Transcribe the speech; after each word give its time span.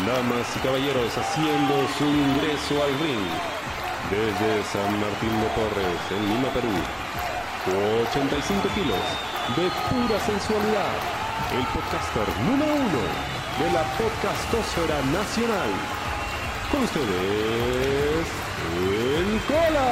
Damas 0.00 0.48
y 0.56 0.58
caballeros 0.60 1.16
haciendo 1.18 1.86
su 1.98 2.04
ingreso 2.04 2.82
al 2.82 2.98
ring 2.98 3.28
desde 4.10 4.64
San 4.72 4.90
Martín 4.98 5.30
de 5.38 5.46
Porres, 5.54 6.00
en 6.10 6.28
Lima, 6.28 6.48
Perú. 6.48 6.72
85 8.10 8.68
kilos 8.74 8.98
de 9.54 9.68
pura 9.92 10.18
sensualidad. 10.18 10.96
El 11.52 11.64
podcaster 11.66 12.26
número 12.40 12.72
uno 12.72 13.02
de 13.60 13.70
la 13.70 13.84
podcastosfera 13.98 15.02
nacional. 15.12 15.70
Con 16.72 16.82
ustedes, 16.84 18.26
el 18.80 19.40
Cola. 19.46 19.90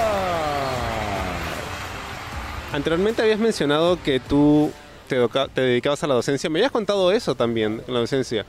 Anteriormente 2.73 3.21
habías 3.21 3.39
mencionado 3.39 4.03
que 4.03 4.19
tú 4.19 4.73
te, 5.09 5.17
te 5.55 5.61
dedicabas 5.61 6.03
a 6.03 6.07
la 6.07 6.15
docencia. 6.15 6.49
Me 6.49 6.59
habías 6.59 6.73
contado 6.73 7.13
eso 7.13 7.35
también 7.35 7.83
la 7.87 8.01
docencia. 8.01 8.47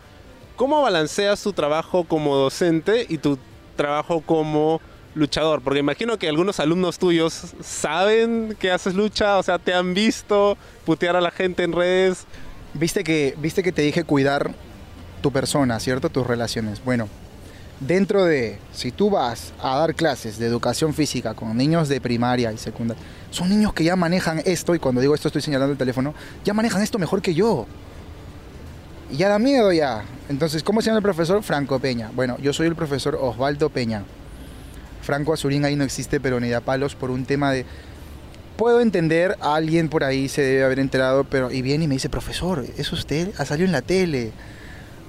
¿Cómo 0.61 0.83
balanceas 0.83 1.41
tu 1.41 1.53
trabajo 1.53 2.03
como 2.03 2.35
docente 2.35 3.07
y 3.09 3.17
tu 3.17 3.39
trabajo 3.75 4.21
como 4.21 4.79
luchador? 5.15 5.63
Porque 5.63 5.79
imagino 5.79 6.19
que 6.19 6.29
algunos 6.29 6.59
alumnos 6.59 6.99
tuyos 6.99 7.55
saben 7.63 8.55
que 8.59 8.69
haces 8.69 8.93
lucha, 8.93 9.39
o 9.39 9.41
sea, 9.41 9.57
te 9.57 9.73
han 9.73 9.95
visto 9.95 10.59
putear 10.85 11.15
a 11.15 11.21
la 11.21 11.31
gente 11.31 11.63
en 11.63 11.71
redes. 11.71 12.27
Viste 12.75 13.03
que, 13.03 13.33
viste 13.39 13.63
que 13.63 13.71
te 13.71 13.81
dije 13.81 14.03
cuidar 14.03 14.51
tu 15.23 15.31
persona, 15.31 15.79
¿cierto? 15.79 16.09
Tus 16.09 16.27
relaciones. 16.27 16.85
Bueno, 16.85 17.09
dentro 17.79 18.23
de, 18.23 18.59
si 18.71 18.91
tú 18.91 19.09
vas 19.09 19.53
a 19.63 19.79
dar 19.79 19.95
clases 19.95 20.37
de 20.37 20.45
educación 20.45 20.93
física 20.93 21.33
con 21.33 21.57
niños 21.57 21.89
de 21.89 21.99
primaria 21.99 22.51
y 22.51 22.59
secundaria, 22.59 23.03
son 23.31 23.49
niños 23.49 23.73
que 23.73 23.83
ya 23.83 23.95
manejan 23.95 24.43
esto, 24.45 24.75
y 24.75 24.79
cuando 24.79 25.01
digo 25.01 25.15
esto 25.15 25.27
estoy 25.27 25.41
señalando 25.41 25.71
el 25.71 25.79
teléfono, 25.79 26.13
ya 26.45 26.53
manejan 26.53 26.83
esto 26.83 26.99
mejor 26.99 27.23
que 27.23 27.33
yo. 27.33 27.65
Y 29.11 29.17
ya 29.17 29.27
da 29.27 29.39
miedo 29.39 29.73
ya. 29.73 30.03
Entonces, 30.29 30.63
¿cómo 30.63 30.81
se 30.81 30.87
llama 30.87 30.99
el 30.99 31.03
profesor? 31.03 31.43
Franco 31.43 31.79
Peña. 31.79 32.09
Bueno, 32.15 32.37
yo 32.39 32.53
soy 32.53 32.67
el 32.67 32.75
profesor 32.75 33.17
Osvaldo 33.19 33.69
Peña. 33.69 34.03
Franco 35.01 35.33
Azurín 35.33 35.65
ahí 35.65 35.75
no 35.75 35.83
existe, 35.83 36.21
pero 36.21 36.39
ni 36.39 36.49
da 36.49 36.61
palos 36.61 36.95
por 36.95 37.11
un 37.11 37.25
tema 37.25 37.51
de... 37.51 37.65
Puedo 38.55 38.79
entender, 38.79 39.37
alguien 39.41 39.89
por 39.89 40.03
ahí 40.03 40.29
se 40.29 40.41
debe 40.43 40.63
haber 40.63 40.79
enterado, 40.79 41.25
pero 41.25 41.51
y 41.51 41.61
viene 41.61 41.85
y 41.85 41.87
me 41.87 41.95
dice, 41.95 42.09
profesor, 42.09 42.63
¿es 42.77 42.91
usted? 42.93 43.33
Ha 43.37 43.45
salido 43.45 43.65
en 43.65 43.71
la 43.71 43.81
tele. 43.81 44.31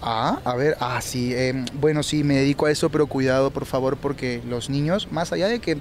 Ah, 0.01 0.41
a 0.45 0.57
ver, 0.57 0.77
ah, 0.81 1.01
sí, 1.01 1.33
em, 1.35 1.65
bueno, 1.75 2.03
sí, 2.03 2.25
me 2.25 2.35
dedico 2.35 2.67
a 2.67 2.71
eso, 2.71 2.91
pero 2.91 3.07
cuidado, 3.07 3.51
por 3.51 3.67
favor, 3.67 3.99
porque 3.99 4.43
los 4.49 4.69
niños, 4.69 5.13
más 5.13 5.33
allá 5.33 5.47
de 5.47 5.61
que 5.61 5.79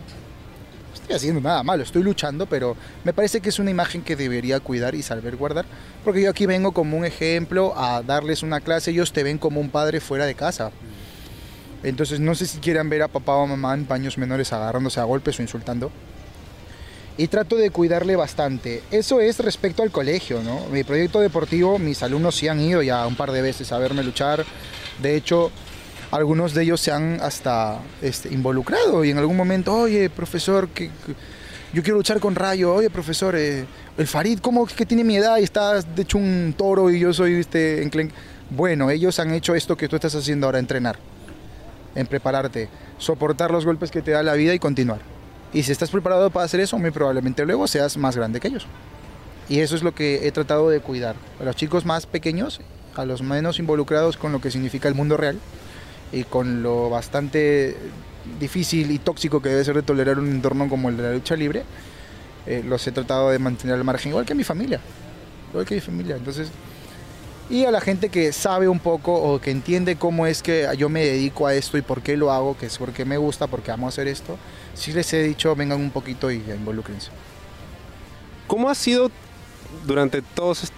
no 0.91 0.95
estoy 0.95 1.15
haciendo 1.15 1.41
nada 1.41 1.63
malo, 1.63 1.83
estoy 1.83 2.03
luchando, 2.03 2.45
pero 2.45 2.75
me 3.03 3.13
parece 3.13 3.39
que 3.39 3.49
es 3.49 3.59
una 3.59 3.71
imagen 3.71 4.01
que 4.01 4.15
debería 4.15 4.59
cuidar 4.59 4.93
y 4.93 5.01
saber 5.01 5.37
guardar, 5.37 5.65
porque 6.03 6.21
yo 6.21 6.29
aquí 6.29 6.45
vengo 6.45 6.73
como 6.73 6.97
un 6.97 7.05
ejemplo 7.05 7.73
a 7.77 8.01
darles 8.03 8.43
una 8.43 8.59
clase, 8.59 8.91
ellos 8.91 9.13
te 9.13 9.23
ven 9.23 9.37
como 9.37 9.61
un 9.61 9.69
padre 9.69 10.01
fuera 10.01 10.25
de 10.25 10.35
casa. 10.35 10.71
Entonces 11.83 12.19
no 12.19 12.35
sé 12.35 12.45
si 12.45 12.59
quieran 12.59 12.89
ver 12.89 13.01
a 13.01 13.07
papá 13.07 13.35
o 13.35 13.47
mamá 13.47 13.73
en 13.73 13.85
paños 13.85 14.17
menores 14.17 14.51
agarrándose 14.53 14.99
a 14.99 15.05
golpes 15.05 15.39
o 15.39 15.41
insultando. 15.41 15.91
Y 17.17 17.27
trato 17.27 17.55
de 17.55 17.71
cuidarle 17.71 18.15
bastante. 18.15 18.83
Eso 18.91 19.19
es 19.19 19.39
respecto 19.39 19.83
al 19.83 19.91
colegio, 19.91 20.41
¿no? 20.43 20.65
Mi 20.71 20.83
proyecto 20.83 21.19
deportivo, 21.19 21.79
mis 21.79 22.03
alumnos 22.03 22.35
sí 22.35 22.47
han 22.47 22.59
ido 22.59 22.81
ya 22.81 23.05
un 23.07 23.15
par 23.15 23.31
de 23.31 23.41
veces 23.41 23.71
a 23.71 23.79
verme 23.79 24.03
luchar. 24.03 24.45
De 25.01 25.15
hecho, 25.15 25.51
algunos 26.11 26.53
de 26.53 26.63
ellos 26.63 26.81
se 26.81 26.91
han 26.91 27.19
hasta 27.21 27.79
este, 28.01 28.33
involucrado 28.33 29.03
y 29.05 29.11
en 29.11 29.17
algún 29.17 29.37
momento, 29.37 29.73
oye, 29.73 30.09
profesor, 30.09 30.67
que, 30.69 30.87
que- 30.87 31.15
yo 31.73 31.81
quiero 31.83 31.97
luchar 31.97 32.19
con 32.19 32.35
Rayo. 32.35 32.73
Oye, 32.75 32.89
profesor, 32.89 33.33
eh, 33.37 33.65
el 33.97 34.05
Farid, 34.05 34.39
¿cómo 34.39 34.67
es 34.67 34.73
que 34.73 34.85
tiene 34.85 35.05
mi 35.05 35.15
edad 35.15 35.37
y 35.37 35.43
está 35.43 35.81
de 35.81 36.01
hecho 36.01 36.17
un 36.17 36.53
toro 36.57 36.89
y 36.91 36.99
yo 36.99 37.13
soy 37.13 37.35
este 37.35 37.81
enclen-?" 37.81 38.11
Bueno, 38.49 38.89
ellos 38.89 39.17
han 39.19 39.33
hecho 39.33 39.55
esto 39.55 39.77
que 39.77 39.87
tú 39.87 39.95
estás 39.95 40.13
haciendo 40.13 40.47
ahora, 40.47 40.59
entrenar 40.59 40.97
en 41.95 42.05
prepararte, 42.07 42.67
soportar 42.97 43.51
los 43.51 43.65
golpes 43.65 43.89
que 43.89 44.01
te 44.01 44.11
da 44.11 44.21
la 44.21 44.33
vida 44.33 44.53
y 44.53 44.59
continuar. 44.59 44.99
Y 45.53 45.63
si 45.63 45.71
estás 45.71 45.89
preparado 45.89 46.29
para 46.29 46.45
hacer 46.45 46.59
eso, 46.59 46.77
muy 46.77 46.91
probablemente 46.91 47.45
luego 47.45 47.65
seas 47.67 47.95
más 47.95 48.17
grande 48.17 48.41
que 48.41 48.49
ellos. 48.49 48.65
Y 49.47 49.59
eso 49.59 49.75
es 49.77 49.83
lo 49.83 49.93
que 49.95 50.27
he 50.27 50.31
tratado 50.33 50.69
de 50.69 50.81
cuidar. 50.81 51.15
A 51.39 51.43
los 51.45 51.55
chicos 51.55 51.85
más 51.85 52.05
pequeños, 52.05 52.59
a 52.95 53.05
los 53.05 53.21
menos 53.21 53.59
involucrados 53.59 54.17
con 54.17 54.33
lo 54.33 54.41
que 54.41 54.51
significa 54.51 54.89
el 54.89 54.95
mundo 54.95 55.15
real 55.15 55.39
y 56.11 56.23
con 56.23 56.61
lo 56.63 56.89
bastante 56.89 57.75
difícil 58.39 58.91
y 58.91 58.99
tóxico 58.99 59.41
que 59.41 59.49
debe 59.49 59.63
ser 59.63 59.75
de 59.75 59.81
tolerar 59.83 60.19
un 60.19 60.29
entorno 60.29 60.69
como 60.69 60.89
el 60.89 60.97
de 60.97 61.03
la 61.03 61.13
lucha 61.13 61.35
libre, 61.35 61.63
eh, 62.45 62.63
los 62.65 62.85
he 62.87 62.91
tratado 62.91 63.29
de 63.29 63.39
mantener 63.39 63.75
al 63.75 63.83
margen, 63.83 64.09
igual 64.11 64.25
que 64.25 64.35
mi 64.35 64.43
familia. 64.43 64.79
Igual 65.51 65.65
que 65.65 65.75
mi 65.75 65.81
familia. 65.81 66.15
Entonces, 66.15 66.49
y 67.49 67.65
a 67.65 67.71
la 67.71 67.81
gente 67.81 68.09
que 68.09 68.31
sabe 68.31 68.67
un 68.69 68.79
poco 68.79 69.13
o 69.13 69.41
que 69.41 69.51
entiende 69.51 69.97
cómo 69.97 70.25
es 70.25 70.41
que 70.41 70.67
yo 70.77 70.87
me 70.87 71.03
dedico 71.05 71.47
a 71.47 71.53
esto 71.53 71.77
y 71.77 71.81
por 71.81 72.01
qué 72.01 72.15
lo 72.15 72.31
hago, 72.31 72.57
que 72.57 72.67
es 72.67 72.77
porque 72.77 73.03
me 73.05 73.17
gusta, 73.17 73.47
porque 73.47 73.71
amo 73.71 73.87
hacer 73.87 74.07
esto, 74.07 74.37
sí 74.73 74.93
les 74.93 75.11
he 75.13 75.21
dicho, 75.23 75.55
vengan 75.55 75.79
un 75.81 75.91
poquito 75.91 76.31
y 76.31 76.35
involúcrense. 76.37 77.09
¿Cómo 78.47 78.69
ha 78.69 78.75
sido 78.75 79.11
durante 79.85 80.21
todos 80.21 80.63
est- 80.63 80.73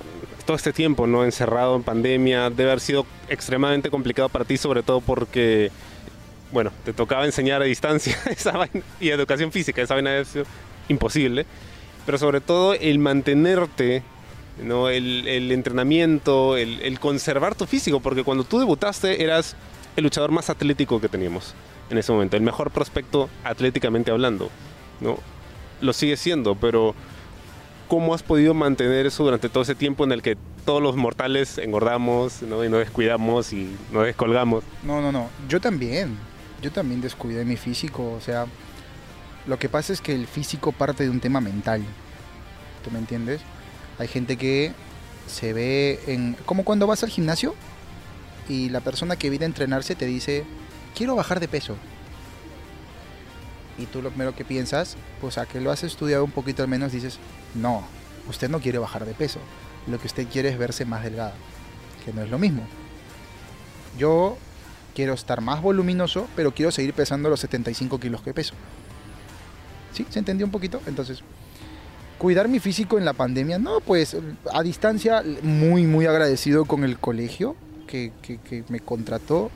todo 0.45 0.55
este 0.55 0.73
tiempo, 0.73 1.07
¿no? 1.07 1.23
Encerrado 1.23 1.75
en 1.75 1.83
pandemia, 1.83 2.49
debe 2.49 2.71
haber 2.71 2.79
sido 2.79 3.05
extremadamente 3.29 3.89
complicado 3.89 4.29
para 4.29 4.45
ti, 4.45 4.57
sobre 4.57 4.83
todo 4.83 5.01
porque, 5.01 5.71
bueno, 6.51 6.71
te 6.85 6.93
tocaba 6.93 7.25
enseñar 7.25 7.61
a 7.61 7.65
distancia 7.65 8.17
esa 8.29 8.51
vaina, 8.51 8.81
y 8.99 9.09
educación 9.09 9.51
física, 9.51 9.81
esa 9.81 9.95
vaina 9.95 10.11
debe 10.11 10.25
ser 10.25 10.45
imposible, 10.89 11.45
pero 12.05 12.17
sobre 12.17 12.41
todo 12.41 12.73
el 12.73 12.99
mantenerte, 12.99 14.03
¿no? 14.61 14.89
El, 14.89 15.27
el 15.27 15.51
entrenamiento, 15.51 16.57
el, 16.57 16.81
el 16.81 16.99
conservar 16.99 17.55
tu 17.55 17.65
físico, 17.65 17.99
porque 17.99 18.23
cuando 18.23 18.43
tú 18.43 18.59
debutaste 18.59 19.23
eras 19.23 19.55
el 19.95 20.03
luchador 20.03 20.31
más 20.31 20.49
atlético 20.49 20.99
que 20.99 21.09
teníamos 21.09 21.53
en 21.89 21.97
ese 21.97 22.11
momento, 22.11 22.37
el 22.37 22.43
mejor 22.43 22.71
prospecto 22.71 23.29
atléticamente 23.43 24.11
hablando, 24.11 24.49
¿no? 24.99 25.17
Lo 25.81 25.93
sigue 25.93 26.17
siendo, 26.17 26.55
pero 26.55 26.95
¿cómo 27.93 28.15
has 28.15 28.23
podido 28.23 28.55
mantener 28.55 29.05
eso 29.05 29.23
durante 29.23 29.49
todo 29.49 29.61
ese 29.61 29.75
tiempo 29.75 30.03
en 30.03 30.11
el 30.11 30.23
que 30.23 30.35
todos 30.65 30.81
los 30.81 30.95
mortales 30.95 31.59
engordamos 31.59 32.41
y 32.41 32.45
nos 32.45 32.79
descuidamos 32.79 33.53
y 33.53 33.77
nos 33.91 34.05
descolgamos? 34.05 34.63
No, 34.81 34.99
no, 34.99 35.11
no, 35.11 35.29
yo 35.47 35.61
también, 35.61 36.17
yo 36.59 36.71
también 36.71 37.01
descuidé 37.01 37.45
mi 37.45 37.55
físico, 37.55 38.13
o 38.13 38.19
sea, 38.19 38.47
lo 39.45 39.59
que 39.59 39.69
pasa 39.69 39.93
es 39.93 40.01
que 40.01 40.15
el 40.15 40.25
físico 40.25 40.71
parte 40.71 41.03
de 41.03 41.11
un 41.11 41.19
tema 41.19 41.39
mental, 41.39 41.83
¿tú 42.83 42.89
me 42.89 42.97
entiendes? 42.97 43.41
Hay 43.99 44.07
gente 44.07 44.37
que 44.37 44.71
se 45.27 45.53
ve 45.53 45.99
en... 46.07 46.35
como 46.47 46.65
cuando 46.65 46.87
vas 46.87 47.03
al 47.03 47.11
gimnasio 47.11 47.53
y 48.49 48.69
la 48.69 48.79
persona 48.79 49.17
que 49.17 49.29
viene 49.29 49.45
a 49.45 49.49
entrenarse 49.49 49.93
te 49.93 50.07
dice, 50.07 50.45
quiero 50.95 51.15
bajar 51.15 51.39
de 51.39 51.47
peso. 51.47 51.75
Y 53.77 53.85
tú 53.85 54.01
lo 54.01 54.09
primero 54.09 54.35
que 54.35 54.45
piensas, 54.45 54.97
pues 55.21 55.37
a 55.37 55.45
que 55.45 55.61
lo 55.61 55.69
has 55.69 55.83
estudiado 55.83 56.23
un 56.23 56.31
poquito 56.31 56.63
al 56.63 56.69
menos, 56.69 56.91
dices, 56.91 57.19
no, 57.55 57.83
usted 58.29 58.49
no 58.49 58.59
quiere 58.59 58.77
bajar 58.77 59.05
de 59.05 59.13
peso. 59.13 59.39
Lo 59.87 59.99
que 59.99 60.07
usted 60.07 60.27
quiere 60.27 60.49
es 60.49 60.57
verse 60.57 60.85
más 60.85 61.03
delgada, 61.03 61.33
que 62.05 62.13
no 62.13 62.21
es 62.21 62.29
lo 62.29 62.39
mismo. 62.39 62.65
Yo 63.97 64.37
quiero 64.95 65.13
estar 65.13 65.41
más 65.41 65.61
voluminoso, 65.61 66.27
pero 66.35 66.53
quiero 66.53 66.71
seguir 66.71 66.93
pesando 66.93 67.29
los 67.29 67.39
75 67.39 67.99
kilos 67.99 68.21
que 68.21 68.33
peso. 68.33 68.53
¿Sí? 69.93 70.05
¿Se 70.09 70.19
entendió 70.19 70.45
un 70.45 70.51
poquito? 70.51 70.81
Entonces, 70.87 71.23
cuidar 72.17 72.47
mi 72.47 72.59
físico 72.59 72.97
en 72.97 73.05
la 73.05 73.13
pandemia, 73.13 73.59
no, 73.59 73.79
pues 73.81 74.15
a 74.51 74.63
distancia, 74.63 75.23
muy, 75.41 75.85
muy 75.85 76.05
agradecido 76.05 76.65
con 76.65 76.83
el 76.83 76.97
colegio 76.97 77.55
que, 77.85 78.63
me 78.69 78.79
contrató 78.79 79.51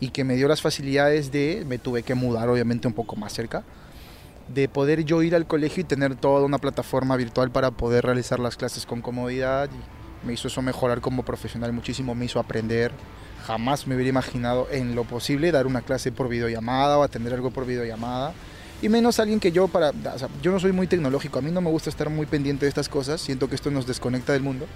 y 0.00 0.08
que 0.08 0.24
me 0.24 0.34
dio 0.34 0.48
las 0.48 0.62
facilidades 0.62 1.30
de, 1.30 1.64
me 1.68 1.78
tuve 1.78 2.02
que 2.02 2.14
mudar 2.14 2.48
obviamente 2.48 2.88
un 2.88 2.94
poco 2.94 3.16
más 3.16 3.32
cerca, 3.32 3.62
de 4.52 4.68
poder 4.68 5.04
yo 5.04 5.22
ir 5.22 5.34
al 5.34 5.46
colegio 5.46 5.82
y 5.82 5.84
tener 5.84 6.16
toda 6.16 6.44
una 6.44 6.58
plataforma 6.58 7.16
virtual 7.16 7.50
para 7.50 7.70
poder 7.70 8.04
realizar 8.04 8.40
las 8.40 8.56
clases 8.56 8.84
con 8.84 9.00
comodidad. 9.00 9.70
Me 10.24 10.32
hizo 10.32 10.48
eso 10.48 10.60
mejorar 10.60 11.00
como 11.00 11.24
profesional 11.24 11.72
muchísimo, 11.72 12.14
me 12.14 12.24
hizo 12.24 12.40
aprender. 12.40 12.92
Jamás 13.46 13.86
me 13.86 13.94
hubiera 13.94 14.10
imaginado 14.10 14.68
en 14.70 14.94
lo 14.94 15.04
posible 15.04 15.52
dar 15.52 15.66
una 15.66 15.82
clase 15.82 16.12
por 16.12 16.28
videollamada 16.28 16.98
o 16.98 17.02
atender 17.02 17.32
algo 17.32 17.50
por 17.50 17.64
videollamada. 17.64 18.34
Y 18.82 18.88
menos 18.88 19.20
alguien 19.20 19.40
que 19.40 19.52
yo 19.52 19.68
para... 19.68 19.90
o 19.90 20.28
yo 20.42 20.52
no 20.52 20.58
soy 20.58 20.72
muy 20.72 20.86
tecnológico, 20.86 21.38
a 21.38 21.42
mí 21.42 21.50
no 21.50 21.60
me 21.60 21.70
gusta 21.70 21.90
estar 21.90 22.08
muy 22.10 22.26
pendiente 22.26 22.64
de 22.64 22.70
estas 22.70 22.88
cosas, 22.88 23.20
siento 23.20 23.48
que 23.48 23.54
esto 23.54 23.70
nos 23.70 23.86
desconecta 23.86 24.32
del 24.32 24.42
mundo. 24.42 24.66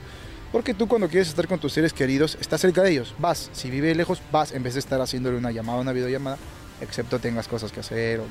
Porque 0.52 0.72
tú 0.72 0.86
cuando 0.86 1.08
quieres 1.08 1.28
estar 1.28 1.48
con 1.48 1.58
tus 1.58 1.72
seres 1.72 1.92
queridos, 1.92 2.38
estás 2.40 2.60
cerca 2.60 2.82
de 2.82 2.92
ellos, 2.92 3.14
vas. 3.18 3.50
Si 3.52 3.70
vive 3.70 3.94
lejos, 3.94 4.22
vas 4.30 4.52
en 4.52 4.62
vez 4.62 4.74
de 4.74 4.80
estar 4.80 5.00
haciéndole 5.00 5.36
una 5.36 5.50
llamada, 5.50 5.80
una 5.80 5.92
videollamada, 5.92 6.38
excepto 6.80 7.18
tengas 7.18 7.48
cosas 7.48 7.72
que 7.72 7.80
hacer 7.80 8.20
o. 8.20 8.24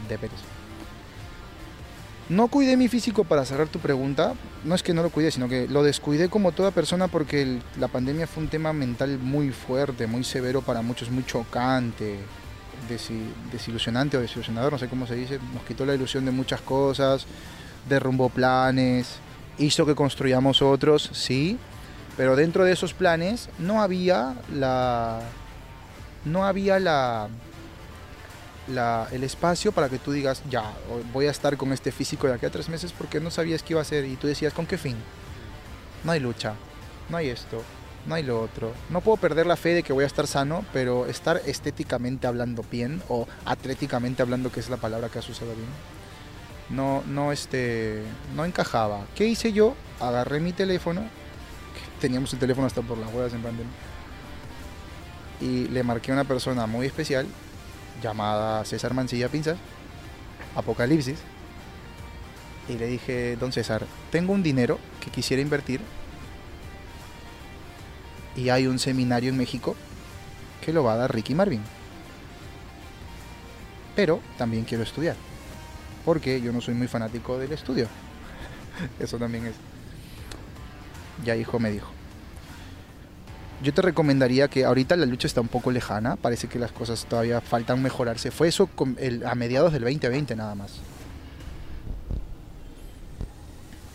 No 2.30 2.48
cuidé 2.48 2.78
mi 2.78 2.88
físico 2.88 3.26
para 3.26 3.46
cerrar 3.46 3.68
tu 3.68 3.80
pregunta. 3.80 4.34
No 4.64 4.76
es 4.76 4.82
que 4.84 4.94
no 4.94 5.04
lo 5.04 5.10
cuide, 5.10 5.30
sino 5.32 5.50
que 5.50 5.68
lo 5.68 5.84
descuidé 5.84 6.30
como 6.30 6.52
toda 6.54 6.72
persona 6.72 7.08
porque 7.08 7.60
la 7.80 7.90
pandemia 7.90 8.28
fue 8.28 8.44
un 8.44 8.50
tema 8.50 8.72
mental 8.74 9.20
muy 9.20 9.52
fuerte, 9.52 10.08
muy 10.08 10.24
severo 10.24 10.62
para 10.62 10.82
muchos, 10.82 11.12
muy 11.12 11.26
chocante, 11.26 12.18
desi- 12.90 13.30
desilusionante 13.52 14.18
o 14.18 14.22
desilusionador, 14.22 14.72
no 14.72 14.80
sé 14.80 14.88
cómo 14.88 15.06
se 15.06 15.16
dice. 15.16 15.40
Nos 15.54 15.64
quitó 15.64 15.86
la 15.86 15.94
ilusión 15.96 16.24
de 16.26 16.32
muchas 16.32 16.62
cosas, 16.62 17.26
derrumbó 17.90 18.30
planes, 18.30 19.18
hizo 19.58 19.86
que 19.86 19.94
construyamos 19.94 20.62
otros, 20.62 21.10
sí, 21.12 21.58
pero 22.16 22.36
dentro 22.38 22.64
de 22.64 22.72
esos 22.72 22.94
planes 22.94 23.50
no 23.60 23.82
había 23.82 24.34
la, 24.52 25.20
no 26.24 26.46
había 26.46 26.80
la, 26.80 27.28
la, 28.68 29.08
el 29.12 29.24
espacio 29.24 29.72
para 29.72 29.90
que 29.90 30.00
tú 30.00 30.12
digas, 30.12 30.42
ya, 30.50 30.74
voy 31.12 31.28
a 31.28 31.32
estar 31.32 31.58
con 31.58 31.74
este 31.74 31.92
físico 31.92 32.28
de 32.28 32.34
aquí 32.34 32.46
a 32.46 32.50
tres 32.50 32.70
meses 32.70 32.94
porque 32.94 33.20
no 33.20 33.32
sabías 33.32 33.64
qué 33.64 33.74
iba 33.74 33.82
a 33.82 33.84
hacer 33.84 34.06
y 34.06 34.16
tú 34.16 34.28
decías, 34.28 34.54
¿con 34.54 34.66
qué 34.66 34.78
fin? 34.78 34.96
No 36.04 36.12
hay 36.12 36.20
lucha, 36.20 36.54
no 37.10 37.18
hay 37.18 37.30
esto, 37.30 37.62
no 38.06 38.16
hay 38.16 38.24
lo 38.24 38.42
otro. 38.42 38.74
No 38.90 39.02
puedo 39.02 39.18
perder 39.18 39.46
la 39.46 39.56
fe 39.56 39.70
de 39.70 39.84
que 39.84 39.94
voy 39.94 40.04
a 40.04 40.08
estar 40.08 40.28
sano, 40.28 40.66
pero 40.74 41.06
estar 41.06 41.42
estéticamente 41.46 42.28
hablando 42.28 42.64
bien 42.70 43.02
o 43.10 43.28
atléticamente 43.46 44.22
hablando, 44.22 44.52
que 44.52 44.60
es 44.60 44.70
la 44.70 44.78
palabra 44.78 45.10
que 45.10 45.20
ha 45.20 45.22
sucedido 45.22 45.56
bien, 45.56 45.70
no, 46.70 47.04
no, 47.08 47.32
este, 47.32 48.04
no 48.36 48.46
encajaba. 48.46 49.06
¿Qué 49.16 49.26
hice 49.26 49.54
yo? 49.54 49.76
Agarré 50.00 50.40
mi 50.40 50.54
teléfono, 50.54 51.04
teníamos 52.00 52.34
el 52.34 52.40
teléfono 52.40 52.68
hasta 52.68 52.82
por 52.82 52.98
las 52.98 53.14
huevas 53.14 53.34
en 53.34 53.42
pandemia, 53.42 53.74
y 55.42 55.68
le 55.68 55.84
marqué 55.84 56.12
a 56.12 56.16
una 56.16 56.24
persona 56.24 56.66
muy 56.66 56.86
especial 56.86 57.28
llamada 58.02 58.66
César 58.66 58.94
Mancilla 58.94 59.30
Pinzas, 59.30 59.58
Apocalipsis, 60.56 61.20
y 62.70 62.78
le 62.78 62.88
dije, 62.88 63.36
don 63.36 63.52
César, 63.52 63.86
tengo 64.12 64.34
un 64.34 64.44
dinero 64.44 64.80
que 65.02 65.12
quisiera 65.12 65.42
invertir 65.42 65.82
y 68.36 68.50
hay 68.50 68.68
un 68.68 68.80
seminario 68.80 69.30
en 69.30 69.38
México 69.38 69.76
que 70.64 70.74
lo 70.74 70.84
va 70.84 70.94
a 70.94 70.98
dar 70.98 71.14
Ricky 71.14 71.36
Marvin. 71.36 71.62
Pero 73.96 74.22
también 74.38 74.64
quiero 74.64 74.84
estudiar, 74.84 75.16
porque 76.06 76.42
yo 76.42 76.52
no 76.52 76.62
soy 76.62 76.74
muy 76.74 76.88
fanático 76.88 77.38
del 77.38 77.52
estudio. 77.52 77.88
Eso 79.00 79.18
también 79.18 79.46
es. 79.46 79.56
Ya 81.24 81.36
hijo 81.36 81.60
me 81.60 81.70
dijo. 81.70 81.92
Yo 83.64 83.74
te 83.74 83.82
recomendaría 83.82 84.50
que 84.50 84.66
ahorita 84.66 84.98
la 84.98 85.06
lucha 85.06 85.26
está 85.26 85.40
un 85.40 85.48
poco 85.48 85.72
lejana, 85.72 86.18
parece 86.18 86.48
que 86.48 86.60
las 86.60 86.74
cosas 86.74 87.06
todavía 87.06 87.40
faltan 87.40 87.82
mejorarse. 87.82 88.30
Fue 88.30 88.50
eso 88.50 88.70
a 89.26 89.36
mediados 89.36 89.72
del 89.72 89.84
2020 89.84 90.36
nada 90.36 90.54
más. 90.54 90.82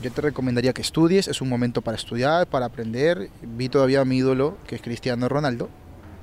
Yo 0.01 0.11
te 0.11 0.23
recomendaría 0.23 0.73
que 0.73 0.81
estudies, 0.81 1.29
es 1.29 1.43
un 1.43 1.51
momento 1.51 1.83
para 1.83 1.99
estudiar, 1.99 2.47
para 2.47 2.65
aprender. 2.65 3.29
Vi 3.43 3.69
todavía 3.69 4.01
a 4.01 4.07
mi 4.07 4.17
ídolo, 4.17 4.57
que 4.67 4.77
es 4.77 4.81
Cristiano 4.81 5.29
Ronaldo, 5.29 5.69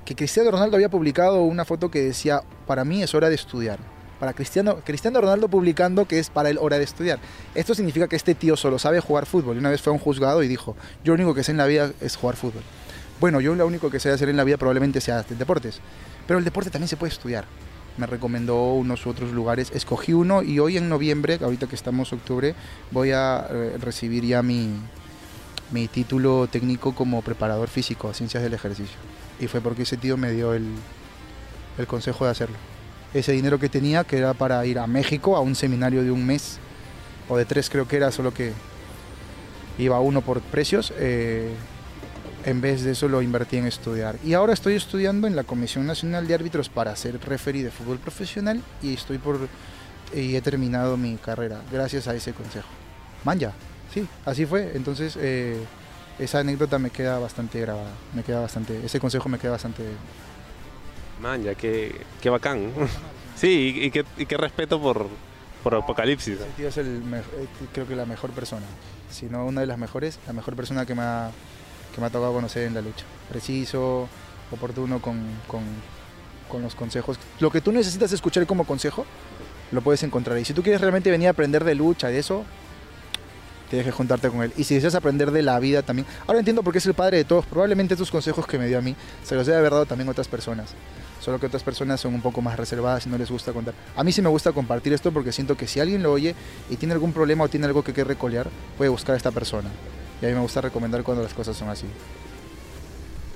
que 0.06 0.16
Cristiano 0.16 0.50
Ronaldo 0.50 0.78
había 0.78 0.90
publicado 0.90 1.44
una 1.44 1.66
foto 1.66 1.92
que 1.92 2.02
decía, 2.02 2.42
para 2.66 2.84
mí 2.84 3.04
es 3.04 3.14
hora 3.14 3.30
de 3.30 3.36
estudiar. 3.36 3.78
Para 4.20 4.34
Cristiano, 4.34 4.78
Cristiano 4.84 5.22
Ronaldo 5.22 5.50
publicando 5.50 6.06
que 6.06 6.18
es 6.18 6.32
para 6.32 6.50
él 6.50 6.58
hora 6.60 6.80
de 6.80 6.84
estudiar. 6.84 7.20
Esto 7.54 7.76
significa 7.76 8.08
que 8.08 8.16
este 8.16 8.34
tío 8.34 8.58
solo 8.58 8.80
sabe 8.80 9.02
jugar 9.02 9.28
fútbol. 9.28 9.60
Una 9.60 9.70
vez 9.70 9.84
fue 9.84 9.92
a 9.92 9.94
un 9.94 10.00
juzgado 10.00 10.42
y 10.42 10.48
dijo, 10.48 10.76
yo 11.04 11.12
lo 11.12 11.22
único 11.22 11.36
que 11.36 11.44
sé 11.44 11.52
en 11.52 11.58
la 11.58 11.68
vida 11.68 11.92
es 12.02 12.16
jugar 12.16 12.38
fútbol. 12.38 12.64
Bueno, 13.20 13.40
yo 13.40 13.56
lo 13.56 13.66
único 13.66 13.90
que 13.90 14.00
sé 14.00 14.10
hacer 14.10 14.30
en 14.30 14.38
la 14.38 14.44
vida 14.44 14.58
probablemente 14.58 15.02
sea 15.02 15.24
deportes. 15.24 15.80
Pero 16.28 16.40
el 16.40 16.46
deporte 16.46 16.70
también 16.70 16.90
se 16.90 16.98
puede 16.98 17.14
estudiar 17.14 17.46
me 17.98 18.08
recomendó 18.08 18.74
unos 18.74 19.08
otros 19.08 19.32
lugares. 19.32 19.72
Escogí 19.74 20.14
uno 20.14 20.44
y 20.44 20.60
hoy 20.60 20.78
en 20.78 20.90
noviembre, 20.90 21.40
ahorita 21.42 21.68
que 21.68 21.76
estamos 21.76 22.12
octubre, 22.14 22.56
voy 22.92 23.12
a 23.12 23.48
eh, 23.50 23.78
recibir 23.80 24.26
ya 24.26 24.42
mi, 24.44 24.70
mi 25.72 25.88
título 25.88 26.48
técnico 26.48 26.94
como 26.94 27.22
preparador 27.22 27.70
físico, 27.70 28.14
ciencias 28.14 28.44
del 28.44 28.54
ejercicio. 28.54 28.98
Y 29.40 29.48
fue 29.48 29.62
porque 29.62 29.84
ese 29.84 29.98
tío 29.98 30.18
me 30.18 30.32
dio 30.32 30.54
el, 30.54 30.68
el 31.78 31.88
consejo 31.88 32.26
de 32.26 32.32
hacerlo. 32.32 32.58
Ese 33.14 33.32
dinero 33.32 33.60
que 33.60 33.70
tenía, 33.70 34.04
que 34.04 34.18
era 34.18 34.34
para 34.34 34.66
ir 34.66 34.78
a 34.78 34.88
México 34.88 35.38
a 35.38 35.40
un 35.40 35.56
seminario 35.56 36.04
de 36.04 36.12
un 36.12 36.26
mes, 36.26 36.60
o 37.30 37.38
de 37.38 37.46
tres 37.46 37.70
creo 37.70 37.88
que 37.88 37.96
era, 37.96 38.12
solo 38.12 38.34
que 38.34 38.52
iba 39.78 40.00
uno 40.00 40.22
por 40.22 40.42
precios, 40.42 40.94
eh, 40.98 41.50
en 42.46 42.62
vez 42.62 42.84
de 42.84 42.92
eso 42.92 43.10
lo 43.10 43.22
invertí 43.22 43.58
en 43.58 43.66
estudiar. 43.66 44.18
Y 44.24 44.34
ahora 44.34 44.54
estoy 44.54 44.76
estudiando 44.76 45.26
en 45.26 45.36
la 45.36 45.44
Comisión 45.44 45.88
Nacional 45.88 46.28
de 46.28 46.36
Árbitros 46.36 46.70
para 46.70 46.96
ser 46.96 47.20
referee 47.20 47.64
de 47.64 47.72
fútbol 47.72 47.98
profesional 47.98 48.62
y 48.82 48.94
estoy 48.94 49.18
por 49.18 49.50
y 50.14 50.36
he 50.36 50.42
terminado 50.42 50.96
mi 50.96 51.16
carrera 51.16 51.62
gracias 51.72 52.08
a 52.08 52.14
ese 52.14 52.34
consejo. 52.34 52.68
Manja, 53.24 53.52
sí, 53.92 54.08
así 54.26 54.46
fue. 54.46 54.72
Entonces 54.76 55.18
eh, 55.20 55.60
esa 56.20 56.40
anécdota 56.40 56.78
me 56.78 56.92
queda 56.92 57.18
bastante 57.18 57.60
grabada, 57.60 57.92
me 58.14 58.24
queda 58.24 58.42
bastante, 58.42 58.86
ese 58.86 59.00
consejo 59.00 59.28
me 59.28 59.40
queda 59.40 59.52
bastante. 59.52 59.84
Manja, 61.20 61.56
qué, 61.56 62.02
qué 62.22 62.30
bacán. 62.30 62.72
Sí, 63.36 63.74
y, 63.82 63.92
qué, 63.92 64.06
y 64.16 64.26
qué 64.26 64.38
respeto 64.38 64.82
por, 64.82 65.10
por 65.62 65.76
Apocalipsis. 65.76 66.40
Ese 66.40 66.50
tío 66.56 66.70
es 66.70 66.78
el, 66.78 67.04
eh, 67.14 67.48
creo 67.74 67.86
que 67.86 67.94
la 67.94 68.06
mejor 68.06 68.30
persona, 68.30 68.66
si 69.12 69.26
no 69.26 69.46
una 69.46 69.60
de 69.60 69.68
las 69.68 69.78
mejores, 69.78 70.20
la 70.26 70.32
mejor 70.32 70.56
persona 70.56 70.86
que 70.86 70.96
me 70.96 71.02
ha 71.02 71.32
que 71.96 72.02
me 72.02 72.08
ha 72.08 72.10
tocado 72.10 72.34
conocer 72.34 72.68
en 72.68 72.74
la 72.74 72.82
lucha. 72.82 73.06
Preciso, 73.30 74.10
oportuno 74.52 75.02
con, 75.02 75.24
con, 75.48 75.64
los 76.62 76.76
consejos. 76.76 77.18
Lo 77.42 77.52
que 77.52 77.60
tú 77.60 77.74
necesitas 77.74 78.14
escuchar 78.14 78.46
como 78.46 78.64
consejo, 78.64 79.06
lo 79.72 79.82
puedes 79.82 80.04
encontrar. 80.04 80.38
Y 80.38 80.46
si 80.46 80.54
tú 80.54 80.62
quieres 80.64 80.80
realmente 80.80 81.12
venir 81.12 81.28
a 81.28 81.32
aprender 81.32 81.66
de 81.66 81.76
lucha, 81.76 82.08
de 82.08 82.20
eso, 82.20 82.46
tienes 83.70 83.86
que 83.86 83.92
juntarte 83.92 84.30
con 84.30 84.42
él. 84.42 84.54
Y 84.56 84.64
si 84.64 84.76
deseas 84.76 84.96
aprender 84.96 85.32
de 85.32 85.42
la 85.42 85.60
vida 85.60 85.82
también. 85.82 86.08
Ahora 86.28 86.40
entiendo 86.40 86.64
por 86.64 86.72
qué 86.72 86.80
es 86.80 86.86
el 86.86 86.94
padre 86.94 87.18
de 87.18 87.26
todos. 87.26 87.46
Probablemente 87.46 87.94
estos 87.94 88.10
consejos 88.10 88.48
que 88.48 88.58
me 88.58 88.68
dio 88.68 88.78
a 88.78 88.82
mí 88.82 88.96
se 89.24 89.36
los 89.36 89.48
debe 89.48 89.60
haber 89.60 89.72
dado 89.72 89.86
también 89.86 90.08
a 90.08 90.12
otras 90.12 90.30
personas. 90.30 90.74
Solo 91.20 91.40
que 91.40 91.48
otras 91.48 91.64
personas 91.64 92.00
son 92.00 92.14
un 92.14 92.22
poco 92.22 92.42
más 92.42 92.56
reservadas 92.58 93.06
y 93.06 93.10
no 93.10 93.18
les 93.18 93.30
gusta 93.30 93.52
contar. 93.52 93.74
A 93.98 94.04
mí 94.04 94.14
sí 94.14 94.22
me 94.22 94.30
gusta 94.30 94.54
compartir 94.54 94.94
esto 94.94 95.12
porque 95.12 95.34
siento 95.34 95.58
que 95.58 95.68
si 95.68 95.82
alguien 95.82 96.04
lo 96.04 96.14
oye 96.14 96.36
y 96.70 96.78
tiene 96.78 96.94
algún 96.94 97.12
problema 97.12 97.44
o 97.44 97.50
tiene 97.50 97.66
algo 97.66 97.84
que, 97.84 97.92
que 97.92 98.06
recolear, 98.06 98.48
puede 98.78 98.90
buscar 98.90 99.16
a 99.16 99.18
esta 99.18 99.32
persona. 99.32 99.70
Y 100.22 100.26
a 100.26 100.30
mí 100.30 100.36
me 100.36 100.42
gusta 100.42 100.62
recomendar 100.62 101.04
cuando 101.04 101.24
las 101.24 101.34
cosas 101.34 101.56
son 101.58 101.70
así. 101.70 101.86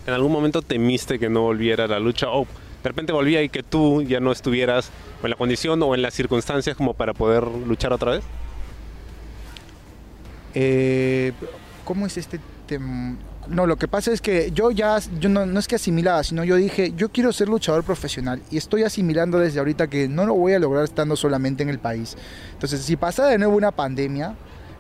¿En 0.08 0.14
algún 0.14 0.32
momento 0.32 0.62
temiste 0.62 1.20
que 1.20 1.30
no 1.30 1.42
volviera 1.42 1.88
la 1.88 2.00
lucha? 2.00 2.30
O 2.30 2.48
de 2.84 2.90
repente 2.90 3.12
volvía 3.12 3.44
y 3.44 3.50
que 3.50 3.64
tú 3.64 4.02
ya 4.02 4.20
no 4.20 4.32
estuvieras 4.32 4.90
en 5.22 5.30
la 5.30 5.36
condición 5.36 5.82
o 5.84 5.94
en 5.94 6.02
las 6.02 6.14
circunstancias 6.14 6.76
como 6.76 6.94
para 6.94 7.14
poder 7.14 7.46
luchar 7.46 7.92
otra 7.94 8.12
vez? 8.12 8.24
Eh, 10.54 11.34
¿Cómo 11.84 12.06
es 12.06 12.18
este 12.18 12.40
tema? 12.66 13.18
No, 13.48 13.66
lo 13.66 13.78
que 13.78 13.88
pasa 13.88 14.12
es 14.12 14.22
que 14.22 14.52
yo 14.52 14.72
ya, 14.72 15.00
yo 15.20 15.28
no, 15.28 15.46
no, 15.46 15.60
es 15.60 15.68
que 15.68 15.76
asimilaba, 15.76 16.24
sino 16.24 16.44
yo 16.44 16.56
dije, 16.56 16.94
yo 16.96 17.10
quiero 17.10 17.34
ser 17.34 17.50
luchador 17.50 17.84
profesional 17.84 18.42
y 18.52 18.58
estoy 18.58 18.84
asimilando 18.84 19.40
desde 19.40 19.60
ahorita 19.60 19.88
que 19.88 20.08
no 20.08 20.26
lo 20.26 20.36
voy 20.36 20.54
a 20.54 20.60
lograr 20.60 20.84
estando 20.84 21.16
solamente 21.16 21.64
en 21.64 21.70
el 21.70 21.80
país. 21.80 22.16
Entonces, 22.54 22.82
si 22.82 22.96
pasa 22.96 23.28
de 23.28 23.38
nuevo 23.40 23.58
una 23.58 23.72
pandemia, 23.72 24.36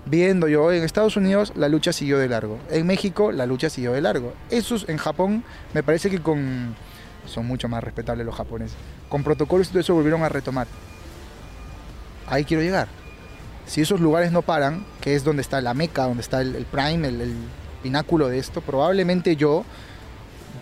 viendo 0.05 0.47
yo, 0.47 0.71
en 0.71 0.83
Estados 0.83 1.17
Unidos 1.17 1.53
la 1.55 1.69
lucha 1.69 1.93
siguió 1.93 2.17
de 2.17 2.29
largo, 2.29 2.57
en 2.69 2.87
México 2.87 3.31
la 3.31 3.45
lucha 3.45 3.69
siguió 3.69 3.93
de 3.93 4.01
largo. 4.01 4.33
Esos 4.49 4.87
en 4.89 4.97
Japón 4.97 5.43
me 5.73 5.83
parece 5.83 6.09
que 6.09 6.19
con... 6.19 6.75
son 7.25 7.45
mucho 7.45 7.67
más 7.67 7.83
respetables 7.83 8.25
los 8.25 8.35
japoneses. 8.35 8.77
Con 9.09 9.23
protocolos 9.23 9.67
y 9.67 9.69
todo 9.71 9.79
eso 9.81 9.93
volvieron 9.93 10.23
a 10.23 10.29
retomar. 10.29 10.67
Ahí 12.27 12.45
quiero 12.45 12.61
llegar. 12.61 12.87
Si 13.65 13.81
esos 13.81 13.99
lugares 13.99 14.31
no 14.31 14.41
paran, 14.41 14.85
que 15.01 15.15
es 15.15 15.23
donde 15.23 15.41
está 15.41 15.61
la 15.61 15.73
meca, 15.73 16.03
donde 16.03 16.21
está 16.21 16.41
el, 16.41 16.65
prime, 16.65 17.07
el, 17.07 17.35
pináculo 17.83 18.27
de 18.27 18.39
esto, 18.39 18.61
probablemente 18.61 19.35
yo, 19.35 19.63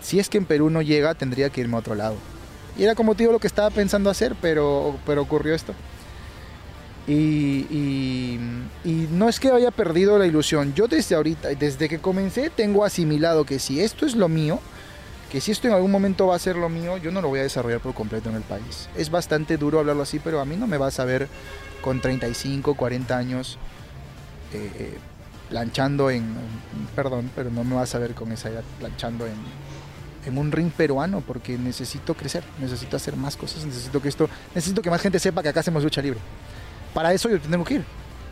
si 0.01 0.19
es 0.19 0.29
que 0.29 0.37
en 0.37 0.45
Perú 0.45 0.69
no 0.69 0.81
llega, 0.81 1.15
tendría 1.15 1.49
que 1.49 1.61
irme 1.61 1.75
a 1.75 1.79
otro 1.79 1.95
lado. 1.95 2.15
Y 2.77 2.83
era 2.83 2.95
como 2.95 3.15
digo 3.15 3.31
lo 3.31 3.39
que 3.39 3.47
estaba 3.47 3.69
pensando 3.69 4.09
hacer, 4.09 4.35
pero, 4.39 4.97
pero 5.05 5.21
ocurrió 5.23 5.55
esto. 5.55 5.73
Y, 7.07 8.39
no 9.11 9.29
es 9.29 9.39
que 9.39 9.49
haya 9.49 9.71
perdido 9.71 10.17
la 10.17 10.25
ilusión. 10.25 10.73
Yo 10.73 10.87
desde 10.87 11.15
ahorita, 11.15 11.49
desde 11.49 11.89
que 11.89 11.99
comencé, 11.99 12.49
tengo 12.49 12.83
asimilado 12.83 13.45
que 13.45 13.59
si 13.59 13.81
esto 13.81 14.05
es 14.05 14.15
lo 14.15 14.27
mío, 14.27 14.59
que 15.31 15.41
si 15.41 15.51
esto 15.51 15.67
en 15.67 15.73
algún 15.73 15.91
momento 15.91 16.27
va 16.27 16.35
a 16.35 16.39
ser 16.39 16.55
lo 16.55 16.69
mío, 16.69 16.97
yo 16.97 17.11
no 17.11 17.21
lo 17.21 17.29
voy 17.29 17.39
a 17.39 17.43
desarrollar 17.43 17.79
por 17.79 17.93
completo 17.93 18.29
en 18.29 18.35
el 18.35 18.43
país. 18.43 18.89
Es 18.95 19.09
bastante 19.09 19.57
duro 19.57 19.79
hablarlo 19.79 20.03
así, 20.03 20.19
pero 20.19 20.39
a 20.39 20.45
mí 20.45 20.55
no 20.55 20.67
me 20.67 20.77
vas 20.77 20.99
a 20.99 21.05
ver 21.05 21.27
con 21.81 22.01
35, 22.01 22.75
40 22.75 23.17
años 23.17 23.57
eh, 24.53 24.97
planchando 25.49 26.09
en, 26.09 26.35
perdón, 26.95 27.31
pero 27.35 27.49
no 27.49 27.63
me 27.63 27.75
vas 27.75 27.95
a 27.95 27.99
ver 27.99 28.13
con 28.13 28.31
esa 28.31 28.49
edad 28.49 28.63
planchando 28.79 29.25
en, 29.25 29.35
en 30.25 30.37
un 30.37 30.51
ring 30.51 30.71
peruano 30.71 31.21
porque 31.21 31.57
necesito 31.57 32.13
crecer, 32.13 32.43
necesito 32.59 32.97
hacer 32.97 33.15
más 33.15 33.37
cosas, 33.37 33.65
necesito 33.65 34.01
que 34.01 34.09
esto, 34.09 34.29
necesito 34.53 34.81
que 34.81 34.89
más 34.89 35.01
gente 35.01 35.19
sepa 35.19 35.41
que 35.41 35.49
acá 35.49 35.61
hacemos 35.61 35.83
lucha 35.83 36.01
libre. 36.01 36.19
Para 36.97 37.13
eso 37.13 37.29
yo 37.29 37.39
tengo 37.39 37.63
que 37.63 37.75
ir. 37.75 37.83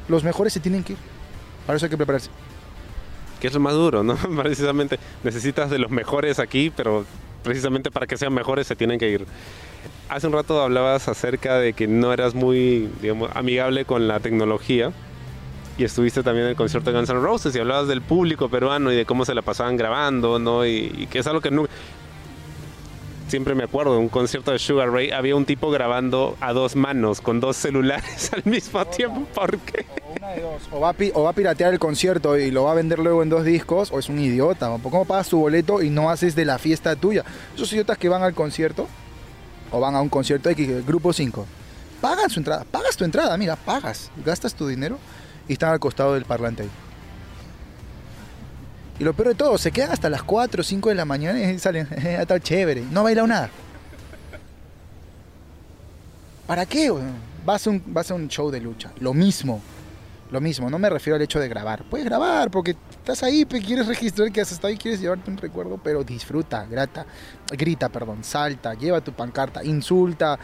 Los 0.07 0.23
mejores 0.23 0.51
se 0.51 0.59
tienen 0.59 0.83
que 0.83 0.93
ir. 0.93 0.99
Para 1.67 1.77
eso 1.77 1.85
hay 1.85 1.89
que 1.91 1.97
prepararse. 1.97 2.31
Que 3.39 3.45
es 3.45 3.53
lo 3.53 3.59
más 3.59 3.75
duro, 3.75 4.01
¿no? 4.01 4.15
Precisamente 4.41 4.97
necesitas 5.23 5.69
de 5.69 5.77
los 5.77 5.91
mejores 5.91 6.39
aquí, 6.39 6.73
pero 6.75 7.05
precisamente 7.43 7.91
para 7.91 8.07
que 8.07 8.17
sean 8.17 8.33
mejores 8.33 8.65
se 8.65 8.75
tienen 8.75 8.97
que 8.97 9.07
ir. 9.07 9.27
Hace 10.09 10.25
un 10.25 10.33
rato 10.33 10.63
hablabas 10.63 11.07
acerca 11.07 11.59
de 11.59 11.73
que 11.73 11.85
no 11.85 12.11
eras 12.11 12.33
muy, 12.33 12.89
digamos, 13.03 13.29
amigable 13.35 13.85
con 13.85 14.07
la 14.07 14.19
tecnología 14.19 14.91
y 15.77 15.83
estuviste 15.83 16.23
también 16.23 16.45
en 16.45 16.49
el 16.49 16.55
concierto 16.55 16.89
de 16.89 16.97
Guns 16.97 17.11
N' 17.11 17.19
Roses 17.19 17.55
y 17.55 17.59
hablabas 17.59 17.87
del 17.87 18.01
público 18.01 18.49
peruano 18.49 18.91
y 18.91 18.95
de 18.95 19.05
cómo 19.05 19.25
se 19.25 19.35
la 19.35 19.43
pasaban 19.43 19.77
grabando, 19.77 20.39
¿no? 20.39 20.65
Y, 20.65 20.91
y 20.97 21.05
que 21.05 21.19
es 21.19 21.27
algo 21.27 21.39
que 21.39 21.51
no, 21.51 21.67
siempre 23.27 23.55
me 23.55 23.63
acuerdo 23.63 23.93
de 23.93 23.99
un 23.99 24.09
concierto 24.09 24.51
de 24.51 24.59
Sugar 24.59 24.91
Ray, 24.91 25.11
había 25.11 25.35
un 25.35 25.45
tipo 25.45 25.71
grabando 25.71 26.37
a 26.39 26.53
dos 26.53 26.75
manos, 26.75 27.21
con 27.21 27.39
dos 27.39 27.57
celulares 27.57 28.31
al 28.33 28.43
mismo 28.45 28.85
tiempo. 28.85 29.21
¿Por 29.33 29.57
qué? 29.59 29.85
Una 30.17 30.29
de 30.31 30.41
dos. 30.41 30.61
O 30.71 30.79
va, 30.79 30.89
a 30.89 30.95
o 31.13 31.33
piratear 31.33 31.73
el 31.73 31.79
concierto 31.79 32.37
y 32.37 32.51
lo 32.51 32.63
va 32.63 32.71
a 32.71 32.75
vender 32.75 32.99
luego 32.99 33.23
en 33.23 33.29
dos 33.29 33.43
discos, 33.43 33.91
o 33.91 33.99
es 33.99 34.09
un 34.09 34.19
idiota. 34.19 34.71
¿o? 34.71 34.79
¿Cómo 34.79 35.05
pagas 35.05 35.29
tu 35.29 35.39
boleto 35.39 35.81
y 35.81 35.89
no 35.89 36.09
haces 36.09 36.35
de 36.35 36.45
la 36.45 36.57
fiesta 36.57 36.95
tuya? 36.95 37.23
Esos 37.55 37.71
idiotas 37.73 37.97
que 37.97 38.09
van 38.09 38.23
al 38.23 38.33
concierto, 38.33 38.87
o 39.71 39.79
van 39.79 39.95
a 39.95 40.01
un 40.01 40.09
concierto 40.09 40.49
X, 40.49 40.85
grupo 40.85 41.13
5, 41.13 41.45
pagan 42.01 42.29
su 42.29 42.39
entrada. 42.39 42.65
Pagas 42.69 42.95
tu 42.95 43.03
entrada, 43.03 43.35
mira, 43.37 43.55
pagas. 43.55 44.11
Gastas 44.23 44.53
tu 44.53 44.67
dinero 44.67 44.97
y 45.47 45.53
están 45.53 45.71
al 45.71 45.79
costado 45.79 46.13
del 46.13 46.25
parlante 46.25 46.63
ahí. 46.63 46.69
Y 48.99 49.03
lo 49.03 49.13
peor 49.13 49.29
de 49.29 49.35
todo, 49.35 49.57
se 49.57 49.71
quedan 49.71 49.91
hasta 49.91 50.09
las 50.09 50.23
4 50.23 50.61
o 50.61 50.63
5 50.63 50.89
de 50.89 50.95
la 50.95 51.05
mañana 51.05 51.39
y 51.39 51.59
salen, 51.59 51.87
"Eh, 51.91 52.17
está 52.21 52.39
chévere. 52.39 52.81
No 52.91 53.01
ha 53.01 53.03
bailado 53.03 53.27
nada. 53.27 53.49
¿Para 56.47 56.65
qué? 56.65 56.93
Vas 57.45 57.67
a, 57.67 57.69
un, 57.71 57.83
vas 57.87 58.11
a 58.11 58.13
un 58.15 58.27
show 58.27 58.49
de 58.51 58.59
lucha. 58.59 58.91
Lo 58.99 59.13
mismo. 59.13 59.61
Lo 60.31 60.41
mismo. 60.41 60.69
No 60.69 60.79
me 60.79 60.89
refiero 60.89 61.15
al 61.15 61.21
hecho 61.21 61.39
de 61.39 61.47
grabar. 61.47 61.83
Puedes 61.89 62.05
grabar 62.05 62.49
porque 62.51 62.75
estás 62.91 63.21
ahí, 63.23 63.45
quieres 63.45 63.87
registrar 63.87 64.31
que 64.31 64.41
has 64.41 64.51
estado 64.51 64.69
ahí, 64.69 64.77
quieres 64.77 64.99
llevarte 64.99 65.29
un 65.29 65.37
recuerdo, 65.37 65.79
pero 65.83 66.03
disfruta, 66.03 66.65
grata, 66.65 67.05
grita, 67.51 67.89
perdón, 67.89 68.23
salta, 68.23 68.73
lleva 68.73 69.01
tu 69.01 69.11
pancarta, 69.13 69.63
insulta, 69.63 70.39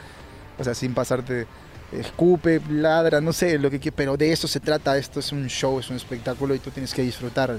o 0.60 0.64
sea, 0.64 0.76
sin 0.76 0.94
pasarte, 0.94 1.48
escupe, 1.92 2.62
ladra, 2.70 3.20
no 3.22 3.34
sé, 3.34 3.58
lo 3.58 3.72
que 3.72 3.80
quieras, 3.80 3.98
pero 3.98 4.18
de 4.18 4.32
eso 4.32 4.48
se 4.48 4.60
trata. 4.60 4.98
Esto 4.98 5.20
es 5.20 5.32
un 5.32 5.48
show, 5.48 5.80
es 5.80 5.90
un 5.90 5.96
espectáculo 5.96 6.54
y 6.54 6.60
tú 6.60 6.70
tienes 6.70 6.94
que 6.94 7.02
disfrutar, 7.02 7.58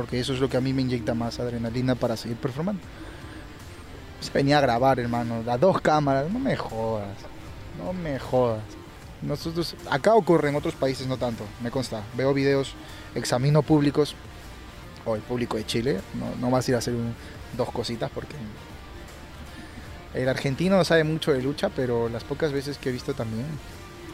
porque 0.00 0.18
eso 0.18 0.32
es 0.32 0.40
lo 0.40 0.48
que 0.48 0.56
a 0.56 0.62
mí 0.62 0.72
me 0.72 0.80
inyecta 0.80 1.12
más 1.12 1.38
adrenalina 1.40 1.94
para 1.94 2.16
seguir 2.16 2.38
performando. 2.38 2.80
Se 4.20 4.30
venía 4.32 4.56
a 4.56 4.62
grabar, 4.62 4.98
hermano, 4.98 5.42
a 5.46 5.58
dos 5.58 5.78
cámaras, 5.82 6.30
no 6.30 6.38
me 6.38 6.56
jodas. 6.56 7.18
No 7.76 7.92
me 7.92 8.18
jodas. 8.18 8.62
Nosotros, 9.20 9.76
acá 9.90 10.14
ocurre, 10.14 10.48
en 10.48 10.56
otros 10.56 10.74
países 10.74 11.06
no 11.06 11.18
tanto, 11.18 11.44
me 11.62 11.70
consta. 11.70 12.02
Veo 12.16 12.32
videos, 12.32 12.72
examino 13.14 13.60
públicos, 13.60 14.14
o 15.04 15.16
el 15.16 15.20
público 15.20 15.58
de 15.58 15.66
Chile, 15.66 16.00
no, 16.14 16.34
no 16.40 16.50
vas 16.50 16.66
a 16.66 16.70
ir 16.70 16.74
a 16.76 16.78
hacer 16.78 16.94
un- 16.94 17.14
dos 17.58 17.70
cositas 17.70 18.10
porque 18.10 18.36
el 20.14 20.30
argentino 20.30 20.78
no 20.78 20.84
sabe 20.86 21.04
mucho 21.04 21.30
de 21.34 21.42
lucha, 21.42 21.68
pero 21.68 22.08
las 22.08 22.24
pocas 22.24 22.52
veces 22.52 22.78
que 22.78 22.88
he 22.88 22.92
visto 22.92 23.12
también. 23.12 23.44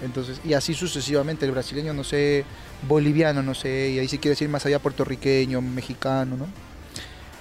Entonces, 0.03 0.41
y 0.45 0.53
así 0.53 0.75
sucesivamente, 0.75 1.47
el 1.47 1.53
brasileño 1.53 1.93
no 1.95 2.05
sé, 2.05 2.45
boliviano 2.87 3.43
no 3.43 3.55
sé, 3.55 3.91
y 3.91 3.99
ahí 3.99 4.09
si 4.09 4.19
quieres 4.19 4.41
ir 4.43 4.49
más 4.49 4.67
allá, 4.67 4.79
puertorriqueño, 4.79 5.61
mexicano, 5.63 6.37
¿no? 6.37 6.45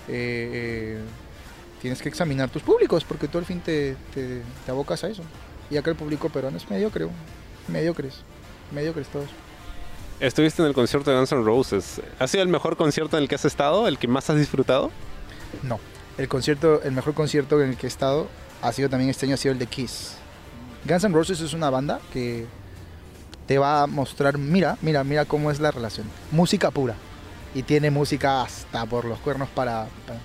Eh, 0.07 0.97
eh, 0.97 0.99
tienes 1.81 2.01
que 2.01 2.09
examinar 2.09 2.49
tus 2.49 2.61
públicos 2.61 3.03
porque 3.03 3.27
tú 3.27 3.37
al 3.37 3.45
fin 3.45 3.59
te, 3.59 3.95
te, 4.13 4.41
te 4.65 4.71
abocas 4.71 5.03
a 5.03 5.09
eso. 5.09 5.23
Y 5.69 5.77
acá 5.77 5.89
el 5.89 5.97
público 5.97 6.29
peruano 6.29 6.57
es 6.57 6.69
mediocre, 6.69 7.07
mediocres, 7.67 8.21
mediocres 8.71 9.07
todos. 9.07 9.29
Estuviste 10.19 10.61
en 10.61 10.69
el 10.69 10.73
concierto 10.73 11.11
de 11.11 11.17
Guns 11.17 11.31
N' 11.33 11.43
Roses. 11.43 12.01
¿Ha 12.19 12.27
sido 12.27 12.43
el 12.43 12.49
mejor 12.49 12.77
concierto 12.77 13.17
en 13.17 13.23
el 13.23 13.29
que 13.29 13.35
has 13.35 13.43
estado? 13.43 13.87
¿El 13.87 13.97
que 13.97 14.07
más 14.07 14.29
has 14.29 14.37
disfrutado? 14.37 14.91
No, 15.61 15.79
el 16.17 16.29
concierto, 16.29 16.81
el 16.83 16.93
mejor 16.93 17.13
concierto 17.13 17.61
en 17.61 17.71
el 17.71 17.77
que 17.77 17.87
he 17.87 17.89
estado 17.89 18.29
ha 18.61 18.71
sido 18.71 18.89
también 18.89 19.09
este 19.09 19.25
año, 19.25 19.35
ha 19.35 19.37
sido 19.37 19.51
el 19.51 19.59
de 19.59 19.67
Kiss. 19.67 20.15
Guns 20.87 21.03
N' 21.03 21.13
Roses 21.13 21.41
es 21.41 21.53
una 21.53 21.69
banda 21.69 21.99
que 22.13 22.45
te 23.47 23.57
va 23.57 23.83
a 23.83 23.87
mostrar, 23.87 24.37
mira, 24.37 24.77
mira, 24.81 25.03
mira 25.03 25.25
cómo 25.25 25.51
es 25.51 25.59
la 25.59 25.71
relación. 25.71 26.07
Música 26.31 26.71
pura. 26.71 26.95
Y 27.53 27.63
tiene 27.63 27.89
música 27.91 28.41
hasta 28.41 28.85
por 28.85 29.05
los 29.05 29.19
cuernos 29.19 29.49
para... 29.49 29.87
para- 30.05 30.19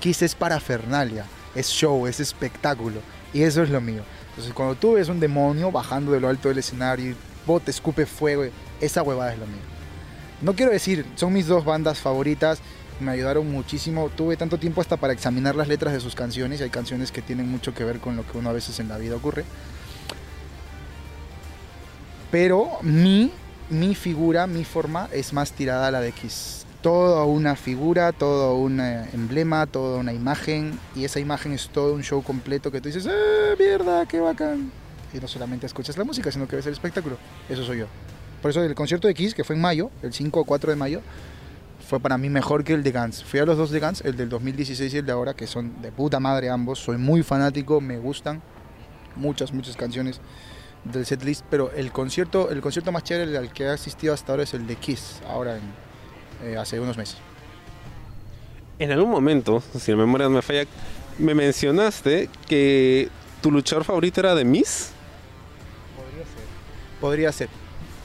Kiss 0.00 0.22
es 0.22 0.34
parafernalia, 0.34 1.24
es 1.54 1.68
show, 1.68 2.06
es 2.08 2.18
espectáculo. 2.18 3.00
Y 3.32 3.42
eso 3.42 3.62
es 3.62 3.70
lo 3.70 3.80
mío. 3.80 4.02
Entonces 4.30 4.52
cuando 4.52 4.74
tú 4.74 4.94
ves 4.94 5.08
un 5.08 5.20
demonio 5.20 5.70
bajando 5.70 6.10
de 6.12 6.20
lo 6.20 6.28
alto 6.28 6.48
del 6.48 6.58
escenario 6.58 7.10
y 7.12 7.16
bote, 7.46 7.70
escupe 7.70 8.04
fuego, 8.04 8.44
esa 8.80 9.02
huevada 9.02 9.32
es 9.32 9.38
lo 9.38 9.46
mío. 9.46 9.60
No 10.40 10.54
quiero 10.54 10.72
decir, 10.72 11.06
son 11.14 11.32
mis 11.32 11.46
dos 11.46 11.64
bandas 11.64 12.00
favoritas, 12.00 12.58
me 13.02 13.12
ayudaron 13.12 13.50
muchísimo. 13.50 14.08
Tuve 14.08 14.36
tanto 14.36 14.58
tiempo 14.58 14.80
hasta 14.80 14.96
para 14.96 15.12
examinar 15.12 15.54
las 15.54 15.68
letras 15.68 15.92
de 15.92 16.00
sus 16.00 16.14
canciones. 16.14 16.60
Hay 16.60 16.70
canciones 16.70 17.12
que 17.12 17.22
tienen 17.22 17.50
mucho 17.50 17.74
que 17.74 17.84
ver 17.84 17.98
con 17.98 18.16
lo 18.16 18.26
que 18.26 18.38
uno 18.38 18.50
a 18.50 18.52
veces 18.52 18.80
en 18.80 18.88
la 18.88 18.98
vida 18.98 19.16
ocurre. 19.16 19.44
Pero 22.30 22.78
mi, 22.80 23.30
mi 23.68 23.94
figura, 23.94 24.46
mi 24.46 24.64
forma 24.64 25.08
es 25.12 25.32
más 25.32 25.52
tirada 25.52 25.88
a 25.88 25.90
la 25.90 26.00
de 26.00 26.08
X. 26.08 26.64
Toda 26.80 27.24
una 27.24 27.56
figura, 27.56 28.12
todo 28.12 28.56
un 28.56 28.80
eh, 28.80 29.08
emblema, 29.12 29.66
toda 29.66 29.98
una 29.98 30.12
imagen. 30.12 30.78
Y 30.96 31.04
esa 31.04 31.20
imagen 31.20 31.52
es 31.52 31.68
todo 31.68 31.94
un 31.94 32.02
show 32.02 32.22
completo 32.22 32.72
que 32.72 32.80
tú 32.80 32.88
dices, 32.88 33.06
¡eh, 33.06 33.54
mierda, 33.58 34.06
qué 34.06 34.20
bacán! 34.20 34.72
Y 35.12 35.18
no 35.18 35.28
solamente 35.28 35.66
escuchas 35.66 35.98
la 35.98 36.04
música, 36.04 36.32
sino 36.32 36.48
que 36.48 36.56
ves 36.56 36.66
el 36.66 36.72
espectáculo. 36.72 37.18
Eso 37.48 37.64
soy 37.64 37.80
yo. 37.80 37.86
Por 38.40 38.50
eso 38.50 38.62
el 38.62 38.74
concierto 38.74 39.06
de 39.06 39.14
Kiss, 39.14 39.34
que 39.34 39.44
fue 39.44 39.54
en 39.54 39.62
mayo, 39.62 39.90
el 40.02 40.12
5 40.12 40.40
o 40.40 40.44
4 40.44 40.70
de 40.70 40.76
mayo, 40.76 41.00
fue 41.86 42.00
para 42.00 42.18
mí 42.18 42.30
mejor 42.30 42.64
que 42.64 42.72
el 42.72 42.82
de 42.82 42.92
Guns. 42.92 43.24
Fui 43.24 43.40
a 43.40 43.44
los 43.44 43.58
dos 43.58 43.70
de 43.70 43.80
Guns, 43.80 44.02
el 44.02 44.16
del 44.16 44.28
2016 44.28 44.94
y 44.94 44.98
el 44.98 45.06
de 45.06 45.12
ahora, 45.12 45.34
que 45.34 45.46
son 45.46 45.82
de 45.82 45.92
puta 45.92 46.20
madre 46.20 46.48
ambos. 46.48 46.78
Soy 46.78 46.96
muy 46.96 47.22
fanático, 47.22 47.80
me 47.80 47.98
gustan 47.98 48.42
muchas, 49.16 49.52
muchas 49.52 49.76
canciones 49.76 50.20
del 50.84 51.06
setlist, 51.06 51.44
pero 51.50 51.70
el 51.72 51.92
concierto, 51.92 52.50
el 52.50 52.60
concierto 52.60 52.92
más 52.92 53.04
chévere 53.04 53.36
al 53.36 53.52
que 53.52 53.64
he 53.64 53.68
asistido 53.68 54.14
hasta 54.14 54.32
ahora 54.32 54.44
es 54.44 54.54
el 54.54 54.66
de 54.66 54.76
Kiss, 54.76 55.20
ahora 55.28 55.56
en, 55.56 56.48
eh, 56.48 56.56
hace 56.56 56.80
unos 56.80 56.96
meses. 56.96 57.18
En 58.78 58.90
algún 58.90 59.10
momento, 59.10 59.62
si 59.78 59.92
la 59.92 59.98
memoria 59.98 60.28
no 60.28 60.36
me 60.36 60.42
falla, 60.42 60.64
me 61.18 61.34
mencionaste 61.34 62.28
que 62.48 63.08
tu 63.40 63.50
luchador 63.50 63.84
favorito 63.84 64.20
era 64.20 64.34
de 64.34 64.44
Miss. 64.44 64.90
Podría 67.00 67.30
ser. 67.32 67.48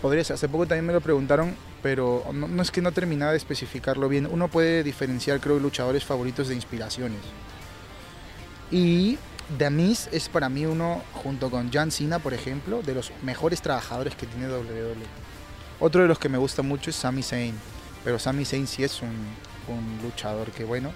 Podría 0.01 0.23
ser. 0.23 0.33
Hace 0.35 0.49
poco 0.49 0.67
también 0.67 0.85
me 0.85 0.93
lo 0.93 1.01
preguntaron, 1.01 1.55
pero 1.87 2.25
no, 2.33 2.49
no 2.49 2.61
es 2.61 2.69
que 2.69 2.81
no 2.81 2.91
terminaba 2.91 3.31
de 3.31 3.37
especificarlo 3.37 4.09
bien. 4.09 4.27
Uno 4.29 4.49
puede 4.49 4.83
diferenciar, 4.83 5.39
creo, 5.39 5.57
luchadores 5.57 6.03
favoritos 6.03 6.49
de 6.49 6.55
inspiraciones. 6.55 7.21
Y 8.69 9.17
Miz 9.71 10.09
es 10.11 10.27
para 10.27 10.49
mí 10.49 10.65
uno, 10.65 11.01
junto 11.13 11.49
con 11.49 11.71
John 11.73 11.89
Cena, 11.89 12.19
por 12.19 12.33
ejemplo, 12.33 12.81
de 12.81 12.93
los 12.93 13.13
mejores 13.23 13.61
trabajadores 13.61 14.15
que 14.15 14.25
tiene 14.25 14.49
WWE. 14.49 14.95
Otro 15.79 16.01
de 16.01 16.09
los 16.09 16.19
que 16.19 16.27
me 16.27 16.37
gusta 16.37 16.61
mucho 16.61 16.89
es 16.89 16.97
Sami 16.97 17.23
Zayn. 17.23 17.55
Pero 18.03 18.19
Sami 18.19 18.43
Zayn 18.43 18.67
sí 18.67 18.83
es 18.83 19.01
un, 19.01 19.07
un 19.07 19.99
luchador 20.03 20.51
que, 20.51 20.65
bueno, 20.65 20.91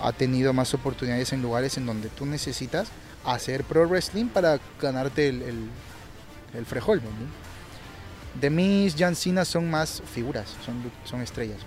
ha 0.00 0.10
tenido 0.10 0.52
más 0.52 0.74
oportunidades 0.74 1.32
en 1.32 1.42
lugares 1.42 1.76
en 1.76 1.86
donde 1.86 2.08
tú 2.08 2.26
necesitas 2.26 2.88
hacer 3.24 3.62
pro 3.62 3.86
wrestling 3.86 4.26
para 4.26 4.58
ganarte 4.80 5.28
el, 5.28 5.42
el, 5.42 5.68
el 6.54 6.66
frejol. 6.66 7.00
¿no? 7.04 7.41
The 8.40 8.50
Miz, 8.50 8.94
John 8.98 9.14
Cena 9.14 9.44
son 9.44 9.70
más 9.70 10.02
figuras, 10.12 10.46
son, 10.64 10.90
son 11.04 11.20
estrellas. 11.20 11.58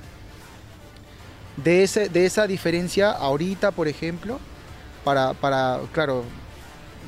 De, 1.57 1.83
ese, 1.83 2.09
de 2.09 2.25
esa 2.25 2.47
diferencia, 2.47 3.11
ahorita, 3.11 3.71
por 3.71 3.87
ejemplo, 3.87 4.39
para, 5.03 5.33
para, 5.33 5.79
claro, 5.93 6.23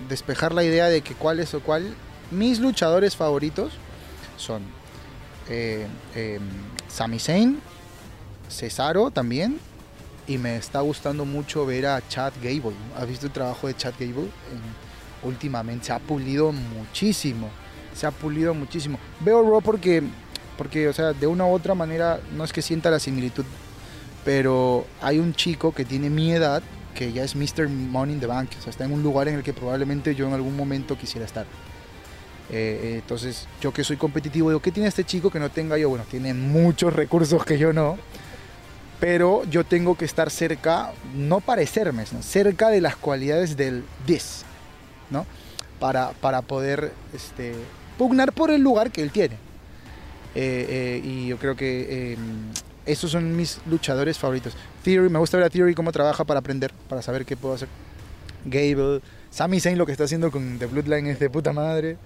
despejar 0.07 0.53
la 0.53 0.63
idea 0.63 0.85
de 0.87 1.01
que 1.01 1.15
cuál 1.15 1.39
es 1.39 1.53
o 1.53 1.59
cuál, 1.59 1.93
mis 2.31 2.59
luchadores 2.59 3.15
favoritos 3.15 3.73
son 4.37 4.61
eh, 5.49 5.87
eh, 6.15 6.39
Sami 6.87 7.19
Zayn, 7.19 7.59
Cesaro 8.49 9.11
también, 9.11 9.59
y 10.27 10.37
me 10.37 10.57
está 10.57 10.81
gustando 10.81 11.25
mucho 11.25 11.65
ver 11.65 11.87
a 11.87 12.07
Chad 12.07 12.33
Gable. 12.41 12.75
¿Has 12.97 13.07
visto 13.07 13.25
el 13.25 13.31
trabajo 13.31 13.67
de 13.67 13.75
Chad 13.75 13.93
Gable? 13.99 14.23
En- 14.51 14.87
últimamente 15.23 15.87
se 15.87 15.93
ha 15.93 15.99
pulido 15.99 16.51
muchísimo, 16.51 17.49
se 17.97 18.05
ha 18.05 18.11
pulido 18.11 18.53
muchísimo. 18.53 18.99
Veo 19.19 19.41
Raw 19.41 19.61
porque, 19.61 20.03
porque, 20.57 20.87
o 20.87 20.93
sea, 20.93 21.13
de 21.13 21.27
una 21.27 21.45
u 21.45 21.51
otra 21.51 21.73
manera, 21.73 22.19
no 22.35 22.43
es 22.43 22.53
que 22.53 22.61
sienta 22.61 22.91
la 22.91 22.99
similitud, 22.99 23.45
pero 24.23 24.85
hay 25.01 25.19
un 25.19 25.33
chico 25.33 25.73
que 25.73 25.83
tiene 25.83 26.09
mi 26.09 26.31
edad, 26.31 26.61
que 26.93 27.11
ya 27.11 27.23
es 27.23 27.35
Mr. 27.35 27.67
Money 27.69 28.15
in 28.15 28.19
the 28.19 28.27
Bank, 28.27 28.49
o 28.57 28.61
sea, 28.61 28.69
está 28.69 28.85
en 28.85 28.91
un 28.91 29.03
lugar 29.03 29.27
en 29.27 29.35
el 29.35 29.43
que 29.43 29.53
probablemente 29.53 30.15
yo 30.15 30.27
en 30.27 30.33
algún 30.33 30.55
momento 30.55 30.97
quisiera 30.97 31.25
estar. 31.25 31.45
Eh, 32.49 32.79
eh, 32.81 32.95
entonces, 33.01 33.47
yo 33.59 33.73
que 33.73 33.83
soy 33.83 33.97
competitivo, 33.97 34.49
digo, 34.49 34.61
¿qué 34.61 34.71
tiene 34.71 34.89
este 34.89 35.03
chico 35.03 35.29
que 35.29 35.39
no 35.39 35.49
tenga 35.49 35.77
yo? 35.77 35.89
Bueno, 35.89 36.05
tiene 36.09 36.33
muchos 36.33 36.93
recursos 36.93 37.43
que 37.43 37.57
yo 37.57 37.73
no, 37.73 37.97
pero 38.99 39.43
yo 39.45 39.63
tengo 39.63 39.95
que 39.95 40.05
estar 40.05 40.29
cerca, 40.29 40.91
no 41.15 41.39
parecerme, 41.39 42.05
cerca 42.21 42.69
de 42.69 42.81
las 42.81 42.95
cualidades 42.95 43.57
del 43.57 43.83
this, 44.05 44.43
¿no? 45.09 45.25
Para, 45.79 46.11
para 46.13 46.41
poder 46.41 46.93
este, 47.13 47.53
pugnar 47.97 48.33
por 48.33 48.51
el 48.51 48.61
lugar 48.61 48.91
que 48.91 49.01
él 49.01 49.11
tiene. 49.11 49.35
Eh, 50.35 50.67
eh, 50.69 51.01
y 51.03 51.27
yo 51.27 51.37
creo 51.37 51.55
que 51.55 52.13
eh, 52.13 52.17
esos 52.85 53.11
son 53.11 53.35
mis 53.35 53.59
luchadores 53.65 54.17
favoritos. 54.17 54.55
Theory, 54.83 55.09
me 55.09 55.19
gusta 55.19 55.37
ver 55.37 55.47
a 55.47 55.49
Theory 55.49 55.73
cómo 55.73 55.91
trabaja 55.91 56.23
para 56.23 56.39
aprender, 56.39 56.71
para 56.87 57.01
saber 57.01 57.25
qué 57.25 57.35
puedo 57.35 57.55
hacer. 57.55 57.67
Gable, 58.45 59.01
Sami 59.29 59.59
Zayn 59.59 59.77
lo 59.77 59.85
que 59.85 59.91
está 59.91 60.05
haciendo 60.05 60.31
con 60.31 60.59
The 60.59 60.67
Bloodline 60.67 61.07
es 61.07 61.19
de 61.19 61.29
puta 61.29 61.53
madre. 61.53 61.97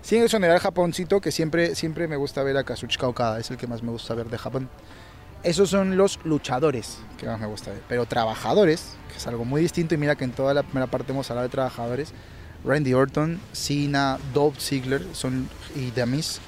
Sin 0.00 0.22
exonerar 0.22 0.60
Japoncito, 0.60 1.20
que 1.20 1.32
siempre, 1.32 1.74
siempre 1.74 2.06
me 2.06 2.16
gusta 2.16 2.42
ver 2.44 2.56
a 2.56 2.62
Kazuchika 2.62 3.08
Okada, 3.08 3.40
es 3.40 3.50
el 3.50 3.56
que 3.56 3.66
más 3.66 3.82
me 3.82 3.90
gusta 3.90 4.14
ver 4.14 4.28
de 4.30 4.38
Japón. 4.38 4.68
Esos 5.42 5.70
son 5.70 5.96
los 5.96 6.20
luchadores 6.24 6.98
que 7.18 7.26
más 7.26 7.40
me 7.40 7.46
gusta 7.46 7.72
ver. 7.72 7.82
Pero 7.88 8.06
trabajadores, 8.06 8.96
que 9.10 9.16
es 9.16 9.26
algo 9.26 9.44
muy 9.44 9.60
distinto, 9.60 9.94
y 9.94 9.98
mira 9.98 10.14
que 10.14 10.24
en 10.24 10.30
toda 10.30 10.54
la 10.54 10.62
primera 10.62 10.86
parte 10.86 11.12
hemos 11.12 11.28
hablado 11.30 11.48
de 11.48 11.52
trabajadores. 11.52 12.12
Randy 12.64 12.94
Orton, 12.94 13.40
Cena, 13.52 14.18
Dolph 14.34 14.58
Ziggler 14.58 15.02
son, 15.12 15.48
y 15.74 15.90
The 15.92 16.06
Miz 16.06 16.38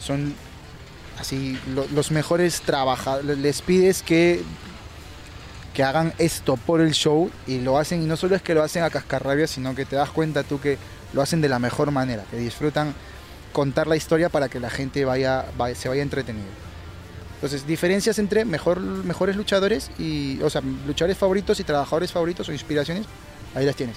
son 0.00 0.34
así 1.18 1.58
lo- 1.74 1.86
los 1.88 2.10
mejores 2.10 2.60
trabajadores. 2.60 3.38
Les 3.38 3.62
pides 3.62 4.02
que, 4.02 4.42
que 5.72 5.82
hagan 5.82 6.12
esto 6.18 6.56
por 6.56 6.80
el 6.80 6.92
show 6.92 7.30
y 7.46 7.60
lo 7.60 7.78
hacen, 7.78 8.02
y 8.02 8.06
no 8.06 8.16
solo 8.16 8.36
es 8.36 8.42
que 8.42 8.54
lo 8.54 8.62
hacen 8.62 8.82
a 8.84 8.90
cascarrabias, 8.90 9.50
sino 9.50 9.74
que 9.74 9.84
te 9.84 9.96
das 9.96 10.10
cuenta 10.10 10.42
tú 10.42 10.60
que 10.60 10.78
lo 11.12 11.22
hacen 11.22 11.40
de 11.40 11.48
la 11.48 11.58
mejor 11.58 11.90
manera, 11.90 12.24
que 12.30 12.36
disfrutan 12.36 12.94
contar 13.52 13.86
la 13.86 13.96
historia 13.96 14.28
para 14.28 14.48
que 14.48 14.58
la 14.60 14.70
gente 14.70 15.04
vaya, 15.04 15.46
vaya- 15.56 15.74
se 15.76 15.88
vaya 15.88 16.02
entretenido. 16.02 16.46
Entonces, 17.36 17.66
diferencias 17.66 18.18
entre 18.18 18.44
mejor, 18.44 18.80
mejores 18.80 19.36
luchadores 19.36 19.90
y, 19.98 20.40
o 20.42 20.48
sea, 20.50 20.62
luchadores 20.86 21.18
favoritos 21.18 21.60
y 21.60 21.64
trabajadores 21.64 22.10
favoritos 22.10 22.48
o 22.48 22.52
inspiraciones, 22.52 23.06
ahí 23.54 23.66
las 23.66 23.76
tienes. 23.76 23.96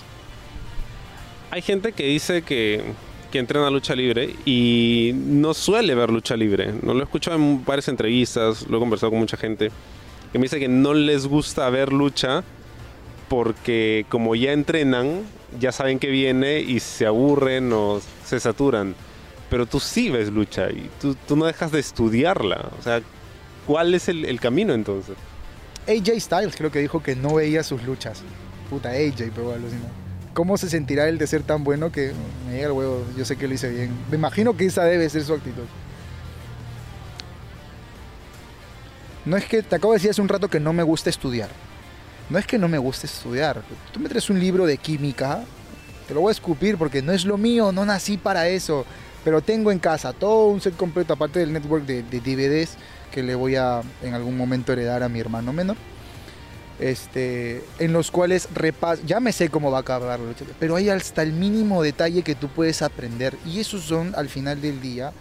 Hay 1.51 1.62
gente 1.62 1.94
que 1.94 2.06
dice 2.06 2.42
que, 2.42 2.84
que 3.32 3.39
entrena 3.39 3.70
lucha 3.70 3.96
libre 3.96 4.36
y 4.46 5.12
no 5.16 5.54
suele 5.54 5.96
ver 5.96 6.12
lucha 6.12 6.36
libre. 6.36 6.74
No 6.82 6.94
lo 6.94 7.01
he 7.01 7.04
escuchado 7.04 7.38
en 7.38 7.63
varias 7.63 7.88
entrevistas, 7.88 8.68
lo 8.68 8.77
he 8.77 8.80
conversado 8.80 9.12
con 9.12 9.20
mucha 9.20 9.38
gente 9.38 9.72
que 10.32 10.39
me 10.39 10.44
dice 10.44 10.60
que 10.60 10.68
no 10.68 10.94
les 10.94 11.25
gusta 11.27 11.70
ver 11.70 11.94
lucha 11.94 12.44
porque 13.30 14.06
como 14.10 14.36
ya 14.36 14.54
entrenan, 14.54 15.24
ya 15.60 15.72
saben 15.72 16.00
que 16.00 16.10
viene 16.10 16.60
y 16.60 16.80
se 16.80 17.06
aburren 17.06 17.72
o 17.74 18.01
se 18.25 18.39
saturan. 18.39 18.96
Pero 19.50 19.66
tú 19.66 19.80
sí 19.80 20.10
ves 20.10 20.30
lucha 20.30 20.70
y 20.70 20.89
tú, 21.00 21.16
no 21.36 21.46
dejas 21.46 21.72
de 21.72 21.80
estudiarla. 21.80 22.70
O 22.80 22.84
sea, 22.84 23.01
¿cuál 23.66 23.94
es 23.94 24.10
el, 24.10 24.39
camino 24.39 24.74
entonces? 24.74 25.16
AJ 25.88 26.20
Styles 26.20 26.56
creo 26.56 26.72
que 26.72 26.80
dijo 26.80 27.01
que 27.01 27.16
no 27.16 27.36
veía 27.36 27.63
sus 27.63 27.84
luchas. 27.84 28.24
Puta 28.70 28.89
AJ, 28.89 29.32
pero 29.34 29.54
alucina. 29.54 29.89
¿Cómo 30.38 30.56
se 30.56 30.70
sentirá 30.70 31.10
él 31.10 31.17
de 31.17 31.25
ser 31.25 31.41
tan 31.41 31.63
bueno 31.63 31.91
que 31.91 32.12
me 32.46 32.53
llega 32.53 32.67
el 32.67 32.74
huevo? 32.74 33.03
Yo 33.17 33.25
sé 33.25 33.38
que 33.38 33.48
lo 33.48 33.56
hice 33.56 33.72
bien. 33.72 33.89
Me 34.12 34.17
imagino 34.17 34.56
que 34.56 34.67
esa 34.67 34.84
debe 34.84 35.10
ser 35.10 35.24
su 35.24 35.34
actitud. 35.34 35.63
No 39.25 39.36
es 39.36 39.46
que, 39.46 39.63
te 39.63 39.75
acabo 39.75 39.94
de 39.94 39.98
decir 39.98 40.12
hace 40.12 40.22
un 40.22 40.29
rato 40.29 40.48
que 40.48 40.60
no 40.60 40.74
me 40.74 40.84
gusta 40.84 41.10
estudiar. 41.10 41.50
No 42.29 42.38
es 42.38 42.46
que 42.46 42.60
no 42.60 42.67
me 42.67 42.77
guste 42.77 43.08
estudiar. 43.08 43.63
Tú 43.91 44.00
me 44.00 44.10
traes 44.10 44.29
un 44.29 44.39
libro 44.39 44.67
de 44.67 44.77
química, 44.77 45.44
te 46.08 46.13
lo 46.13 46.22
voy 46.22 46.29
a 46.29 46.34
escupir 46.34 46.77
porque 46.77 47.01
no 47.01 47.13
es 47.13 47.25
lo 47.25 47.39
mío, 47.39 47.72
no 47.72 47.84
nací 47.84 48.17
para 48.17 48.48
eso. 48.48 48.86
Pero 49.24 49.41
tengo 49.41 49.72
en 49.72 49.79
casa 49.79 50.13
todo 50.13 50.50
un 50.50 50.62
set 50.62 50.77
completo, 50.77 51.13
aparte 51.13 51.39
del 51.39 51.51
network 51.51 51.84
de 51.84 52.03
DVDs 52.03 52.77
que 53.12 53.24
le 53.24 53.34
voy 53.34 53.56
a 53.56 53.82
en 54.03 54.13
algún 54.13 54.38
momento 54.38 54.72
heredar 54.72 55.01
a 55.01 55.10
mi 55.10 55.20
hermano 55.20 55.51
menor. 55.51 55.77
Este, 56.79 57.63
en 57.79 57.91
los 57.91 58.12
cuales 58.12 58.50
repas, 58.53 59.00
ya 59.03 59.19
me 59.19 59.31
sé 59.31 59.50
cómo 59.50 59.72
va 59.72 59.79
a 59.79 59.81
acabar, 59.81 60.19
pero 60.60 60.75
hay 60.75 60.89
hasta 60.89 61.24
el 61.24 61.34
mínimo 61.34 61.81
detalle 61.81 62.22
que 62.22 62.36
tú 62.36 62.50
puedes 62.50 62.84
aprender 62.84 63.36
y 63.48 63.60
esos 63.60 63.81
son 63.84 64.13
al 64.15 64.29
final 64.29 64.62
del 64.62 64.79
día 64.79 65.12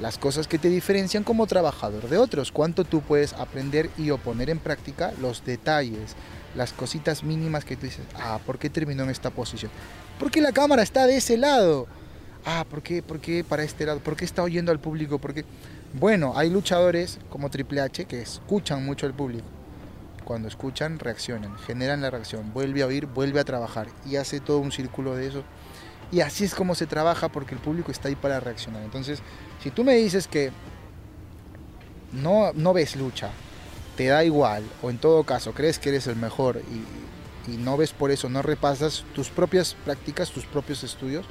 las 0.00 0.18
cosas 0.18 0.46
que 0.46 0.58
te 0.58 0.68
diferencian 0.68 1.24
como 1.24 1.46
trabajador 1.46 2.08
de 2.08 2.18
otros, 2.18 2.52
cuánto 2.52 2.84
tú 2.84 3.00
puedes 3.00 3.32
aprender 3.32 3.90
y 3.96 4.10
o 4.10 4.18
poner 4.18 4.50
en 4.50 4.58
práctica 4.58 5.12
los 5.20 5.44
detalles, 5.44 6.14
las 6.54 6.72
cositas 6.72 7.24
mínimas 7.24 7.64
que 7.64 7.76
tú 7.76 7.86
dices, 7.86 8.04
ah, 8.14 8.38
¿por 8.44 8.58
qué 8.58 8.70
terminó 8.70 9.02
en 9.04 9.10
esta 9.10 9.30
posición? 9.30 9.70
Porque 10.18 10.40
la 10.40 10.52
cámara 10.52 10.82
está 10.82 11.06
de 11.06 11.16
ese 11.16 11.36
lado. 11.36 11.86
Ah, 12.44 12.64
¿por 12.68 12.82
qué, 12.82 13.02
por 13.02 13.20
qué 13.20 13.44
para 13.44 13.64
este 13.64 13.86
lado? 13.86 13.98
¿Por 14.00 14.16
qué 14.16 14.24
está 14.24 14.42
oyendo 14.42 14.72
al 14.72 14.78
público? 14.78 15.18
¿Por 15.18 15.34
qué? 15.34 15.44
Bueno, 15.94 16.32
hay 16.36 16.50
luchadores 16.50 17.18
como 17.30 17.50
Triple 17.50 17.80
H 17.80 18.04
que 18.04 18.20
escuchan 18.20 18.84
mucho 18.84 19.06
al 19.06 19.14
público. 19.14 19.57
Cuando 20.28 20.46
escuchan, 20.46 20.98
reaccionan, 20.98 21.56
generan 21.60 22.02
la 22.02 22.10
reacción, 22.10 22.52
vuelve 22.52 22.82
a 22.82 22.86
oír, 22.86 23.06
vuelve 23.06 23.40
a 23.40 23.44
trabajar 23.44 23.88
y 24.04 24.16
hace 24.16 24.40
todo 24.40 24.58
un 24.58 24.72
círculo 24.72 25.14
de 25.14 25.26
eso. 25.26 25.42
Y 26.12 26.20
así 26.20 26.44
es 26.44 26.54
como 26.54 26.74
se 26.74 26.86
trabaja 26.86 27.30
porque 27.30 27.54
el 27.54 27.62
público 27.62 27.90
está 27.90 28.08
ahí 28.08 28.14
para 28.14 28.38
reaccionar. 28.38 28.82
Entonces, 28.82 29.22
si 29.62 29.70
tú 29.70 29.84
me 29.84 29.94
dices 29.94 30.28
que 30.28 30.52
no, 32.12 32.52
no 32.52 32.74
ves 32.74 32.94
lucha, 32.94 33.30
te 33.96 34.08
da 34.08 34.22
igual, 34.22 34.64
o 34.82 34.90
en 34.90 34.98
todo 34.98 35.24
caso 35.24 35.54
crees 35.54 35.78
que 35.78 35.88
eres 35.88 36.06
el 36.06 36.16
mejor 36.16 36.60
y, 37.46 37.50
y 37.50 37.56
no 37.56 37.78
ves 37.78 37.94
por 37.94 38.10
eso, 38.10 38.28
no 38.28 38.42
repasas 38.42 39.06
tus 39.14 39.30
propias 39.30 39.76
prácticas, 39.82 40.30
tus 40.30 40.44
propios 40.44 40.84
estudios, 40.84 41.24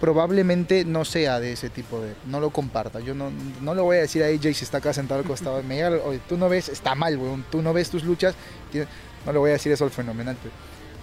probablemente 0.00 0.84
no 0.86 1.04
sea 1.04 1.38
de 1.40 1.52
ese 1.52 1.68
tipo 1.68 2.00
de, 2.00 2.14
no 2.26 2.40
lo 2.40 2.50
comparta. 2.50 3.00
Yo 3.00 3.14
no, 3.14 3.30
no 3.60 3.74
le 3.74 3.82
voy 3.82 3.98
a 3.98 4.00
decir 4.00 4.22
a 4.22 4.26
AJ 4.26 4.54
si 4.54 4.64
está 4.64 4.78
acá 4.78 4.94
sentado 4.94 5.20
al 5.20 5.26
costado, 5.26 5.62
me 5.62 5.76
llega, 5.76 5.90
oye, 6.04 6.20
tú 6.26 6.38
no 6.38 6.48
ves, 6.48 6.70
está 6.70 6.94
mal, 6.94 7.16
weón, 7.18 7.44
tú 7.50 7.60
no 7.60 7.72
ves 7.72 7.90
tus 7.90 8.02
luchas, 8.02 8.34
no 9.26 9.32
le 9.32 9.38
voy 9.38 9.50
a 9.50 9.52
decir 9.54 9.70
eso 9.70 9.84
al 9.84 9.90
fenomenal. 9.90 10.36
Pero, 10.42 10.54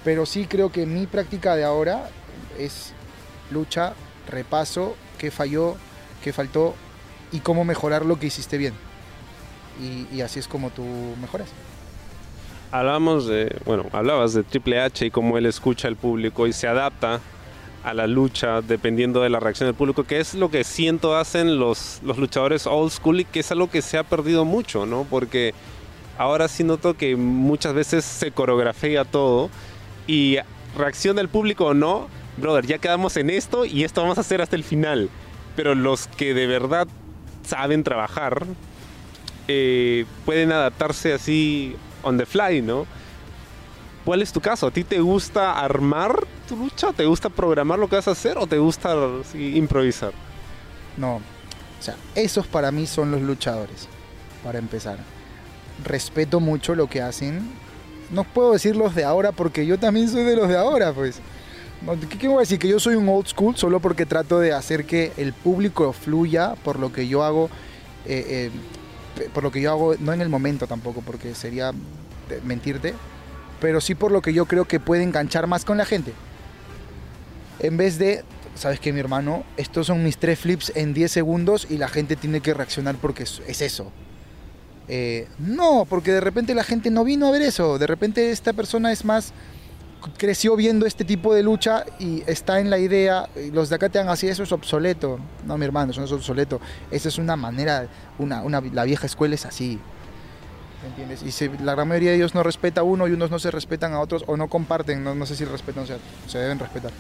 pero 0.04 0.26
sí 0.26 0.48
creo 0.48 0.72
que 0.72 0.86
mi 0.86 1.06
práctica 1.06 1.56
de 1.56 1.64
ahora 1.64 2.10
es 2.58 2.94
lucha, 3.52 3.94
repaso, 4.28 4.96
qué 5.20 5.30
falló, 5.30 5.76
qué 6.24 6.34
faltó 6.34 6.74
y 7.32 7.40
cómo 7.40 7.64
mejorar 7.64 8.04
lo 8.04 8.20
que 8.20 8.28
hiciste 8.28 8.58
bien. 8.58 8.74
Y, 9.80 10.08
y 10.16 10.22
así 10.22 10.40
es 10.40 10.48
como 10.48 10.72
tú 10.72 10.84
mejoras. 11.22 11.50
Hablamos 12.72 13.28
de, 13.28 13.56
bueno, 13.64 13.86
hablabas 13.94 14.34
de 14.34 14.44
Triple 14.44 14.82
H 14.82 15.06
y 15.06 15.12
cómo 15.12 15.38
él 15.38 15.46
escucha 15.46 15.88
al 15.88 15.96
público 15.96 16.48
y 16.48 16.54
se 16.54 16.68
adapta 16.68 17.22
a 17.88 17.94
la 17.94 18.06
lucha 18.06 18.62
dependiendo 18.62 19.22
de 19.22 19.30
la 19.30 19.40
reacción 19.40 19.68
del 19.68 19.76
público, 19.76 20.04
que 20.04 20.20
es 20.20 20.34
lo 20.34 20.52
que 20.52 20.66
siento 20.66 21.16
hacen 21.16 21.58
los, 21.58 22.02
los 22.04 22.18
luchadores 22.18 22.68
old 22.68 22.92
school 22.92 23.22
y 23.22 23.26
que 23.26 23.40
es 23.40 23.52
algo 23.54 23.70
que 23.70 23.82
se 23.82 23.98
ha 23.98 24.04
perdido 24.04 24.44
mucho, 24.44 24.86
¿no? 24.86 25.08
Porque 25.10 25.54
ahora 26.18 26.50
sí 26.50 26.66
noto 26.66 26.96
que 26.96 27.16
muchas 27.16 27.74
veces 27.74 28.04
se 28.04 28.32
coreografía 28.32 29.06
todo 29.06 29.50
y 30.06 30.38
reacciona 30.78 31.22
el 31.22 31.30
público 31.30 31.68
o 31.68 31.74
no, 31.74 32.10
brother, 32.36 32.66
ya 32.66 32.78
quedamos 32.78 33.16
en 33.16 33.30
esto 33.30 33.64
y 33.64 33.86
esto 33.86 34.02
vamos 34.02 34.18
a 34.18 34.22
hacer 34.22 34.42
hasta 34.42 34.58
el 34.58 34.66
final. 34.66 35.10
Pero 35.56 35.74
los 35.74 36.08
que 36.08 36.34
de 36.34 36.46
verdad 36.46 36.90
saben 37.46 37.86
trabajar 37.86 38.46
eh, 39.48 40.04
pueden 40.26 40.52
adaptarse 40.52 41.14
así 41.14 41.78
on 42.04 42.18
the 42.18 42.26
fly, 42.26 42.62
¿no? 42.62 42.86
¿Cuál 44.08 44.22
es 44.22 44.32
tu 44.32 44.40
caso? 44.40 44.68
¿A 44.68 44.72
ti 44.72 44.86
te 44.86 45.02
gusta 45.02 45.60
armar 45.60 46.26
tu 46.48 46.56
lucha? 46.56 46.94
¿Te 46.94 47.06
gusta 47.06 47.28
programar 47.28 47.78
lo 47.78 47.90
que 47.90 47.98
vas 47.98 48.08
a 48.08 48.12
hacer 48.12 48.38
o 48.38 48.48
te 48.48 48.58
gusta 48.58 48.96
sí, 49.30 49.58
improvisar? 49.58 50.14
No, 50.96 51.16
o 51.16 51.82
sea, 51.82 51.98
esos 52.16 52.48
para 52.48 52.72
mí 52.72 52.88
son 52.88 53.12
los 53.12 53.22
luchadores, 53.22 53.90
para 54.46 54.60
empezar. 54.60 54.98
Respeto 55.84 56.40
mucho 56.40 56.74
lo 56.74 56.88
que 56.88 57.02
hacen. 57.02 57.52
No 58.10 58.24
puedo 58.24 58.54
decir 58.54 58.78
los 58.78 58.96
de 58.96 59.04
ahora 59.04 59.34
porque 59.34 59.66
yo 59.66 59.78
también 59.78 60.08
soy 60.08 60.24
de 60.24 60.38
los 60.38 60.48
de 60.48 60.56
ahora, 60.56 60.94
pues. 60.94 61.20
¿Qué, 62.10 62.18
qué 62.18 62.30
voy 62.30 62.38
a 62.38 62.40
decir? 62.40 62.60
Que 62.60 62.70
yo 62.70 62.80
soy 62.80 62.96
un 62.96 63.10
old 63.10 63.28
school 63.28 63.58
solo 63.58 63.82
porque 63.82 64.06
trato 64.06 64.40
de 64.40 64.54
hacer 64.54 64.86
que 64.86 65.12
el 65.18 65.34
público 65.34 65.92
fluya 65.92 66.56
por 66.64 66.80
lo 66.80 66.94
que 66.94 67.10
yo 67.10 67.26
hago, 67.26 67.50
eh, 68.06 68.50
eh, 69.20 69.30
por 69.34 69.44
lo 69.44 69.52
que 69.52 69.60
yo 69.60 69.70
hago, 69.70 69.96
no 70.00 70.14
en 70.14 70.22
el 70.22 70.30
momento 70.30 70.66
tampoco, 70.66 71.02
porque 71.02 71.36
sería 71.36 71.74
mentirte, 72.46 72.94
pero 73.60 73.82
sí 73.82 73.96
por 73.96 74.12
lo 74.12 74.22
que 74.22 74.34
yo 74.34 74.46
creo 74.46 74.66
que 74.66 74.80
puede 74.80 75.04
enganchar 75.04 75.48
más 75.48 75.66
con 75.66 75.78
la 75.78 75.86
gente. 75.86 76.14
En 77.60 77.78
vez 77.78 77.98
de, 77.98 78.24
sabes 78.56 78.80
que 78.80 78.94
mi 78.94 79.00
hermano, 79.00 79.44
estos 79.58 79.88
son 79.88 80.04
mis 80.04 80.18
tres 80.18 80.40
flips 80.40 80.72
en 80.76 80.94
10 80.94 81.12
segundos 81.12 81.68
y 81.70 81.78
la 81.78 81.88
gente 81.88 82.16
tiene 82.16 82.42
que 82.42 82.54
reaccionar 82.54 82.96
porque 82.96 83.24
es, 83.24 83.42
es 83.48 83.62
eso. 83.62 83.92
Eh, 84.88 85.28
no, 85.40 85.86
porque 85.90 86.12
de 86.12 86.22
repente 86.22 86.56
la 86.56 86.64
gente 86.64 86.90
no 86.90 87.04
vino 87.04 87.28
a 87.28 87.32
ver 87.32 87.42
eso. 87.42 87.78
De 87.78 87.88
repente 87.88 88.32
esta 88.32 88.54
persona 88.54 88.92
es 88.92 89.04
más, 89.04 89.34
creció 90.18 90.56
viendo 90.56 90.86
este 90.86 91.04
tipo 91.04 91.34
de 91.34 91.44
lucha 91.44 91.84
y 92.00 92.24
está 92.28 92.60
en 92.60 92.70
la 92.70 92.78
idea, 92.78 93.28
los 93.52 93.70
de 93.70 93.76
acá 93.76 93.90
te 93.90 94.00
han 94.00 94.10
así, 94.10 94.28
eso 94.28 94.44
es 94.44 94.52
obsoleto. 94.52 95.20
No, 95.46 95.58
mi 95.58 95.66
hermano, 95.66 95.92
eso 95.92 96.00
no 96.00 96.06
es 96.06 96.14
obsoleto. 96.14 96.62
Esa 96.92 97.10
es 97.10 97.18
una 97.18 97.36
manera, 97.36 97.88
una, 98.18 98.44
una, 98.44 98.62
la 98.62 98.84
vieja 98.84 99.06
escuela 99.06 99.36
es 99.36 99.46
así. 99.46 99.80
¿Me 100.88 100.92
entiendes? 101.04 101.24
Y 101.24 101.32
se- 101.32 101.50
la 101.62 101.74
gran 101.76 101.88
mayoría 101.88 102.12
de 102.12 102.18
ellos 102.18 102.34
no 102.34 102.44
respeta 102.44 102.82
a 102.82 102.84
uno 102.84 103.08
y 103.08 103.12
unos 103.12 103.30
no 103.30 103.40
se 103.40 103.52
respetan 103.52 103.94
a 103.94 104.00
otros 104.00 104.24
o 104.28 104.38
no 104.38 104.48
comparten, 104.48 105.04
no, 105.04 105.14
no 105.16 105.26
sé 105.26 105.36
si 105.36 105.44
respetan, 105.44 105.84
o 105.84 105.88
sea, 105.88 105.98
se 106.28 106.38
deben 106.38 106.60
respetar. 106.60 106.92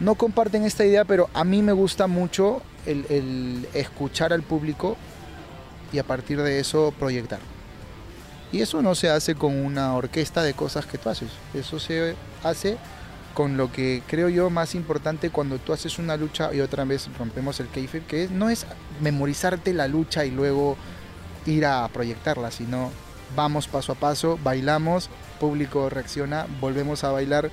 No 0.00 0.14
comparten 0.14 0.64
esta 0.64 0.84
idea, 0.84 1.04
pero 1.04 1.28
a 1.34 1.42
mí 1.42 1.60
me 1.60 1.72
gusta 1.72 2.06
mucho 2.06 2.62
el, 2.86 3.04
el 3.10 3.68
escuchar 3.74 4.32
al 4.32 4.42
público 4.42 4.96
y 5.92 5.98
a 5.98 6.04
partir 6.04 6.40
de 6.40 6.60
eso 6.60 6.94
proyectar. 6.98 7.40
Y 8.52 8.60
eso 8.62 8.80
no 8.80 8.94
se 8.94 9.10
hace 9.10 9.34
con 9.34 9.56
una 9.56 9.94
orquesta 9.94 10.42
de 10.42 10.54
cosas 10.54 10.86
que 10.86 10.98
tú 10.98 11.08
haces. 11.10 11.30
Eso 11.52 11.80
se 11.80 12.14
hace 12.44 12.76
con 13.34 13.56
lo 13.56 13.70
que 13.72 14.02
creo 14.06 14.28
yo 14.28 14.50
más 14.50 14.74
importante 14.76 15.30
cuando 15.30 15.58
tú 15.58 15.72
haces 15.72 15.98
una 15.98 16.16
lucha 16.16 16.54
y 16.54 16.60
otra 16.60 16.84
vez 16.84 17.08
rompemos 17.18 17.58
el 17.60 17.68
kayfabe, 17.68 18.04
que 18.06 18.24
es- 18.24 18.30
no 18.30 18.48
es 18.50 18.66
memorizarte 19.00 19.74
la 19.74 19.88
lucha 19.88 20.24
y 20.24 20.30
luego 20.30 20.76
ir 21.48 21.66
a 21.66 21.88
proyectarla, 21.88 22.50
sino 22.50 22.90
vamos 23.34 23.66
paso 23.66 23.92
a 23.92 23.94
paso, 23.94 24.38
bailamos, 24.42 25.10
público 25.40 25.88
reacciona, 25.88 26.46
volvemos 26.60 27.04
a 27.04 27.12
bailar, 27.12 27.50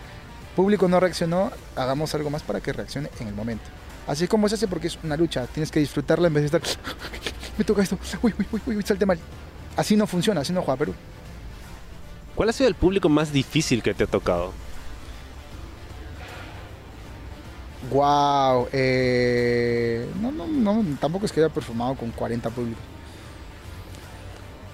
público 0.56 0.88
no 0.88 1.00
reaccionó, 1.00 1.52
hagamos 1.76 2.14
algo 2.16 2.30
más 2.30 2.44
para 2.44 2.62
que 2.62 2.74
reaccione 2.74 3.10
en 3.20 3.28
el 3.28 3.34
momento. 3.34 3.66
Así 4.08 4.26
es 4.26 4.30
como 4.30 4.48
se 4.48 4.56
hace 4.56 4.68
porque 4.68 4.88
es 4.88 5.00
una 5.04 5.18
lucha, 5.18 5.48
tienes 5.48 5.72
que 5.72 5.80
disfrutarla 5.80 6.28
en 6.28 6.34
vez 6.34 6.44
de 6.44 6.58
estar, 6.58 6.62
me 7.58 7.64
toca 7.64 7.82
esto, 7.82 7.98
uy, 8.22 8.34
uy, 8.38 8.48
uy, 8.68 8.78
uy, 8.78 8.84
salte 8.84 9.06
mal. 9.06 9.20
Así 9.76 9.96
no 9.96 10.08
funciona, 10.08 10.42
así 10.42 10.54
no 10.54 10.62
juega 10.62 10.78
Perú. 10.78 10.94
¿Cuál 12.36 12.50
ha 12.50 12.54
sido 12.54 12.68
el 12.68 12.76
público 12.76 13.10
más 13.10 13.32
difícil 13.32 13.82
que 13.82 13.94
te 13.94 14.04
ha 14.04 14.08
tocado? 14.08 14.54
Wow, 17.92 18.68
eh, 18.72 20.08
no, 20.20 20.32
no, 20.32 20.48
no, 20.48 20.84
tampoco 21.00 21.26
es 21.26 21.32
que 21.32 21.40
haya 21.40 21.54
performado 21.54 21.96
con 21.96 22.12
40 22.12 22.50
públicos. 22.50 22.95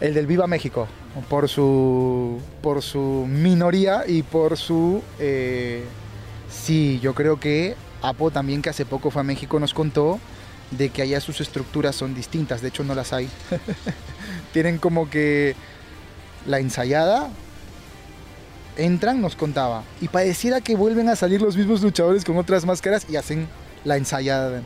El 0.02 0.16
del 0.16 0.26
Viva 0.26 0.48
México, 0.48 0.88
por 1.30 1.48
su, 1.48 2.40
por 2.62 2.82
su 2.82 3.28
minoría 3.30 4.04
y 4.08 4.24
por 4.24 4.58
su... 4.58 5.04
eh, 5.20 5.84
sí, 6.50 7.00
yo 7.02 7.14
creo 7.14 7.40
que 7.40 7.76
Apo 8.02 8.32
también, 8.32 8.64
que 8.64 8.72
hace 8.72 8.84
poco 8.84 9.12
fue 9.12 9.22
a 9.22 9.24
México, 9.24 9.60
nos 9.60 9.76
contó 9.76 10.20
de 10.72 10.90
que 10.90 11.04
allá 11.04 11.22
sus 11.22 11.40
estructuras 11.40 11.96
son 11.96 12.16
distintas, 12.16 12.62
de 12.62 12.70
hecho 12.70 12.84
no 12.84 12.96
las 12.96 13.14
hay. 13.14 13.30
Tienen 14.54 14.80
como 14.80 15.08
que 15.08 15.56
la 16.48 16.60
ensayada, 16.60 17.30
entran, 18.78 19.22
nos 19.22 19.36
contaba, 19.36 19.84
y 20.02 20.08
pareciera 20.08 20.62
que 20.62 20.76
vuelven 20.76 21.10
a 21.10 21.16
salir 21.16 21.44
los 21.44 21.56
mismos 21.56 21.84
luchadores 21.84 22.26
con 22.26 22.38
otras 22.38 22.66
máscaras 22.66 23.06
y 23.08 23.18
hacen 23.18 23.48
la 23.84 23.98
ensayada. 23.98 24.64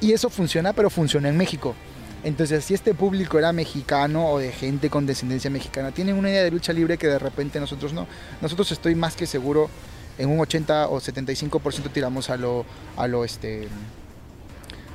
Y 0.00 0.12
eso 0.12 0.28
funciona, 0.28 0.72
pero 0.72 0.90
funciona 0.90 1.28
en 1.28 1.36
México. 1.36 1.76
Entonces, 2.24 2.64
si 2.64 2.74
este 2.74 2.94
público 2.94 3.38
era 3.38 3.52
mexicano 3.52 4.28
o 4.30 4.38
de 4.38 4.50
gente 4.52 4.90
con 4.90 5.06
descendencia 5.06 5.50
mexicana, 5.50 5.92
tienen 5.92 6.16
una 6.16 6.30
idea 6.30 6.42
de 6.42 6.50
lucha 6.50 6.72
libre 6.72 6.98
que 6.98 7.06
de 7.06 7.18
repente 7.18 7.60
nosotros 7.60 7.92
no. 7.92 8.06
Nosotros 8.40 8.72
estoy 8.72 8.94
más 8.94 9.14
que 9.14 9.26
seguro, 9.26 9.70
en 10.18 10.28
un 10.28 10.40
80 10.40 10.88
o 10.88 11.00
75% 11.00 11.90
tiramos 11.92 12.28
a 12.28 12.36
lo, 12.36 12.64
a 12.96 13.06
lo, 13.06 13.24
este, 13.24 13.68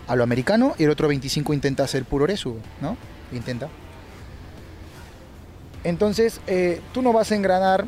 a 0.07 0.15
lo 0.17 0.23
americano 0.23 0.75
y 0.77 0.83
el 0.83 0.89
otro 0.89 1.07
25 1.07 1.53
intenta 1.53 1.83
hacer 1.83 2.03
puro 2.03 2.27
resu, 2.27 2.57
¿no? 2.81 2.97
Intenta. 3.31 3.69
Entonces, 5.85 6.41
eh, 6.47 6.81
tú 6.93 7.01
no 7.01 7.13
vas 7.13 7.31
a 7.31 7.35
engranar 7.35 7.85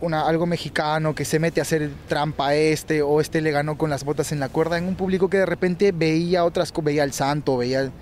una, 0.00 0.26
algo 0.28 0.46
mexicano 0.46 1.14
que 1.14 1.24
se 1.24 1.38
mete 1.38 1.60
a 1.60 1.62
hacer 1.62 1.90
trampa 2.08 2.54
este 2.54 3.02
o 3.02 3.20
este 3.20 3.40
le 3.40 3.50
ganó 3.50 3.78
con 3.78 3.90
las 3.90 4.04
botas 4.04 4.32
en 4.32 4.40
la 4.40 4.48
cuerda 4.48 4.78
en 4.78 4.86
un 4.86 4.96
público 4.96 5.28
que 5.30 5.38
de 5.38 5.46
repente 5.46 5.92
veía 5.92 6.44
otras 6.44 6.72
veía 6.82 7.02
al 7.02 7.12
santo, 7.12 7.56
veía... 7.56 7.80
el- 7.80 7.92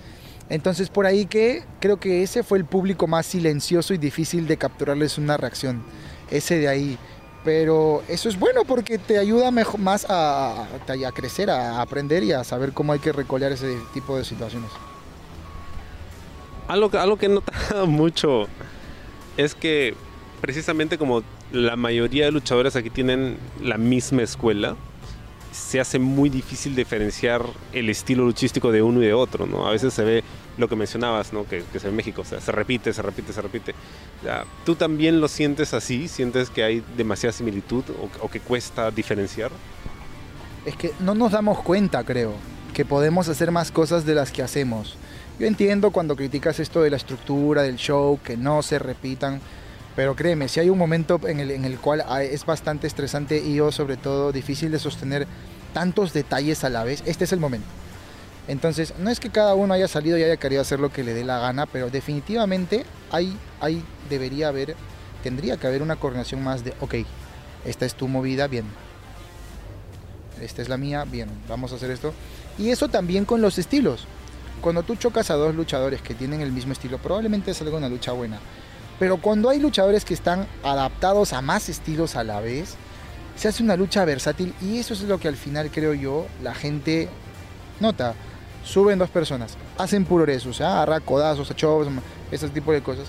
Entonces, 0.53 0.91
por 0.91 1.07
ahí 1.07 1.25
que 1.25 1.63
creo 1.81 1.97
que 1.99 2.23
ese 2.23 2.43
fue 2.43 2.59
el 2.59 2.67
público 2.67 3.07
más 3.07 3.25
silencioso 3.25 3.95
y 3.95 3.99
difícil 3.99 4.47
de 4.47 4.59
capturarles 4.59 5.17
una 5.17 5.39
reacción. 5.39 5.83
Ese 6.31 6.59
de 6.59 6.69
ahí. 6.69 6.99
Pero 7.43 8.03
eso 8.07 8.29
es 8.29 8.39
bueno 8.39 8.65
porque 8.67 8.99
te 8.99 9.17
ayuda 9.19 9.51
mejo- 9.51 9.79
más 9.79 10.05
a, 10.11 10.69
crecer, 11.15 11.49
a 11.49 11.81
aprender 11.81 12.23
y 12.23 12.33
a 12.33 12.45
saber 12.45 12.73
cómo 12.73 12.93
hay 12.93 12.99
que 12.99 13.13
recolear 13.13 13.51
ese 13.51 13.79
tipo 13.95 14.15
de 14.19 14.25
situaciones. 14.27 14.71
Algo, 16.69 16.91
algo 16.99 17.17
que 17.17 17.27
he 17.27 17.29
notado 17.31 17.87
mucho 17.87 18.47
es 19.39 19.55
que 19.55 19.95
precisamente 20.43 20.99
como 20.99 21.23
la 21.51 21.77
mayoría 21.77 22.27
de 22.27 22.31
luchadores 22.31 22.77
aquí 22.77 22.91
tienen 22.91 23.39
la 23.61 23.79
misma 23.79 24.21
escuela, 24.23 24.77
se 25.53 25.81
hace 25.81 25.99
muy 25.99 26.31
difícil 26.31 26.75
diferenciar 26.75 27.45
el 27.73 27.91
estilo 27.91 28.25
luchístico 28.25 28.73
de 28.73 28.83
uno 28.83 29.03
y 29.03 29.07
de 29.07 29.15
otro, 29.15 29.47
¿no? 29.47 29.67
A 29.67 29.71
veces 29.71 29.95
se 29.95 30.03
ve 30.03 30.25
lo 30.57 30.69
que 30.69 30.77
mencionabas, 30.77 31.33
¿no? 31.33 31.45
Que, 31.45 31.63
que 31.73 31.79
se 31.79 31.87
ve 31.87 31.91
en 31.91 31.97
México, 31.97 32.23
o 32.23 32.25
sea, 32.25 32.41
se 32.41 32.53
repite, 32.53 32.93
se 32.93 33.03
repite, 33.03 33.33
se 33.33 33.43
repite. 33.43 33.75
Sea, 34.23 34.45
¿Tú 34.65 34.75
también 34.75 35.21
lo 35.21 35.29
sientes 35.29 35.75
así? 35.75 36.09
¿Sientes 36.09 36.51
que 36.51 36.65
hay 36.65 36.83
demasiada 36.97 37.33
similitud 37.33 37.85
o, 37.91 38.25
o 38.25 38.31
que 38.31 38.41
cuesta 38.41 38.91
diferenciar? 38.91 39.51
Es 40.65 40.77
que 40.77 40.93
no 41.01 41.15
nos 41.15 41.33
damos 41.33 41.61
cuenta, 41.61 42.03
creo, 42.05 42.33
que 42.73 42.85
podemos 42.85 43.29
hacer 43.29 43.51
más 43.51 43.71
cosas 43.71 44.07
de 44.07 44.15
las 44.15 44.33
que 44.33 44.43
hacemos. 44.43 44.97
Yo 45.39 45.47
entiendo 45.47 45.91
cuando 45.91 46.17
criticas 46.17 46.61
esto 46.61 46.83
de 46.83 46.91
la 46.91 46.97
estructura, 46.97 47.63
del 47.63 47.77
show, 47.77 48.19
que 48.23 48.37
no 48.37 48.63
se 48.63 48.79
repitan, 48.79 49.41
pero 49.97 50.17
créeme, 50.17 50.49
si 50.49 50.61
hay 50.61 50.71
un 50.71 50.79
momento 50.79 51.21
en 51.27 51.41
el, 51.41 51.51
en 51.51 51.65
el 51.65 51.79
cual 51.79 52.05
hay- 52.09 52.29
es 52.29 52.47
bastante 52.47 52.87
estresante 52.87 53.39
y 53.39 53.61
o 53.61 53.71
sobre 53.73 53.97
todo 53.97 54.33
difícil 54.33 54.71
de 54.73 54.79
sostener 54.79 55.27
tantos 55.75 56.13
detalles 56.13 56.65
a 56.65 56.71
la 56.71 56.85
vez, 56.85 57.03
este 57.07 57.25
es 57.25 57.33
el 57.33 57.41
momento. 57.41 57.67
Entonces, 58.49 58.95
no 58.99 59.11
es 59.11 59.21
que 59.21 59.31
cada 59.31 59.55
uno 59.55 59.73
haya 59.75 59.87
salido 59.87 60.19
y 60.19 60.23
haya 60.25 60.37
querido 60.37 60.63
hacer 60.63 60.81
lo 60.81 60.91
que 60.93 61.05
le 61.05 61.15
dé 61.15 61.25
la 61.25 61.39
gana, 61.39 61.67
pero 61.67 61.91
definitivamente 61.91 62.85
hay, 63.11 63.37
hay, 63.61 63.85
debería 64.11 64.49
haber, 64.49 64.75
tendría 65.23 65.57
que 65.57 65.67
haber 65.67 65.83
una 65.83 65.97
coordinación 65.97 66.43
más 66.43 66.65
de, 66.65 66.75
ok, 66.81 66.95
esta 67.65 67.87
es 67.87 67.95
tu 67.95 68.09
movida, 68.09 68.49
bien, 68.49 68.65
esta 70.41 70.61
es 70.63 70.69
la 70.69 70.77
mía, 70.77 71.05
bien, 71.05 71.29
vamos 71.49 71.73
a 71.73 71.77
hacer 71.77 71.91
esto. 71.91 72.13
Y 72.59 72.71
eso 72.71 72.89
también 72.89 73.25
con 73.25 73.41
los 73.41 73.59
estilos. 73.59 74.07
Cuando 74.61 74.83
tú 74.83 74.97
chocas 74.97 75.31
a 75.31 75.35
dos 75.35 75.55
luchadores 75.55 76.03
que 76.03 76.15
tienen 76.15 76.41
el 76.41 76.53
mismo 76.53 76.73
estilo, 76.73 76.99
probablemente 76.99 77.55
salga 77.55 77.77
una 77.77 77.89
lucha 77.89 78.13
buena. 78.13 78.39
Pero 79.03 79.17
cuando 79.17 79.51
hay 79.51 79.59
luchadores 79.59 80.05
que 80.05 80.15
están 80.15 80.47
adaptados 80.63 81.33
a 81.33 81.43
más 81.43 81.69
estilos 81.69 82.15
a 82.15 82.23
la 82.23 82.39
vez, 82.39 82.77
se 83.35 83.49
hace 83.49 83.61
una 83.61 83.75
lucha 83.75 84.05
versátil 84.05 84.55
y 84.63 84.79
eso 84.79 84.95
es 84.95 85.03
lo 85.03 85.19
que 85.19 85.27
al 85.27 85.35
final 85.35 85.73
creo 85.73 85.93
yo 85.93 86.29
la 86.41 86.55
gente 86.55 87.09
nota. 87.81 88.15
Suben 88.63 89.01
dos 89.01 89.11
personas, 89.11 89.57
hacen 89.77 90.05
puro 90.05 90.25
eso, 90.31 90.51
o 90.51 90.53
sea, 90.53 90.75
agarra 90.75 91.01
codazos, 91.01 91.51
a 91.51 91.57
chops, 91.57 91.89
ese 92.31 92.49
tipo 92.51 92.71
de 92.71 92.81
cosas. 92.81 93.09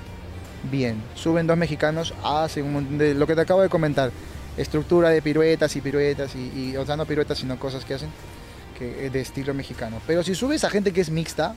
Bien, 0.71 0.99
suben 1.13 1.45
dos 1.45 1.57
mexicanos, 1.57 2.15
hacen 2.23 2.65
un 2.65 2.73
montón 2.73 2.97
de 2.97 3.13
lo 3.13 3.27
que 3.27 3.35
te 3.35 3.41
acabo 3.41 3.61
de 3.61 3.69
comentar, 3.69 4.09
estructura 4.57 5.09
de 5.09 5.21
piruetas 5.21 5.75
y 5.75 5.81
piruetas 5.81 6.33
y, 6.33 6.71
y 6.71 6.75
o 6.75 6.87
sea, 6.87 6.97
no 6.97 7.05
piruetas 7.05 7.37
sino 7.37 7.59
cosas 7.59 7.85
que 7.85 7.93
hacen 7.93 8.09
que 8.79 9.11
de 9.11 9.21
estilo 9.21 9.53
mexicano. 9.53 10.01
Pero 10.07 10.23
si 10.23 10.33
subes 10.33 10.63
a 10.63 10.71
gente 10.71 10.91
que 10.91 11.01
es 11.01 11.11
mixta, 11.11 11.53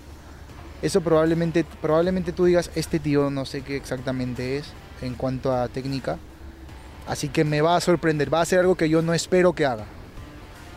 eso 0.82 1.00
probablemente 1.00 1.64
probablemente 1.80 2.32
tú 2.32 2.44
digas 2.44 2.70
este 2.74 2.98
tío 2.98 3.30
no 3.30 3.44
sé 3.46 3.62
qué 3.62 3.76
exactamente 3.76 4.58
es 4.58 4.66
en 5.02 5.14
cuanto 5.14 5.52
a 5.54 5.68
técnica, 5.68 6.18
así 7.06 7.28
que 7.28 7.44
me 7.44 7.60
va 7.60 7.76
a 7.76 7.80
sorprender, 7.80 8.32
va 8.32 8.38
a 8.40 8.42
hacer 8.42 8.58
algo 8.60 8.74
que 8.76 8.88
yo 8.88 9.02
no 9.02 9.14
espero 9.14 9.52
que 9.52 9.66
haga. 9.66 9.84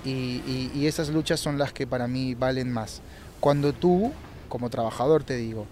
Y, 0.06 0.72
y- 0.74 0.88
esas 0.88 1.10
luchas 1.10 1.40
son 1.42 1.58
las 1.58 1.74
que 1.74 1.86
para 1.86 2.08
mí 2.08 2.34
valen 2.34 2.72
más. 2.72 3.02
Cuando 3.42 3.74
tú, 3.74 4.12
como 4.48 4.70
trabajador, 4.70 5.24
te 5.26 5.36
digo, 5.36 5.66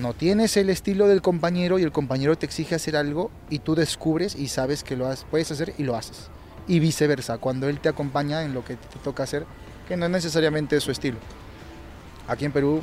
no 0.00 0.12
tienes 0.14 0.56
el 0.56 0.70
estilo 0.70 1.06
del 1.08 1.22
compañero 1.22 1.78
y 1.78 1.82
el 1.82 1.90
compañero 1.92 2.36
te 2.36 2.46
exige 2.46 2.74
hacer 2.76 2.96
algo 2.96 3.30
y 3.50 3.58
tú 3.60 3.74
descubres 3.74 4.34
y 4.36 4.48
sabes 4.48 4.82
que 4.84 4.96
lo 4.96 5.06
has- 5.08 5.24
puedes 5.30 5.50
hacer 5.50 5.74
y 5.78 5.82
lo 5.84 5.96
haces. 5.96 6.28
Y 6.68 6.78
viceversa, 6.80 7.38
cuando 7.38 7.68
él 7.68 7.78
te 7.80 7.88
acompaña 7.88 8.42
en 8.44 8.54
lo 8.54 8.64
que 8.64 8.74
te 8.76 8.98
toca 9.02 9.22
hacer, 9.24 9.44
que 9.88 9.96
no 9.96 10.06
es 10.06 10.10
necesariamente 10.12 10.80
su 10.80 10.90
estilo. 10.90 11.18
Aquí 12.28 12.44
en 12.44 12.52
Perú, 12.52 12.80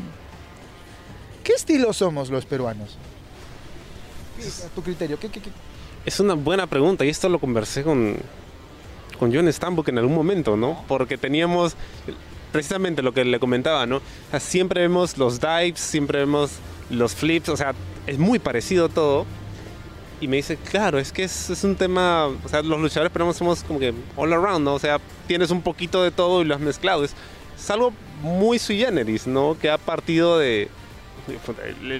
¿qué 1.43 1.53
estilo 1.53 1.93
somos 1.93 2.29
los 2.29 2.45
peruanos? 2.45 2.97
¿Qué 4.38 4.47
es 4.47 4.67
tu 4.73 4.82
criterio? 4.82 5.19
¿Qué, 5.19 5.29
qué- 5.29 5.41
qué? 5.41 5.49
Es 6.06 6.19
una 6.19 6.34
buena 6.34 6.67
pregunta 6.67 7.06
y 7.06 7.10
esto 7.10 7.29
lo 7.29 7.39
conversé 7.39 7.84
con, 7.84 8.15
con 9.19 9.34
John 9.34 9.51
Stambuk 9.51 9.88
en 9.88 9.97
algún 9.99 10.15
momento, 10.15 10.58
¿no? 10.58 10.84
Porque 10.88 11.17
teníamos 11.17 11.75
precisamente 12.51 13.01
lo 13.01 13.13
que 13.13 13.23
le 13.23 13.39
comentaba, 13.39 13.86
¿no? 13.86 13.97
O 13.97 14.01
sea, 14.32 14.39
siempre 14.39 14.82
vemos 14.82 15.17
los 15.17 15.39
dives, 15.39 15.79
siempre 15.79 16.19
vemos 16.19 16.51
los 16.89 17.15
flips, 17.15 17.49
o 17.49 17.58
sea, 17.58 17.73
es 18.06 18.17
muy 18.19 18.39
parecido 18.39 18.89
todo. 18.89 19.25
Y 20.19 20.27
me 20.27 20.38
dice, 20.38 20.58
claro, 20.58 20.99
es 20.99 21.12
que 21.12 21.23
es, 21.23 21.49
es 21.49 21.63
un 21.63 21.75
tema, 21.75 22.27
o 22.27 22.47
sea, 22.49 22.62
los 22.62 22.79
luchadores 22.79 23.12
peruanos 23.12 23.36
somos 23.38 23.63
como 23.63 23.79
que 23.79 23.93
all 24.15 24.32
around, 24.32 24.63
¿no? 24.65 24.73
O 24.75 24.79
sea, 24.79 24.99
tienes 25.27 25.51
un 25.51 25.62
poquito 25.62 26.01
de 26.03 26.12
todo 26.12 26.41
y 26.41 26.45
lo 26.45 26.56
has 26.56 26.62
mezclado. 26.62 27.03
Es, 27.03 27.13
es 27.58 27.69
algo 27.69 27.93
muy 28.21 28.58
sui 28.60 28.77
generis, 28.77 29.25
¿no? 29.27 29.58
Que 29.60 29.69
ha 29.69 29.77
partido 29.77 30.38
de... 30.38 30.69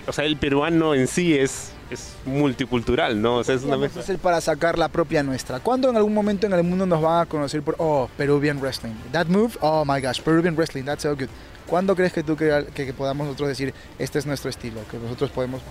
O 0.08 0.14
sea, 0.14 0.26
el 0.26 0.36
peruano 0.38 0.94
en 0.94 1.08
sí 1.08 1.38
es, 1.38 1.72
es 1.90 2.14
multicultural, 2.26 3.22
¿no? 3.22 3.38
O 3.38 3.44
sea, 3.44 3.56
es 3.56 3.64
una 3.64 3.78
mezcla. 3.78 4.02
hacer 4.02 4.18
para 4.18 4.42
sacar 4.42 4.78
la 4.78 4.90
propia 4.90 5.24
nuestra. 5.24 5.60
¿Cuándo 5.62 5.90
en 5.90 5.96
algún 5.96 6.14
momento 6.14 6.46
en 6.46 6.54
el 6.54 6.64
mundo 6.64 6.86
nos 6.86 7.02
van 7.02 7.22
a 7.22 7.26
conocer 7.26 7.62
por, 7.62 7.76
oh, 7.80 8.10
Peruvian 8.18 8.60
Wrestling? 8.60 8.94
That 9.12 9.28
move, 9.28 9.58
oh 9.62 9.86
my 9.86 10.02
gosh, 10.02 10.20
Peruvian 10.20 10.56
Wrestling, 10.56 10.84
that's 10.84 11.04
so 11.04 11.16
good. 11.16 11.30
¿Cuándo 11.68 11.96
crees 11.96 12.12
que 12.12 12.24
tú 12.24 12.36
que, 12.36 12.66
que- 12.76 12.94
podamos 12.94 13.26
nosotros 13.26 13.48
decir, 13.50 13.74
este 13.98 14.20
es 14.20 14.26
nuestro 14.26 14.50
estilo, 14.50 14.82
que 14.92 14.98
nosotros 14.98 15.32
podemos... 15.32 15.62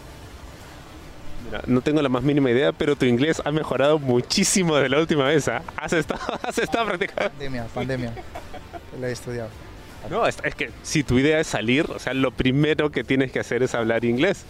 Mira, 1.45 1.63
no 1.67 1.83
tengo 1.83 2.01
la 2.01 2.09
más 2.09 2.23
mínima 2.23 2.51
idea, 2.51 2.73
pero 2.73 2.97
tu 2.97 3.05
inglés 3.05 3.43
ha 3.45 3.53
mejorado 3.53 3.99
muchísimo 3.99 4.77
de 4.77 4.89
la 4.89 4.99
última 4.99 5.25
vez. 5.25 5.49
¿ah? 5.49 5.63
Has 5.77 5.93
estado, 5.93 6.21
has 6.43 6.57
estado 6.57 6.87
practicando. 6.87 7.31
Pandemia, 7.31 7.67
pandemia. 7.75 8.15
La 8.99 9.09
he 9.09 9.13
estudiado. 9.13 9.51
No, 10.11 10.27
es, 10.27 10.37
es 10.45 10.55
que 10.55 10.71
si 10.83 11.03
tu 11.05 11.19
idea 11.19 11.39
es 11.41 11.47
salir, 11.47 11.87
o 11.91 11.99
sea, 11.99 12.13
lo 12.15 12.31
primero 12.33 12.91
que 12.91 13.05
tienes 13.05 13.31
que 13.33 13.41
hacer 13.41 13.63
es 13.63 13.75
hablar 13.75 14.05
inglés. 14.05 14.45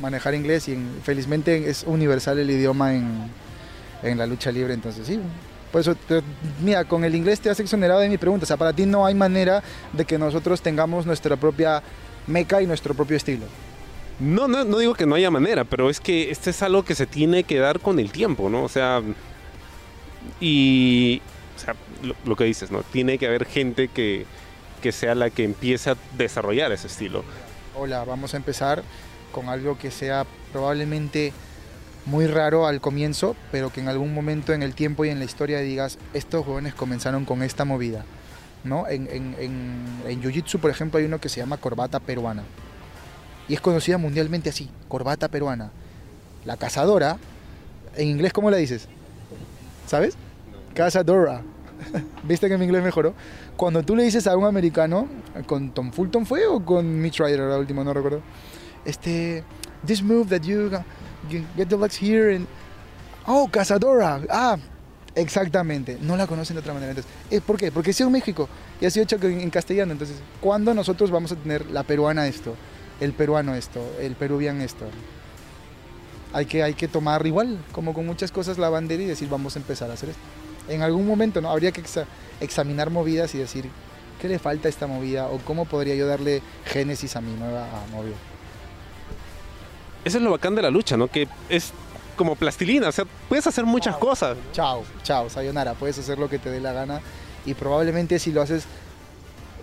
Manejar 0.00 0.34
inglés 0.34 0.68
y 0.68 0.72
en- 0.74 1.00
felizmente 1.02 1.68
es 1.70 1.82
universal 1.86 2.38
el 2.38 2.50
idioma 2.50 2.94
en, 2.94 3.30
en 4.02 4.18
la 4.18 4.26
lucha 4.26 4.52
libre, 4.52 4.74
entonces 4.74 5.06
sí. 5.06 5.18
Por 5.72 5.80
eso, 5.80 5.94
te- 5.94 6.22
mira, 6.62 6.84
con 6.84 7.04
el 7.04 7.14
inglés 7.14 7.40
te 7.40 7.50
has 7.50 7.58
exonerado 7.60 8.00
de 8.00 8.08
mi 8.08 8.16
pregunta. 8.18 8.44
O 8.44 8.46
sea, 8.46 8.56
para 8.56 8.72
ti 8.72 8.86
no 8.86 9.04
hay 9.06 9.14
manera 9.14 9.62
de 9.92 10.04
que 10.04 10.18
nosotros 10.18 10.62
tengamos 10.62 11.04
nuestra 11.04 11.36
propia 11.36 11.82
meca 12.26 12.62
y 12.62 12.66
nuestro 12.66 12.94
propio 12.94 13.16
estilo. 13.16 13.44
No, 14.20 14.46
no, 14.48 14.64
no 14.64 14.78
digo 14.78 14.94
que 14.94 15.06
no 15.06 15.14
haya 15.14 15.30
manera, 15.30 15.64
pero 15.64 15.90
es 15.90 16.00
que 16.00 16.30
este 16.30 16.50
es 16.50 16.62
algo 16.62 16.84
que 16.84 16.94
se 16.94 17.06
tiene 17.06 17.44
que 17.44 17.58
dar 17.58 17.80
con 17.80 17.98
el 17.98 18.10
tiempo, 18.12 18.48
¿no? 18.50 18.64
O 18.64 18.68
sea, 18.68 19.00
y, 20.40 21.20
o 21.56 21.60
sea, 21.60 21.74
lo, 22.02 22.14
lo 22.24 22.36
que 22.36 22.44
dices, 22.44 22.70
¿no? 22.70 22.82
Tiene 22.82 23.18
que 23.18 23.26
haber 23.26 23.44
gente 23.44 23.88
que, 23.88 24.26
que 24.78 24.92
sea 24.92 25.14
la 25.14 25.30
que 25.30 25.44
empiece 25.44 25.90
a 25.90 25.96
desarrollar 26.16 26.72
ese 26.72 26.86
estilo. 26.86 27.24
Hola, 27.76 28.04
vamos 28.04 28.34
a 28.34 28.36
empezar 28.36 28.82
con 29.32 29.48
algo 29.48 29.78
que 29.78 29.90
sea 29.90 30.26
probablemente 30.52 31.32
muy 32.06 32.26
raro 32.26 32.66
al 32.66 32.80
comienzo, 32.80 33.36
pero 33.52 33.70
que 33.70 33.80
en 33.80 33.88
algún 33.88 34.14
momento 34.14 34.52
en 34.52 34.62
el 34.62 34.74
tiempo 34.74 35.04
y 35.04 35.10
en 35.10 35.18
la 35.18 35.24
historia 35.24 35.60
digas, 35.60 35.98
estos 36.14 36.44
jóvenes 36.44 36.74
comenzaron 36.74 37.24
con 37.24 37.42
esta 37.42 37.64
movida. 37.64 38.04
¿no? 38.64 38.88
En, 38.88 39.08
en, 39.10 39.36
en, 39.38 40.02
en 40.06 40.22
Jiu-Jitsu, 40.22 40.58
por 40.58 40.70
ejemplo, 40.70 40.98
hay 40.98 41.04
uno 41.06 41.20
que 41.20 41.28
se 41.28 41.40
llama 41.40 41.58
corbata 41.58 42.00
peruana. 42.00 42.44
Y 43.48 43.54
es 43.54 43.60
conocida 43.60 43.98
mundialmente 43.98 44.50
así, 44.50 44.70
corbata 44.88 45.28
peruana. 45.28 45.70
La 46.44 46.56
cazadora, 46.56 47.18
en 47.96 48.08
inglés, 48.08 48.32
¿cómo 48.32 48.50
la 48.50 48.56
dices? 48.56 48.88
¿Sabes? 49.86 50.16
Cazadora. 50.74 51.42
¿Viste 52.24 52.48
que 52.48 52.58
mi 52.58 52.64
inglés 52.64 52.82
mejoró? 52.82 53.14
Cuando 53.56 53.82
tú 53.82 53.96
le 53.96 54.04
dices 54.04 54.26
a 54.26 54.36
un 54.36 54.44
americano, 54.44 55.08
con 55.46 55.70
Tom 55.70 55.92
Fulton 55.92 56.26
fue 56.26 56.46
o 56.46 56.64
con 56.64 57.00
Mitch 57.00 57.18
Ryder, 57.20 57.40
la 57.40 57.58
última, 57.58 57.84
no 57.84 57.92
recuerdo. 57.92 58.20
Este, 58.84 59.44
this 59.86 60.02
move 60.02 60.28
that 60.28 60.42
you, 60.42 60.70
get 61.56 61.68
the 61.68 61.76
legs 61.76 62.00
here 62.00 62.34
and 62.34 62.46
oh, 63.26 63.48
cazadora. 63.50 64.20
Ah, 64.30 64.56
exactamente. 65.14 65.98
No 66.00 66.16
la 66.16 66.26
conocen 66.26 66.54
de 66.54 66.60
otra 66.60 66.74
manera. 66.74 66.90
Entonces, 66.90 67.12
¿eh, 67.30 67.40
¿por 67.40 67.56
qué? 67.56 67.70
Porque 67.70 67.90
es 67.90 68.00
en 68.00 68.10
México 68.10 68.48
y 68.80 68.86
ha 68.86 68.90
sido 68.90 69.04
hecho 69.04 69.16
en, 69.22 69.50
castellano. 69.50 69.92
Entonces, 69.92 70.16
¿cuándo 70.40 70.74
nosotros 70.74 71.10
vamos 71.10 71.32
a 71.32 71.36
tener 71.36 71.66
la 71.70 71.82
peruana 71.82 72.26
esto, 72.26 72.54
el 73.00 73.12
peruano 73.12 73.54
esto, 73.54 73.80
el 74.00 74.14
peruvian 74.14 74.60
esto? 74.60 74.86
Hay 76.32 76.44
que, 76.44 76.62
hay 76.62 76.74
que 76.74 76.88
tomar 76.88 77.26
igual, 77.26 77.58
como 77.72 77.94
con 77.94 78.04
muchas 78.04 78.30
cosas, 78.30 78.58
la 78.58 78.68
bandera 78.68 79.02
y 79.02 79.06
decir, 79.06 79.30
vamos 79.30 79.56
a 79.56 79.60
empezar 79.60 79.90
a 79.90 79.94
hacer 79.94 80.10
esto 80.10 80.22
en 80.68 80.82
algún 80.82 81.06
momento 81.06 81.40
no 81.40 81.50
habría 81.50 81.72
que 81.72 81.80
exa 81.80 82.04
examinar 82.40 82.90
movidas 82.90 83.34
y 83.34 83.38
decir 83.38 83.68
qué 84.20 84.28
le 84.28 84.38
falta 84.38 84.68
a 84.68 84.70
esta 84.70 84.86
movida 84.86 85.26
o 85.28 85.38
cómo 85.38 85.64
podría 85.64 85.94
yo 85.94 86.06
darle 86.06 86.42
génesis 86.66 87.16
a 87.16 87.20
mi 87.20 87.32
nueva 87.34 87.66
movida. 87.92 88.16
Eso 90.04 90.18
es 90.18 90.24
lo 90.24 90.30
bacán 90.30 90.54
de 90.54 90.62
la 90.62 90.70
lucha, 90.70 90.96
¿no? 90.96 91.08
Que 91.08 91.28
es 91.48 91.72
como 92.16 92.34
plastilina, 92.34 92.88
o 92.88 92.92
sea, 92.92 93.04
puedes 93.28 93.46
hacer 93.46 93.64
muchas 93.64 93.94
Chao. 93.94 94.00
cosas. 94.00 94.36
Chao, 94.52 94.84
chao, 95.02 95.30
sayonara, 95.30 95.74
puedes 95.74 95.98
hacer 95.98 96.18
lo 96.18 96.28
que 96.28 96.38
te 96.38 96.50
dé 96.50 96.60
la 96.60 96.72
gana 96.72 97.00
y 97.46 97.54
probablemente 97.54 98.18
si 98.18 98.32
lo 98.32 98.42
haces 98.42 98.64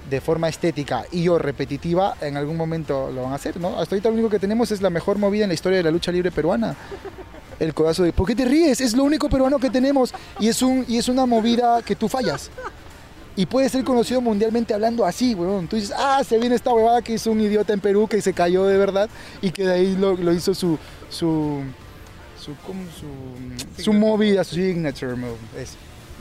de 0.10 0.22
forma 0.22 0.48
estética 0.48 1.06
y 1.12 1.28
o 1.28 1.38
repetitiva, 1.40 2.16
en 2.22 2.38
algún 2.38 2.58
momento 2.58 3.12
lo 3.12 3.24
van 3.24 3.32
a 3.34 3.36
hacer, 3.36 3.58
¿no? 3.60 3.80
Hasta 3.80 3.96
ahorita 3.96 4.10
lo 4.10 4.14
único 4.14 4.30
que 4.30 4.40
tenemos 4.40 4.72
es 4.72 4.82
la 4.82 4.90
mejor 4.90 5.18
movida 5.18 5.44
en 5.44 5.50
la 5.50 5.54
historia 5.56 5.78
de 5.78 5.84
la 5.84 5.92
lucha 5.92 6.12
libre 6.12 6.32
peruana. 6.32 6.76
El 7.60 7.74
codazo 7.74 8.04
de 8.04 8.12
¿Por 8.14 8.28
qué 8.28 8.36
te 8.36 8.46
ríes? 8.46 8.82
Es 8.82 8.96
lo 8.96 9.04
único 9.04 9.30
peruano 9.30 9.58
que 9.60 9.70
tenemos 9.70 10.14
y 10.40 10.48
es 10.50 10.62
un 10.62 10.86
y 10.88 10.98
es 10.98 11.08
una 11.08 11.26
movida 11.26 11.82
que 11.82 11.96
tú 11.96 12.10
fallas. 12.10 12.50
Y 13.38 13.46
puede 13.46 13.68
ser 13.70 13.84
conocido 13.84 14.22
mundialmente 14.22 14.74
hablando 14.74 15.06
así, 15.06 15.36
weón. 15.36 15.68
Tú 15.68 15.76
dices, 15.76 15.94
ah, 15.98 16.22
se 16.28 16.38
viene 16.38 16.56
esta 16.56 16.74
huevada 16.74 17.02
que 17.02 17.14
hizo 17.14 17.32
un 17.32 17.42
idiota 17.42 17.74
en 17.74 17.82
Perú 17.82 18.08
que 18.08 18.22
se 18.22 18.32
cayó 18.34 18.66
de 18.66 18.78
verdad 18.78 19.10
y 19.42 19.52
que 19.52 19.66
de 19.66 19.74
ahí 19.74 19.96
lo, 19.98 20.16
lo 20.16 20.32
hizo 20.34 20.54
su 20.54 20.78
su 21.10 21.62
su, 22.40 22.56
¿cómo? 22.66 22.82
su, 23.78 23.84
su 23.84 23.92
movida, 23.94 24.44
su 24.44 24.56
signature 24.56 25.16
move. 25.16 25.36
Eso. 25.58 25.74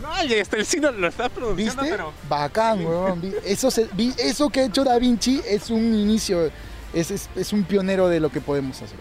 No, 0.03 0.25
y 0.25 0.35
hasta 0.41 0.57
el 0.57 0.67
signo 0.67 0.91
lo 0.91 1.07
estás 1.07 1.31
pronunciando, 1.31 1.83
¿Viste? 1.83 1.97
pero... 1.97 2.13
Bacán, 2.29 2.85
weón. 2.85 3.23
Eso, 3.45 3.71
se- 3.71 3.89
eso 4.19 4.49
que 4.51 4.61
ha 4.61 4.65
hecho 4.65 4.83
Da 4.83 4.99
Vinci 4.99 5.41
es 5.49 5.71
un 5.71 5.95
inicio, 5.95 6.51
es, 6.93 7.11
es, 7.13 7.29
es 7.37 7.53
un 7.53 7.63
pionero 7.63 8.09
de 8.09 8.19
lo 8.19 8.29
que 8.31 8.41
podemos 8.41 8.81
hacer. 8.83 8.99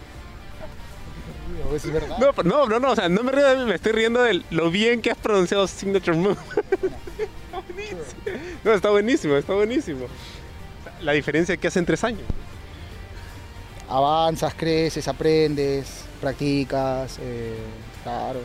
Es 1.75 1.91
verdad. 1.91 2.17
No, 2.19 2.33
no, 2.43 2.67
no, 2.67 2.79
no, 2.79 2.91
o 2.91 2.95
sea, 2.95 3.09
no 3.09 3.23
me 3.23 3.31
río 3.31 3.47
de 3.47 3.57
mí, 3.57 3.65
me 3.65 3.75
estoy 3.75 3.91
riendo 3.93 4.21
de 4.21 4.41
lo 4.51 4.69
bien 4.71 5.01
que 5.01 5.11
has 5.11 5.17
pronunciado 5.17 5.67
Signature 5.67 6.15
Move. 6.17 6.37
está 7.51 7.59
buenísimo. 7.67 8.01
No, 8.63 8.73
está 8.73 8.89
buenísimo, 8.89 9.35
está 9.37 9.53
buenísimo. 9.53 10.05
La 11.01 11.11
diferencia 11.13 11.57
que 11.57 11.67
hace 11.67 11.79
en 11.79 11.85
tres 11.85 12.03
años. 12.03 12.21
Avanzas, 13.89 14.53
creces, 14.55 15.07
aprendes, 15.07 16.05
practicas, 16.21 17.17
eh, 17.21 17.55
claro. 18.03 18.39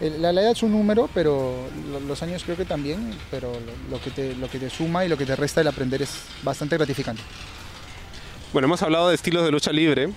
La, 0.00 0.32
la 0.32 0.42
edad 0.42 0.52
es 0.52 0.62
un 0.62 0.72
número, 0.72 1.08
pero 1.12 1.54
lo- 1.90 2.00
los 2.00 2.22
años 2.22 2.42
creo 2.44 2.56
que 2.56 2.64
también, 2.64 3.12
pero 3.30 3.52
lo, 3.52 3.96
lo 3.96 4.02
que 4.02 4.10
te, 4.10 4.34
lo 4.34 4.48
que 4.48 4.58
te 4.58 4.70
suma 4.70 5.04
y 5.04 5.08
lo 5.08 5.16
que 5.16 5.26
te 5.26 5.34
resta 5.36 5.60
el 5.60 5.68
aprender 5.68 6.02
es 6.02 6.10
bastante 6.42 6.76
gratificante. 6.76 7.22
Bueno, 8.52 8.66
hemos 8.66 8.82
hablado 8.82 9.08
de 9.08 9.14
estilos 9.14 9.44
de 9.44 9.50
lucha 9.50 9.72
libre. 9.72 10.10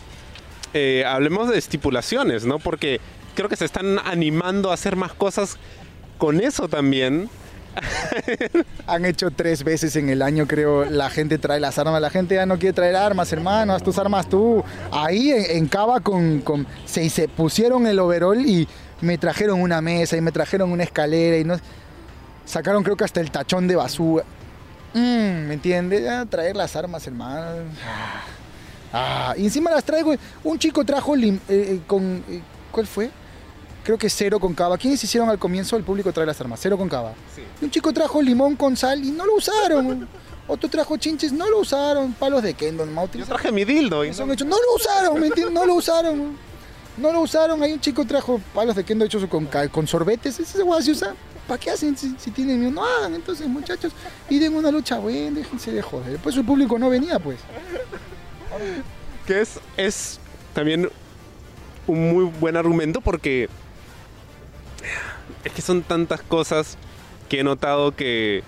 Eh, 0.74 1.04
hablemos 1.06 1.50
de 1.50 1.58
estipulaciones, 1.58 2.46
¿no? 2.46 2.60
Porque 2.60 3.00
creo 3.36 3.50
que 3.50 3.56
se 3.56 3.66
están 3.66 4.00
animando 4.00 4.72
a 4.72 4.74
hacer 4.76 4.96
más 4.96 5.14
cosas 5.14 5.58
con 6.18 6.40
eso 6.40 6.68
también. 6.68 7.30
Han 8.88 9.06
hecho 9.06 9.32
tres 9.32 9.64
veces 9.64 9.96
en 9.96 10.10
el 10.10 10.22
año, 10.22 10.46
creo, 10.48 10.86
la 10.86 11.10
gente 11.10 11.38
trae 11.38 11.60
las 11.60 11.78
armas. 11.80 12.02
La 12.02 12.10
gente 12.10 12.36
ya 12.36 12.46
no 12.46 12.60
quiere 12.60 12.74
traer 12.74 12.96
armas, 12.96 13.32
hermano, 13.32 13.74
haz 13.74 13.84
tus 13.84 13.98
armas 13.98 14.28
tú. 14.30 14.64
Ahí 14.92 15.32
en, 15.32 15.58
en 15.58 15.68
Cava 15.68 16.00
con, 16.02 16.40
con- 16.42 16.68
se, 16.86 17.10
se 17.10 17.28
pusieron 17.28 17.88
el 17.88 18.00
overall 18.00 18.46
y 18.46 18.68
me 19.02 19.18
trajeron 19.18 19.62
una 19.62 19.82
mesa 19.82 20.18
y 20.18 20.22
me 20.22 20.32
trajeron 20.32 20.72
una 20.72 20.84
escalera 20.84 21.38
y 21.38 21.44
no... 21.44 21.56
Sacaron 22.46 22.84
creo 22.84 22.98
que 22.98 23.04
hasta 23.06 23.22
el 23.22 23.32
tachón 23.32 23.68
de 23.68 23.76
basura. 23.76 24.26
Mm, 24.94 25.48
¿Me 25.48 25.54
entiendes? 25.54 26.04
Traer 26.30 26.56
las 26.58 26.76
armas, 26.76 27.06
hermano. 27.08 27.64
Ah, 28.94 29.34
y 29.38 29.46
encima 29.46 29.72
las 29.72 29.84
traigo. 29.84 30.14
Un 30.44 30.60
chico 30.60 30.84
trajo 30.86 31.16
lim- 31.16 31.40
eh, 31.48 31.76
eh, 31.76 31.82
con... 31.88 32.24
eh, 32.30 32.42
¿Cuál 32.72 32.88
fue? 32.88 33.10
Creo 33.84 33.98
que 33.98 34.10
cero 34.10 34.40
con 34.40 34.54
cava. 34.54 34.78
¿Quiénes 34.78 35.04
hicieron 35.04 35.30
al 35.30 35.40
comienzo? 35.40 35.76
El 35.76 35.84
público 35.84 36.12
trae 36.14 36.26
las 36.26 36.40
armas. 36.40 36.60
Cero 36.62 36.78
con 36.78 36.88
cava. 36.88 37.14
Y 37.62 37.66
un 37.66 37.72
chico 37.72 37.92
trajo 37.92 38.22
limón 38.22 38.56
con 38.56 38.78
sal 38.78 39.04
y 39.04 39.12
no 39.12 39.26
lo 39.26 39.36
usaron. 39.36 40.08
Otro 40.48 40.70
trajo 40.70 40.98
chinches, 40.98 41.32
no 41.32 41.50
lo 41.50 41.60
usaron. 41.60 42.14
Palos 42.14 42.44
de 42.44 42.54
Kendo, 42.54 42.86
nomás 42.86 43.10
Yo 43.14 43.26
traje 43.26 43.52
mi 43.52 43.64
dildo 43.66 44.04
y 44.04 44.08
Que 44.08 44.12
no- 44.12 44.18
son 44.18 44.32
hechos, 44.32 44.48
no 44.48 44.56
lo 44.58 44.76
usaron, 44.76 45.20
¿me 45.20 45.28
entiendes? 45.28 45.54
No 45.54 45.66
lo 45.66 45.76
usaron. 45.76 46.38
No 46.98 47.12
lo 47.12 47.22
usaron. 47.22 47.64
Hay 47.64 47.74
un 47.74 47.80
chico 47.80 48.06
trajo 48.06 48.40
palos 48.54 48.76
de 48.76 48.84
Kendo 48.84 49.06
hechos 49.06 49.24
con, 49.28 49.48
sorbetes. 49.88 50.40
Ese 50.40 50.58
se 50.84 50.92
usa. 50.92 51.16
¿Para 51.48 51.60
qué 51.60 51.72
hacen 51.72 51.98
si, 51.98 52.16
si 52.20 52.30
tienen 52.32 52.60
miedo? 52.60 52.72
No 52.72 52.86
hagan, 52.86 53.16
entonces, 53.16 53.48
muchachos. 53.48 53.94
Y 54.30 54.38
den 54.38 54.56
una 54.56 54.70
lucha 54.70 55.00
buena, 55.00 55.40
déjense 55.40 55.72
de 55.72 55.82
joder. 55.82 56.18
Pues 56.20 56.36
el 56.38 56.46
público 56.46 56.78
no 56.78 56.90
venía, 56.90 57.18
pues. 57.18 57.40
Que 59.26 59.42
es, 59.42 59.60
es 59.78 60.20
también 60.54 60.90
un 61.88 62.12
muy 62.12 62.26
buen 62.26 62.58
argumento 62.58 63.02
porque 63.02 63.50
es 65.44 65.52
que 65.52 65.62
son 65.62 65.82
tantas 65.84 66.22
cosas 66.22 66.78
que 67.30 67.40
he 67.40 67.44
notado 67.44 67.96
que 67.96 68.44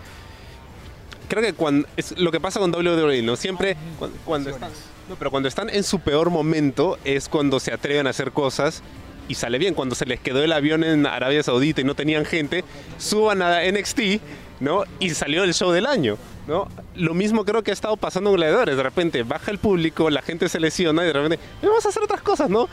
creo 1.29 1.41
que 1.41 1.53
cuando 1.53 1.87
es 1.97 2.17
lo 2.17 2.31
que 2.31 2.39
pasa 2.39 2.59
con 2.59 2.73
WWE, 2.73 3.21
¿no? 3.21 3.35
Siempre 3.35 3.77
cuando, 3.97 4.17
cuando 4.25 4.49
están, 4.49 4.71
no, 5.09 5.15
pero 5.15 5.31
cuando 5.31 5.49
están 5.49 5.69
en 5.69 5.83
su 5.83 5.99
peor 5.99 6.29
momento 6.29 6.97
es 7.03 7.29
cuando 7.29 7.59
se 7.59 7.73
atreven 7.73 8.07
a 8.07 8.11
hacer 8.11 8.31
cosas 8.31 8.83
y 9.27 9.35
sale 9.35 9.57
bien. 9.57 9.73
Cuando 9.73 9.95
se 9.95 10.05
les 10.05 10.19
quedó 10.19 10.43
el 10.43 10.51
avión 10.51 10.83
en 10.83 11.05
Arabia 11.05 11.43
Saudita 11.43 11.81
y 11.81 11.83
no 11.83 11.95
tenían 11.95 12.25
gente, 12.25 12.63
suban 12.97 13.41
a 13.41 13.61
NXT, 13.63 14.21
¿no? 14.59 14.83
Y 14.99 15.11
salió 15.11 15.43
el 15.43 15.53
show 15.53 15.71
del 15.71 15.85
año, 15.85 16.17
¿no? 16.47 16.67
Lo 16.95 17.13
mismo 17.13 17.45
creo 17.45 17.63
que 17.63 17.71
ha 17.71 17.73
estado 17.73 17.97
pasando 17.97 18.29
en 18.31 18.35
Gladiadores. 18.37 18.77
De 18.77 18.83
repente 18.83 19.23
baja 19.23 19.51
el 19.51 19.57
público, 19.57 20.09
la 20.09 20.21
gente 20.21 20.49
se 20.49 20.59
lesiona 20.59 21.03
y 21.03 21.07
de 21.07 21.13
repente, 21.13 21.35
"Eh, 21.61 21.67
vamos 21.67 21.85
a 21.85 21.89
hacer 21.89 22.03
otras 22.03 22.21
cosas, 22.21 22.49
¿no? 22.49 22.67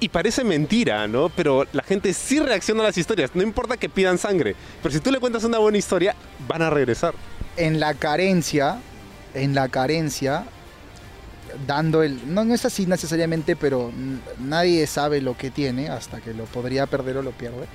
Y 0.00 0.08
parece 0.10 0.44
mentira, 0.44 1.08
¿no? 1.08 1.28
Pero 1.28 1.66
la 1.72 1.82
gente 1.82 2.12
sí 2.14 2.38
reacciona 2.38 2.82
a 2.82 2.86
las 2.86 2.98
historias. 2.98 3.30
No 3.34 3.42
importa 3.42 3.76
que 3.76 3.88
pidan 3.88 4.16
sangre. 4.16 4.54
Pero 4.80 4.92
si 4.94 5.00
tú 5.00 5.10
le 5.10 5.18
cuentas 5.18 5.42
una 5.42 5.58
buena 5.58 5.78
historia, 5.78 6.14
van 6.46 6.62
a 6.62 6.70
regresar. 6.70 7.14
en 7.56 7.80
la 7.80 7.94
carencia, 7.94 8.78
en 9.34 9.56
la 9.56 9.68
carencia, 9.68 10.44
dando 11.66 12.04
el... 12.04 12.32
No, 12.32 12.44
no 12.44 12.54
es 12.54 12.64
así 12.64 12.86
necesariamente, 12.86 13.56
pero 13.56 13.90
nadie 14.38 14.86
sabe 14.86 15.20
lo 15.20 15.36
que 15.36 15.50
tiene 15.50 15.88
hasta 15.88 16.20
que 16.20 16.34
lo 16.34 16.44
podría 16.44 16.86
perder 16.86 17.16
o 17.16 17.22
lo 17.22 17.32
pierde. 17.32 17.66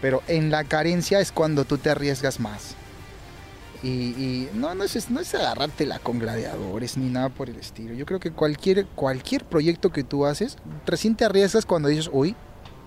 Pero 0.00 0.24
en 0.26 0.50
la 0.50 0.64
carencia 0.64 1.20
es 1.20 1.30
cuando 1.30 1.64
tú 1.64 1.78
te 1.78 1.88
arriesgas 1.90 2.40
más. 2.40 2.74
Y, 3.82 4.48
no, 4.54 4.74
no, 4.74 4.84
es, 4.84 5.10
no 5.10 5.20
es 5.20 5.34
agarrártela 5.34 5.98
con 5.98 6.18
gladiadores 6.18 6.96
ni 6.96 7.08
nada 7.08 7.28
por 7.28 7.50
el 7.50 7.56
estilo. 7.56 7.94
Yo 7.94 8.06
creo 8.06 8.20
que 8.20 8.30
cualquier, 8.30 8.86
cualquier 8.86 9.44
proyecto 9.44 9.90
que 9.92 10.04
tú 10.04 10.26
haces, 10.26 10.56
recién 10.86 11.14
te 11.14 11.24
arriesgas 11.24 11.66
cuando 11.66 11.88
dices, 11.88 12.08
uy, 12.12 12.34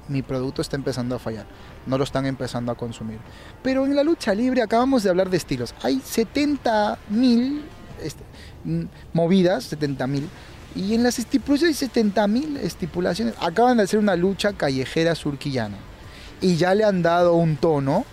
mi 0.07 0.21
producto 0.21 0.61
está 0.61 0.75
empezando 0.75 1.15
a 1.15 1.19
fallar. 1.19 1.45
No 1.85 1.97
lo 1.97 2.03
están 2.03 2.25
empezando 2.25 2.71
a 2.71 2.75
consumir. 2.75 3.19
Pero 3.63 3.85
en 3.85 3.95
la 3.95 4.03
lucha 4.03 4.33
libre 4.33 4.61
acabamos 4.61 5.03
de 5.03 5.09
hablar 5.09 5.29
de 5.29 5.37
estilos. 5.37 5.73
Hay 5.81 6.01
70 6.03 6.97
mil 7.09 7.63
este, 8.01 8.23
mm, 8.63 8.83
movidas, 9.13 9.65
70 9.65 10.07
mil. 10.07 10.27
Y 10.75 10.93
en 10.95 11.03
las 11.03 11.19
estipulaciones 11.19 11.81
hay 11.81 11.87
70 11.87 12.27
mil 12.27 12.57
estipulaciones. 12.57 13.35
Acaban 13.39 13.77
de 13.77 13.83
hacer 13.83 13.99
una 13.99 14.15
lucha 14.15 14.53
callejera 14.53 15.15
surquillana. 15.15 15.77
Y 16.41 16.55
ya 16.55 16.73
le 16.73 16.83
han 16.83 17.01
dado 17.01 17.35
un 17.35 17.57
tono 17.57 18.05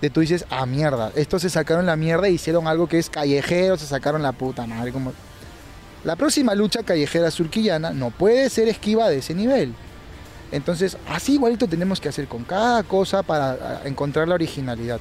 de 0.00 0.10
tú 0.10 0.20
dices, 0.20 0.44
ah, 0.50 0.66
mierda. 0.66 1.12
Estos 1.14 1.42
se 1.42 1.50
sacaron 1.50 1.86
la 1.86 1.96
mierda 1.96 2.28
e 2.28 2.32
hicieron 2.32 2.66
algo 2.66 2.88
que 2.88 2.98
es 2.98 3.10
callejero, 3.10 3.76
se 3.76 3.86
sacaron 3.86 4.22
la 4.22 4.32
puta 4.32 4.66
madre. 4.66 4.92
Como... 4.92 5.12
La 6.04 6.16
próxima 6.16 6.54
lucha 6.54 6.82
callejera 6.82 7.30
surquillana 7.30 7.92
no 7.92 8.10
puede 8.10 8.50
ser 8.50 8.68
esquiva 8.68 9.08
de 9.08 9.18
ese 9.18 9.34
nivel. 9.34 9.74
Entonces, 10.52 10.96
así 11.08 11.34
igualito 11.34 11.66
tenemos 11.66 12.00
que 12.00 12.08
hacer 12.08 12.28
con 12.28 12.44
cada 12.44 12.82
cosa 12.82 13.22
para 13.22 13.82
encontrar 13.84 14.28
la 14.28 14.34
originalidad. 14.34 15.00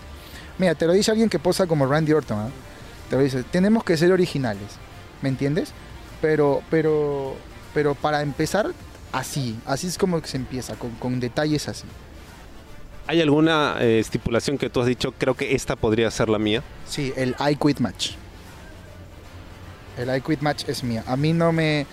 Mira, 0.58 0.76
te 0.76 0.88
lo 0.88 0.94
dice 0.94 1.12
alguien 1.12 1.30
que 1.30 1.40
posa 1.40 1.68
como 1.68 1.86
Randy 1.86 2.14
Orton. 2.14 2.40
¿ah? 2.40 2.50
Te 3.10 3.18
lo 3.18 3.24
dice, 3.24 3.44
tenemos 3.44 3.84
que 3.84 3.98
ser 3.98 4.12
originales. 4.12 4.68
¿Me 5.22 5.30
entiendes? 5.30 5.72
Pero, 6.22 6.62
pero, 6.70 7.36
pero 7.74 7.96
para 7.96 8.22
empezar, 8.22 8.72
Así, 9.14 9.60
así 9.68 9.86
es 9.86 10.00
como 10.00 10.20
se 10.26 10.38
empieza, 10.38 10.74
con, 10.74 10.90
con 10.96 11.20
detalles 11.20 11.70
así. 11.70 11.86
¿Hay 13.06 13.22
alguna 13.22 13.76
eh, 13.82 14.00
estipulación 14.00 14.58
que 14.58 14.70
tú 14.70 14.80
has 14.80 14.88
dicho, 14.88 15.14
creo 15.18 15.36
que 15.36 15.56
esta 15.56 15.76
podría 15.76 16.10
ser 16.10 16.30
la 16.30 16.40
mía? 16.40 16.64
Sí, 16.88 17.14
el 17.18 17.36
I 17.40 17.56
quit 17.56 17.80
match. 17.80 18.12
El 19.98 20.16
I 20.16 20.22
quit 20.22 20.42
match 20.42 20.64
es 20.68 20.84
mía. 20.84 21.04
A 21.06 21.18
mí 21.18 21.34
no 21.34 21.52
me... 21.52 21.86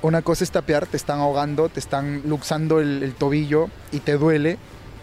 Una 0.00 0.22
cosa 0.22 0.44
es 0.44 0.52
tapear, 0.52 0.86
te 0.86 0.96
están 0.96 1.18
ahogando, 1.18 1.68
te 1.68 1.80
están 1.80 2.22
luxando 2.26 2.80
el, 2.80 3.12
tobillo 3.18 3.68
y 3.90 3.98
te 3.98 4.16
duele, 4.16 4.58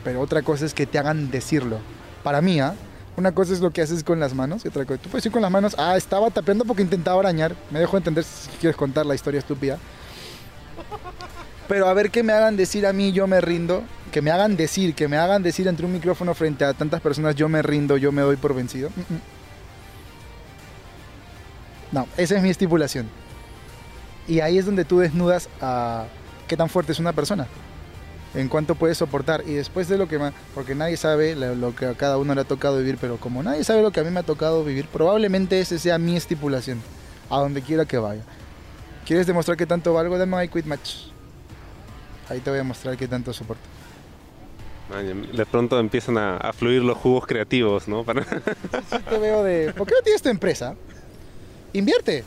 pero 0.05 0.21
otra 0.21 0.43
cosa 0.43 0.65
es 0.65 0.73
que 0.73 0.85
te 0.85 0.97
hagan 0.97 1.29
decirlo. 1.29 1.79
Para 2.23 2.41
mí, 2.41 2.61
¿ah? 2.61 2.75
Una 3.17 3.33
cosa 3.33 3.51
es 3.51 3.59
lo 3.59 3.71
que 3.71 3.81
haces 3.81 4.03
con 4.03 4.21
las 4.21 4.33
manos 4.33 4.63
y 4.63 4.69
otra 4.69 4.85
cosa. 4.85 5.01
Tú 5.01 5.09
puedes 5.09 5.25
ir 5.25 5.31
con 5.33 5.41
las 5.41 5.51
manos, 5.51 5.75
ah, 5.77 5.97
estaba 5.97 6.29
tapeando 6.29 6.63
porque 6.63 6.83
intentaba 6.83 7.19
arañar. 7.19 7.53
Me 7.69 7.79
dejo 7.79 7.97
entender 7.97 8.23
si 8.23 8.49
quieres 8.61 8.77
contar 8.77 9.05
la 9.05 9.15
historia 9.15 9.39
estúpida. 9.39 9.77
Pero 11.67 11.87
a 11.87 11.93
ver 11.93 12.11
que 12.11 12.23
me 12.23 12.33
hagan 12.33 12.57
decir 12.57 12.85
a 12.85 12.93
mí, 12.93 13.11
yo 13.11 13.27
me 13.27 13.41
rindo. 13.41 13.83
Que 14.11 14.21
me 14.21 14.31
hagan 14.31 14.55
decir, 14.55 14.93
que 14.93 15.07
me 15.07 15.17
hagan 15.17 15.41
decir 15.41 15.67
entre 15.67 15.85
un 15.85 15.91
micrófono 15.91 16.35
frente 16.35 16.63
a 16.65 16.73
tantas 16.73 17.01
personas, 17.01 17.35
yo 17.35 17.49
me 17.49 17.61
rindo, 17.61 17.97
yo 17.97 18.11
me 18.11 18.21
doy 18.21 18.35
por 18.35 18.53
vencido. 18.53 18.89
Mm, 18.89 19.13
mm. 19.13 19.21
No, 21.93 22.07
esa 22.17 22.35
es 22.35 22.43
mi 22.43 22.49
estipulación. 22.49 23.07
Y 24.27 24.39
ahí 24.39 24.57
es 24.57 24.65
donde 24.65 24.85
tú 24.85 24.99
desnudas 24.99 25.49
a 25.61 26.05
qué 26.47 26.57
tan 26.57 26.69
fuerte 26.69 26.91
es 26.91 26.99
una 26.99 27.13
persona. 27.13 27.47
En 28.33 28.49
cuánto 28.49 28.73
puedes 28.73 28.97
soportar. 28.97 29.43
Y 29.45 29.53
después 29.53 29.87
de 29.87 29.97
lo 29.97 30.07
que. 30.07 30.19
Porque 30.55 30.73
nadie 30.73 30.97
sabe 30.97 31.35
lo, 31.35 31.75
que 31.75 31.85
a 31.85 31.93
cada 31.93 32.17
uno 32.17 32.33
le 32.33 32.41
ha 32.41 32.45
tocado 32.45 32.77
vivir, 32.79 32.97
pero 32.99 33.17
como 33.17 33.43
nadie 33.43 33.63
sabe 33.63 33.83
lo 33.83 33.91
que 33.91 33.99
a 33.99 34.03
mí 34.03 34.09
me 34.09 34.21
ha 34.21 34.23
tocado 34.23 34.63
vivir, 34.63 34.87
probablemente 34.87 35.59
esa 35.59 35.77
sea 35.77 35.97
mi 35.99 36.15
estipulación. 36.15 36.81
A 37.29 37.39
donde 37.39 37.61
quiera 37.61 37.85
que 37.85 37.97
vaya. 37.97 38.21
¿Quieres 39.05 39.27
demostrar 39.27 39.57
que 39.57 39.65
tanto 39.65 39.93
valgo? 39.93 40.17
Dame 40.17 40.43
I 40.43 40.47
quit 40.47 40.65
match. 40.65 41.12
Ahí 42.29 42.39
te 42.39 42.49
voy 42.49 42.59
a 42.59 42.63
mostrar 42.63 42.95
qué 42.97 43.07
tanto 43.07 43.33
soporto. 43.33 43.63
Man, 44.89 45.27
De 45.35 45.45
pronto 45.45 45.79
empiezan 45.79 46.17
a, 46.17 46.37
a 46.37 46.53
fluir 46.53 46.81
los 46.81 46.97
jugos 46.97 47.25
creativos, 47.25 47.87
¿no? 47.87 48.03
Para- 48.03 48.23
Sí 48.89 48.97
te 49.09 49.17
veo 49.17 49.43
de... 49.43 49.73
¿Por 49.73 49.87
qué 49.87 49.95
no 49.95 50.01
tienes 50.01 50.21
tu 50.21 50.29
empresa? 50.29 50.75
Invierte. 51.73 52.23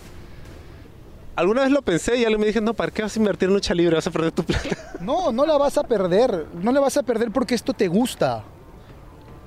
Alguna 1.37 1.63
vez 1.63 1.71
lo 1.71 1.83
pensé 1.83 2.17
y 2.17 2.23
alguien 2.25 2.41
me 2.41 2.47
dije, 2.47 2.61
no, 2.63 2.73
¿para 2.73 2.91
qué 2.91 3.03
vas 3.03 3.15
a 3.15 3.19
invertir 3.19 3.49
en 3.49 3.55
lucha 3.55 3.75
libre? 3.75 3.95
Vas 3.97 4.07
a 4.07 4.11
perder 4.11 4.33
tu 4.33 4.43
plata. 4.43 4.95
No, 5.01 5.31
no 5.33 5.45
la 5.45 5.59
vas 5.59 5.77
a 5.77 5.85
perder. 5.85 6.47
No 6.63 6.73
la 6.73 6.81
vas 6.81 6.97
a 6.97 7.03
perder 7.03 7.31
porque 7.31 7.55
esto 7.55 7.75
te 7.75 7.89
gusta. 7.89 8.43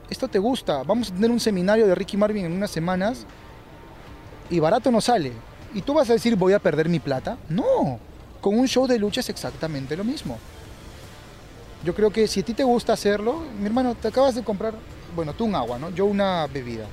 Esto 0.09 0.27
te 0.27 0.37
gusta. 0.39 0.83
Vamos 0.83 1.09
a 1.11 1.13
tener 1.15 1.31
un 1.31 1.39
seminario 1.39 1.87
de 1.87 1.95
Ricky 1.95 2.15
Marvin 2.15 2.45
en 2.45 2.51
unas 2.53 2.69
semanas 2.71 3.25
y 4.51 4.59
barato 4.59 4.91
no 4.91 5.01
sale. 5.01 5.31
¿Y 5.73 5.81
tú 5.81 5.93
vas 5.95 6.09
a 6.09 6.13
decir 6.13 6.35
voy 6.35 6.53
a 6.53 6.59
perder 6.59 6.89
mi 6.89 6.99
plata? 6.99 7.37
No. 7.49 7.99
Con 8.41 8.57
un 8.57 8.67
show 8.67 8.87
de 8.87 8.99
lucha 8.99 9.19
es 9.21 9.29
exactamente 9.29 9.95
lo 9.97 10.03
mismo. 10.03 10.37
Yo 11.83 11.95
creo 11.95 12.11
que 12.11 12.27
si 12.27 12.41
a 12.41 12.43
ti 12.43 12.53
te 12.53 12.63
gusta 12.63 12.93
hacerlo, 12.93 13.43
mi 13.59 13.65
hermano, 13.65 13.95
te 13.95 14.09
acabas 14.09 14.35
de 14.35 14.43
comprar, 14.43 14.73
bueno, 15.15 15.33
tú 15.33 15.45
un 15.45 15.55
agua, 15.55 15.79
¿no? 15.79 15.89
Yo 15.91 16.05
una 16.05 16.47
bebida. 16.47 16.85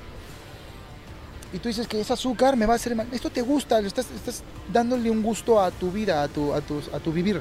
Y 1.53 1.59
tú 1.59 1.69
dices 1.69 1.87
que 1.87 2.01
es 2.01 2.11
azúcar, 2.11 2.57
me 2.57 2.67
va 2.67 2.75
a 2.75 2.77
hacer 2.77 2.95
mal. 2.95 3.07
Esto 3.13 3.31
te 3.31 3.43
gusta, 3.43 3.79
estás, 3.81 4.07
estás 4.15 4.43
dándole 4.73 5.11
un 5.11 5.23
gusto 5.23 5.61
a 5.61 5.71
tu 5.71 5.91
vida, 5.91 6.23
a 6.23 6.29
tu, 6.29 6.53
a 6.53 6.61
tu, 6.61 6.81
a 6.93 6.99
tu 7.01 7.13
vivir. 7.13 7.41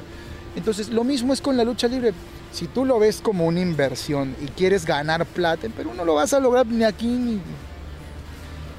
Entonces, 0.54 0.88
lo 0.88 1.04
mismo 1.04 1.32
es 1.32 1.40
con 1.40 1.56
la 1.56 1.64
lucha 1.64 1.86
libre. 1.86 2.12
Si 2.52 2.66
tú 2.66 2.84
lo 2.84 2.98
ves 2.98 3.20
como 3.20 3.46
una 3.46 3.60
inversión 3.60 4.34
y 4.42 4.46
quieres 4.46 4.86
ganar 4.86 5.26
plata, 5.26 5.68
pero 5.76 5.92
no 5.92 6.04
lo 6.04 6.14
vas 6.14 6.32
a 6.32 6.40
lograr 6.40 6.66
ni 6.66 6.84
aquí 6.84 7.06
ni... 7.06 7.40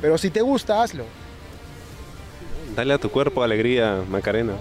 Pero 0.02 0.18
si 0.18 0.30
te 0.30 0.42
gusta, 0.42 0.82
hazlo. 0.82 1.06
Dale 2.76 2.94
a 2.94 2.98
tu 2.98 3.10
cuerpo 3.10 3.44
alegría, 3.44 4.04
Macarena. 4.10 4.54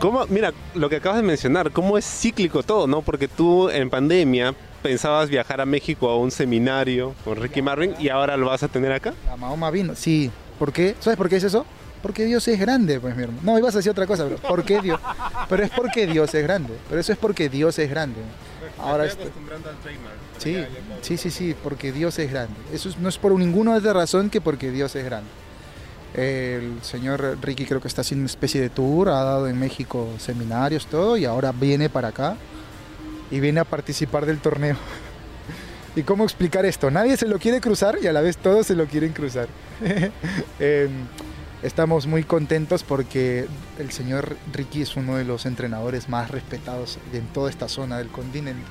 ¿Cómo, 0.00 0.26
mira, 0.28 0.52
lo 0.74 0.88
que 0.88 0.96
acabas 0.96 1.18
de 1.18 1.22
mencionar, 1.26 1.70
cómo 1.72 1.98
es 1.98 2.04
cíclico 2.06 2.62
todo, 2.62 2.86
¿no? 2.86 3.02
Porque 3.02 3.28
tú 3.28 3.68
en 3.68 3.90
pandemia 3.90 4.54
pensabas 4.82 5.28
viajar 5.28 5.60
a 5.60 5.66
México 5.66 6.08
a 6.08 6.16
un 6.16 6.30
seminario 6.30 7.14
con 7.22 7.36
Ricky 7.36 7.60
Marvin 7.60 7.94
y 7.98 8.08
ahora 8.08 8.36
lo 8.38 8.46
vas 8.46 8.62
a 8.62 8.68
tener 8.68 8.92
acá. 8.92 9.12
La 9.26 9.36
Mahoma 9.36 9.70
vino. 9.70 9.94
Sí. 9.94 10.30
¿Por 10.58 10.72
qué? 10.72 10.94
¿Sabes 11.00 11.18
por 11.18 11.28
qué 11.28 11.36
es 11.36 11.44
eso? 11.44 11.66
Porque 12.02 12.24
Dios 12.24 12.48
es 12.48 12.58
grande, 12.58 12.98
pues 12.98 13.14
mi 13.14 13.24
hermano. 13.24 13.40
No, 13.42 13.58
ibas 13.58 13.74
a 13.74 13.78
decir 13.78 13.90
otra 13.92 14.06
cosa, 14.06 14.24
pero 14.24 14.38
¿por 14.38 14.64
qué 14.64 14.80
Dios? 14.80 14.98
Pero 15.50 15.62
es 15.64 15.70
porque 15.70 16.06
Dios 16.06 16.34
es 16.34 16.42
grande. 16.44 16.72
Pero 16.88 16.98
eso 16.98 17.12
es 17.12 17.18
porque 17.18 17.50
Dios 17.50 17.78
es 17.78 17.90
grande. 17.90 18.20
Ahora 18.78 19.04
esto- 19.04 19.24
Sí, 20.38 20.56
sí, 21.02 21.16
sí, 21.18 21.30
sí, 21.30 21.54
porque 21.62 21.92
Dios 21.92 22.18
es 22.18 22.30
grande. 22.30 22.54
Eso 22.72 22.88
es- 22.88 22.96
no 22.98 23.10
es 23.10 23.18
por 23.18 23.32
ninguna 23.32 23.74
otra 23.74 23.92
razón 23.92 24.30
que 24.30 24.40
porque 24.40 24.70
Dios 24.70 24.96
es 24.96 25.04
grande. 25.04 25.28
El 26.14 26.82
señor 26.82 27.38
Ricky 27.40 27.66
creo 27.66 27.80
que 27.80 27.88
está 27.88 28.00
haciendo 28.00 28.22
una 28.22 28.30
especie 28.30 28.60
de 28.60 28.68
tour, 28.68 29.08
ha 29.10 29.22
dado 29.22 29.46
en 29.46 29.58
México 29.58 30.08
seminarios, 30.18 30.86
todo, 30.86 31.16
y 31.16 31.24
ahora 31.24 31.52
viene 31.52 31.88
para 31.88 32.08
acá 32.08 32.36
y 33.30 33.38
viene 33.38 33.60
a 33.60 33.64
participar 33.64 34.26
del 34.26 34.38
torneo. 34.38 34.76
¿Y 35.96 36.02
cómo 36.02 36.24
explicar 36.24 36.64
esto? 36.66 36.90
Nadie 36.90 37.16
se 37.16 37.26
lo 37.26 37.38
quiere 37.38 37.60
cruzar 37.60 37.98
y 38.02 38.06
a 38.06 38.12
la 38.12 38.20
vez 38.20 38.36
todos 38.36 38.66
se 38.66 38.74
lo 38.74 38.86
quieren 38.86 39.12
cruzar. 39.12 39.48
Em, 40.58 40.90
estamos 41.62 42.06
muy 42.06 42.24
contentos 42.24 42.82
porque 42.82 43.46
el 43.78 43.90
señor 43.92 44.36
Ricky 44.52 44.82
es 44.82 44.96
uno 44.96 45.16
de 45.16 45.24
los 45.24 45.46
entrenadores 45.46 46.08
más 46.08 46.30
respetados 46.30 46.98
en 47.12 47.26
toda 47.28 47.50
esta 47.50 47.68
zona 47.68 47.98
del 47.98 48.08
continente. 48.08 48.66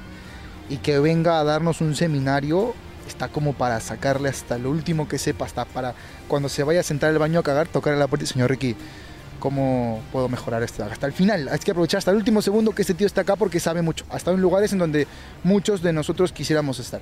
Y 0.70 0.78
que 0.78 1.00
venga 1.00 1.40
a 1.40 1.44
darnos 1.44 1.82
un 1.82 1.96
seminario 1.96 2.76
está 3.08 3.28
como 3.28 3.54
para 3.54 3.80
sacarle 3.80 4.30
hasta 4.30 4.58
lo 4.58 4.70
último 4.70 5.08
que 5.08 5.18
sepa, 5.18 5.46
hasta 5.46 5.66
para 5.66 5.94
cuando 6.28 6.50
se 6.50 6.64
vaya 6.64 6.80
a 6.80 6.84
sentar 6.84 7.10
al 7.10 7.20
baño 7.20 7.40
a 7.40 7.44
cagar, 7.44 7.68
tocar 7.68 7.94
a 7.94 7.98
la 7.98 8.08
puerta 8.08 8.24
y 8.24 8.28
señor 8.28 8.50
Ricky, 8.50 8.76
¿cómo 9.40 10.02
puedo 10.12 10.30
mejorar 10.30 10.64
esto? 10.64 10.84
Hasta 10.84 11.08
el 11.08 11.14
final, 11.14 11.50
hay 11.50 11.60
que 11.60 11.72
aprovechar 11.72 12.00
hasta 12.00 12.12
el 12.12 12.18
último 12.18 12.42
segundo 12.42 12.72
que 12.72 12.82
este 12.82 12.94
tío 12.94 13.08
está 13.08 13.22
acá 13.22 13.36
porque 13.36 13.60
sabe 13.60 13.82
mucho. 13.82 14.06
Ha 14.10 14.18
estado 14.18 14.36
en 14.36 14.42
lugares 14.42 14.74
en 14.74 14.80
donde 14.80 15.08
muchos 15.44 15.82
de 15.82 15.94
nosotros 15.94 16.32
quisiéramos 16.32 16.80
estar. 16.80 17.02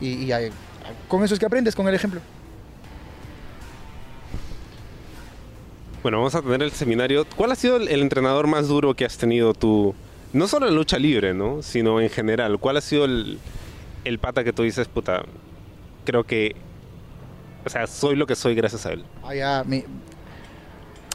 Y, 0.00 0.30
con 1.06 1.22
eso 1.22 1.34
es 1.34 1.40
que 1.40 1.46
aprendes, 1.46 1.76
con 1.76 1.86
el 1.86 1.94
ejemplo. 1.94 2.20
Bueno, 6.02 6.18
vamos 6.18 6.34
a 6.34 6.42
tener 6.42 6.62
el 6.62 6.72
seminario. 6.72 7.24
¿Cuál 7.36 7.52
ha 7.52 7.54
sido 7.54 7.76
el, 7.76 7.86
el 7.86 8.00
entrenador 8.00 8.48
más 8.48 8.66
duro 8.66 8.94
que 8.94 9.04
has 9.04 9.16
tenido 9.16 9.54
tú? 9.54 9.94
No 10.32 10.48
solo 10.48 10.66
en 10.66 10.74
lucha 10.74 10.98
libre, 10.98 11.34
¿no? 11.34 11.62
Sino 11.62 12.00
en 12.00 12.10
general. 12.10 12.58
¿Cuál 12.58 12.78
ha 12.78 12.80
sido 12.80 13.04
el, 13.04 13.38
el 14.04 14.18
pata 14.18 14.44
que 14.44 14.52
tú 14.52 14.62
dices, 14.62 14.88
puta, 14.88 15.22
creo 16.04 16.24
que... 16.24 16.56
O 17.64 17.68
sea, 17.68 17.86
soy 17.86 18.16
lo 18.16 18.26
que 18.26 18.34
soy 18.34 18.54
gracias 18.54 18.86
a 18.86 18.92
él. 18.92 19.04
Ah, 19.22 19.62
mi- 19.66 19.84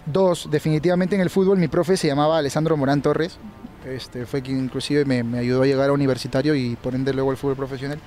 Dos, 0.05 0.47
definitivamente 0.49 1.15
en 1.15 1.21
el 1.21 1.29
fútbol 1.29 1.57
mi 1.57 1.67
profe 1.67 1.97
se 1.97 2.07
llamaba 2.07 2.37
Alessandro 2.37 2.77
Morán 2.77 3.01
Torres. 3.01 3.37
Este, 3.85 4.25
fue 4.25 4.41
quien 4.41 4.57
inclusive 4.59 5.03
me, 5.05 5.37
ayudó 5.37 5.63
a 5.63 5.65
llegar 5.65 5.89
a 5.89 5.93
universitario 5.93 6.55
y 6.55 6.75
por 6.77 6.95
ende 6.95 7.13
luego 7.13 7.31
al 7.31 7.37
fútbol 7.37 7.57
profesional. 7.57 7.99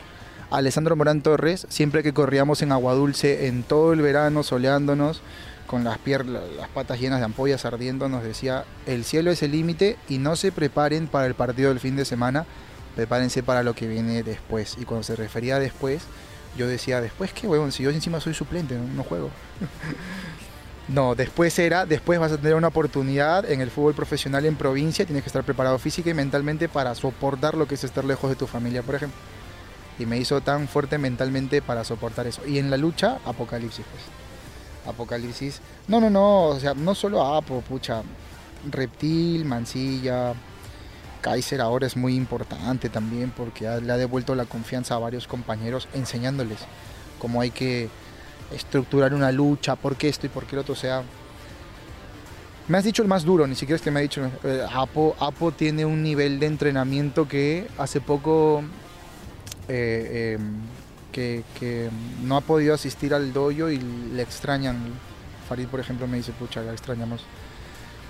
Alessandro 0.50 0.96
Morán 0.96 1.20
Torres, 1.22 1.66
siempre 1.68 2.02
que 2.02 2.12
corríamos 2.14 2.62
en 2.62 2.72
Agua 2.72 2.94
Dulce, 2.94 3.46
en 3.46 3.62
todo 3.62 3.92
el 3.92 4.00
verano, 4.00 4.42
soleándonos, 4.42 5.20
con 5.66 5.84
las, 5.84 5.98
pier- 5.98 6.24
las 6.24 6.68
patas 6.70 6.98
llenas 6.98 7.18
de 7.20 7.26
ampollas 7.26 7.64
ardiendo, 7.66 8.08
nos 8.08 8.24
decía, 8.24 8.64
el 8.86 9.04
cielo 9.04 9.30
es 9.30 9.42
el 9.42 9.52
límite 9.52 9.96
y 10.08 10.18
no 10.18 10.36
se 10.36 10.50
preparen 10.52 11.06
para 11.06 11.26
el 11.26 11.34
partido 11.34 11.68
del 11.68 11.80
fin 11.80 11.96
de 11.96 12.04
semana, 12.06 12.46
prepárense 13.00 13.42
para 13.42 13.62
lo 13.62 13.72
que 13.74 13.88
viene 13.88 14.22
después. 14.22 14.76
Y 14.78 14.84
cuando 14.84 15.04
se 15.04 15.16
refería 15.16 15.56
a 15.56 15.58
después, 15.58 16.02
yo 16.58 16.66
decía, 16.66 17.00
¿después 17.00 17.32
qué, 17.32 17.46
huevón? 17.46 17.72
Si 17.72 17.82
yo 17.82 17.88
encima 17.88 18.20
soy 18.20 18.34
suplente, 18.34 18.76
no, 18.76 19.02
juego. 19.02 19.30
No, 20.88 21.14
después 21.14 21.56
era, 21.60 21.86
después 21.86 22.18
vas 22.18 22.32
a 22.32 22.36
tener 22.36 22.56
una 22.56 22.66
oportunidad 22.66 23.48
en 23.48 23.60
el 23.60 23.70
fútbol 23.70 23.94
profesional 23.94 24.44
en 24.44 24.56
provincia, 24.56 25.04
tienes 25.04 25.22
que 25.22 25.28
estar 25.28 25.44
preparado 25.44 25.78
física 25.78 26.10
y 26.10 26.14
mentalmente 26.14 26.68
para 26.68 26.96
soportar 26.96 27.54
lo 27.54 27.68
que 27.68 27.76
es 27.76 27.84
estar 27.84 28.04
lejos 28.04 28.28
de 28.28 28.34
tu 28.34 28.48
familia, 28.48 28.82
por 28.82 28.96
ejemplo. 28.96 29.16
Y 30.00 30.06
me 30.06 30.18
hizo 30.18 30.40
tan 30.40 30.66
fuerte 30.66 30.98
mentalmente 30.98 31.62
para 31.62 31.84
soportar 31.84 32.26
eso. 32.26 32.44
Y 32.44 32.58
en 32.58 32.70
la 32.70 32.76
lucha, 32.76 33.18
Apocalipsis, 33.24 33.86
pues. 33.88 34.92
Apocalipsis. 34.92 35.60
No, 35.86 36.00
no, 36.00 36.10
no, 36.10 36.46
o 36.46 36.58
sea, 36.58 36.74
no 36.74 36.96
solo 36.96 37.24
Apo, 37.24 37.60
pucha. 37.60 38.02
Reptil, 38.68 39.44
Mancilla, 39.44 40.34
Kaiser 41.20 41.60
ahora 41.60 41.86
es 41.86 41.96
muy 41.96 42.14
importante 42.14 42.88
también 42.88 43.30
porque 43.36 43.68
ha- 43.68 43.78
le 43.80 43.92
ha 43.92 43.96
devuelto 43.96 44.34
la 44.34 44.44
confianza 44.46 44.94
a 44.94 44.98
varios 44.98 45.26
compañeros 45.26 45.88
enseñándoles 45.94 46.58
cómo 47.18 47.40
hay 47.40 47.50
que 47.50 47.88
estructurar 48.54 49.14
una 49.14 49.30
lucha, 49.30 49.76
por 49.76 49.96
qué 49.96 50.08
esto 50.08 50.26
y 50.26 50.28
por 50.30 50.44
qué 50.46 50.56
lo 50.56 50.62
otro. 50.62 50.72
O 50.74 50.76
sea, 50.76 51.02
me 52.68 52.78
has 52.78 52.84
dicho 52.84 53.02
el 53.02 53.08
más 53.08 53.24
duro, 53.24 53.46
ni 53.46 53.54
siquiera 53.54 53.76
es 53.76 53.82
que 53.82 53.90
me 53.90 54.00
ha 54.00 54.02
dicho. 54.02 54.28
eh, 54.44 54.64
Apo, 54.72 55.14
Apo 55.20 55.52
tiene 55.52 55.84
un 55.84 56.02
nivel 56.02 56.38
de 56.40 56.46
entrenamiento 56.46 57.26
que 57.28 57.66
hace 57.78 58.00
poco 58.00 58.62
eh, 59.68 60.38
que, 61.12 61.44
que 61.58 61.90
no 62.22 62.36
ha 62.36 62.40
podido 62.40 62.74
asistir 62.74 63.12
al 63.14 63.32
dojo 63.32 63.70
y 63.70 63.78
le 63.78 64.22
extrañan. 64.22 64.76
Farid, 65.48 65.66
por 65.66 65.80
ejemplo, 65.80 66.06
me 66.06 66.16
dice, 66.18 66.32
pucha, 66.32 66.62
la 66.62 66.72
extrañamos. 66.72 67.22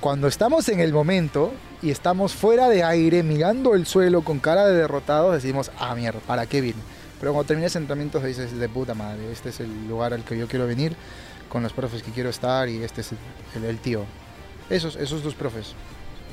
Cuando 0.00 0.28
estamos 0.28 0.68
en 0.70 0.80
el 0.80 0.92
momento 0.92 1.52
y 1.82 1.90
estamos 1.90 2.32
fuera 2.34 2.68
de 2.68 2.82
aire, 2.82 3.22
mirando 3.22 3.74
el 3.74 3.86
suelo 3.86 4.22
con 4.22 4.38
cara 4.40 4.66
de 4.66 4.74
derrotados, 4.76 5.34
decimos, 5.34 5.70
ah, 5.78 5.94
mierda, 5.94 6.20
¿para 6.26 6.46
qué 6.46 6.60
vine? 6.62 6.80
Pero 7.20 7.32
cuando 7.32 7.48
terminas 7.48 7.76
entrenamientos 7.76 8.24
dices, 8.24 8.58
de 8.58 8.68
puta 8.68 8.94
madre, 8.94 9.30
este 9.30 9.50
es 9.50 9.60
el 9.60 9.88
lugar 9.88 10.14
al 10.14 10.24
que 10.24 10.38
yo 10.38 10.48
quiero 10.48 10.66
venir, 10.66 10.96
con 11.50 11.62
los 11.62 11.74
profes 11.74 12.02
que 12.02 12.12
quiero 12.12 12.30
estar 12.30 12.68
y 12.70 12.82
este 12.82 13.02
es 13.02 13.10
el, 13.62 13.78
tío. 13.78 14.04
Esos, 14.70 14.96
esos 14.96 15.22
dos 15.22 15.34
profes. 15.34 15.74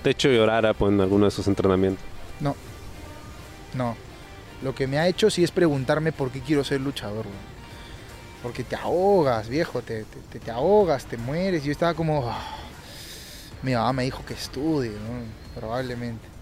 ¿Te 0.01 0.09
he 0.09 0.11
hecho 0.13 0.29
llorar 0.29 0.65
en 0.65 1.01
alguno 1.01 1.25
de 1.25 1.31
sus 1.31 1.47
entrenamientos? 1.47 2.03
No. 2.39 2.55
No. 3.73 3.97
Lo 4.63 4.73
que 4.73 4.87
me 4.87 4.97
ha 4.97 5.07
hecho 5.09 5.29
sí 5.29 5.43
es 5.43 5.51
preguntarme 5.51 6.13
por 6.13 6.31
qué 6.31 6.39
quiero 6.39 6.63
ser 6.63 6.79
luchador, 6.79 7.25
weón. 7.25 7.57
Porque 8.41 8.63
te 8.63 8.75
ahogas, 8.77 9.49
viejo, 9.49 9.81
te, 9.81 10.03
te- 10.03 10.19
te- 10.31 10.39
te 10.39 10.51
ahogas, 10.51 11.05
te 11.05 11.17
mueres. 11.17 11.63
Yo 11.65 11.71
estaba 11.73 11.93
como... 11.95 12.29
"Ah". 12.31 12.39
Mi 13.63 13.73
mamá 13.73 13.93
me 13.93 14.03
dijo 14.03 14.23
que 14.25 14.33
estudie, 14.33 14.91
probablemente. 15.55 16.37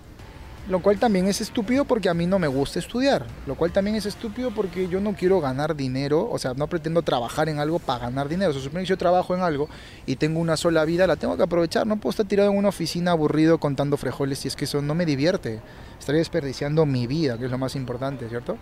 Lo 0.68 0.82
cual 0.82 0.98
también 0.98 1.28
es 1.28 1.42
estúpido 1.42 1.86
porque 1.86 2.10
a 2.10 2.16
mí 2.16 2.26
no 2.26 2.40
me 2.40 2.48
gusta 2.48 2.80
estudiar. 2.80 3.28
Lo 3.46 3.54
cual 3.54 3.72
también 3.72 3.96
es 3.96 4.08
estúpido 4.08 4.50
porque 4.50 4.88
yo 4.88 5.00
no 5.00 5.14
quiero 5.14 5.40
ganar 5.40 5.76
dinero. 5.76 6.28
O 6.28 6.40
sea, 6.40 6.56
no 6.56 6.68
pretendo 6.68 7.04
trabajar 7.04 7.50
en 7.50 7.60
algo 7.60 7.78
para 7.78 8.06
ganar 8.06 8.28
dinero. 8.28 8.52
Se 8.52 8.62
supone 8.62 8.82
que 8.84 8.90
yo 8.90 8.98
trabajo 8.98 9.36
en 9.36 9.42
algo 9.42 9.70
y 10.08 10.16
tengo 10.16 10.40
una 10.40 10.58
sola 10.58 10.84
vida, 10.84 11.06
la 11.06 11.18
tengo 11.18 11.38
que 11.38 11.44
aprovechar. 11.44 11.86
No 11.86 11.98
puedo 11.98 12.10
estar 12.10 12.26
tirado 12.26 12.50
en 12.50 12.58
una 12.58 12.70
oficina 12.70 13.12
aburrido 13.12 13.60
contando 13.60 13.96
frijoles 13.96 14.40
si 14.40 14.48
es 14.48 14.56
que 14.56 14.66
eso 14.66 14.82
no 14.82 14.96
me 14.96 15.06
divierte. 15.06 15.62
Estaría 16.00 16.20
desperdiciando 16.20 16.84
mi 16.88 17.06
vida, 17.06 17.38
que 17.38 17.46
es 17.46 17.52
lo 17.52 17.60
más 17.60 17.76
importante, 17.76 18.28
¿cierto? 18.28 18.58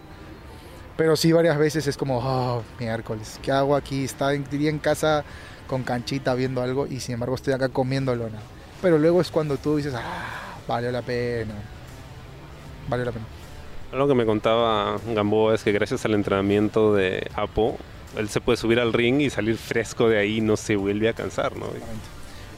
Pero 0.97 1.15
sí, 1.15 1.31
varias 1.31 1.57
veces 1.57 1.87
es 1.87 1.95
como, 1.95 2.19
oh, 2.19 2.63
miércoles, 2.79 3.39
¿qué 3.41 3.51
hago 3.51 3.77
aquí? 3.77 4.07
En, 4.19 4.43
diría 4.51 4.69
en 4.69 4.79
casa 4.79 5.23
con 5.67 5.83
canchita 5.83 6.33
viendo 6.35 6.61
algo 6.61 6.87
y 6.87 6.99
sin 6.99 7.13
embargo 7.13 7.35
estoy 7.35 7.53
acá 7.53 7.69
comiendo 7.69 8.15
lona. 8.15 8.39
Pero 8.81 8.97
luego 8.97 9.21
es 9.21 9.31
cuando 9.31 9.57
tú 9.57 9.77
dices, 9.77 9.93
ah, 9.95 10.57
valió 10.67 10.91
la 10.91 11.01
pena. 11.01 11.53
Valió 12.87 13.05
la 13.05 13.11
pena. 13.11 13.25
Algo 13.91 14.07
que 14.07 14.15
me 14.15 14.25
contaba 14.25 14.97
Gamboa 15.07 15.55
es 15.55 15.63
que 15.63 15.71
gracias 15.71 16.03
al 16.05 16.15
entrenamiento 16.15 16.93
de 16.93 17.29
Apo, 17.35 17.77
él 18.17 18.27
se 18.29 18.41
puede 18.41 18.57
subir 18.57 18.79
al 18.79 18.91
ring 18.91 19.21
y 19.21 19.29
salir 19.29 19.57
fresco 19.57 20.09
de 20.09 20.17
ahí 20.17 20.37
y 20.37 20.41
no 20.41 20.57
se 20.57 20.75
vuelve 20.75 21.09
a 21.09 21.13
cansar, 21.13 21.55
¿no? 21.55 21.67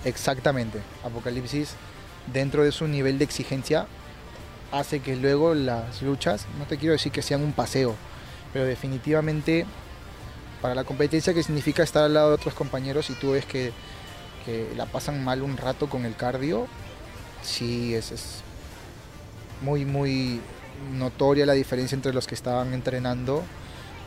Exactamente. 0.06 0.80
Apocalipsis, 1.04 1.76
dentro 2.32 2.64
de 2.64 2.72
su 2.72 2.88
nivel 2.88 3.18
de 3.18 3.26
exigencia, 3.26 3.86
hace 4.72 5.00
que 5.00 5.16
luego 5.16 5.54
las 5.54 6.02
luchas, 6.02 6.48
no 6.58 6.66
te 6.66 6.78
quiero 6.78 6.94
decir 6.94 7.12
que 7.12 7.22
sean 7.22 7.42
un 7.42 7.54
paseo, 7.54 7.96
pero 8.54 8.66
definitivamente 8.66 9.66
para 10.66 10.74
la 10.74 10.84
competencia 10.84 11.32
que 11.32 11.44
significa 11.44 11.84
estar 11.84 12.06
al 12.06 12.16
lado 12.16 12.30
de 12.30 12.36
otros 12.38 12.56
compañeros 12.56 13.12
y 13.12 13.14
tú 13.14 13.34
ves 13.34 13.46
que, 13.46 13.72
que 14.48 14.68
la 14.76 14.88
pasan 14.88 15.24
mal 15.24 15.44
un 15.44 15.58
rato 15.58 15.88
con 15.88 16.06
el 16.06 16.16
cardio, 16.16 16.66
sí, 17.44 17.94
es, 17.94 18.12
es 18.12 18.42
muy, 19.62 19.86
muy 19.86 20.42
notoria 20.98 21.46
la 21.46 21.54
diferencia 21.54 21.96
entre 21.96 22.14
los 22.14 22.26
que 22.26 22.34
estaban 22.34 22.74
entrenando 22.74 23.44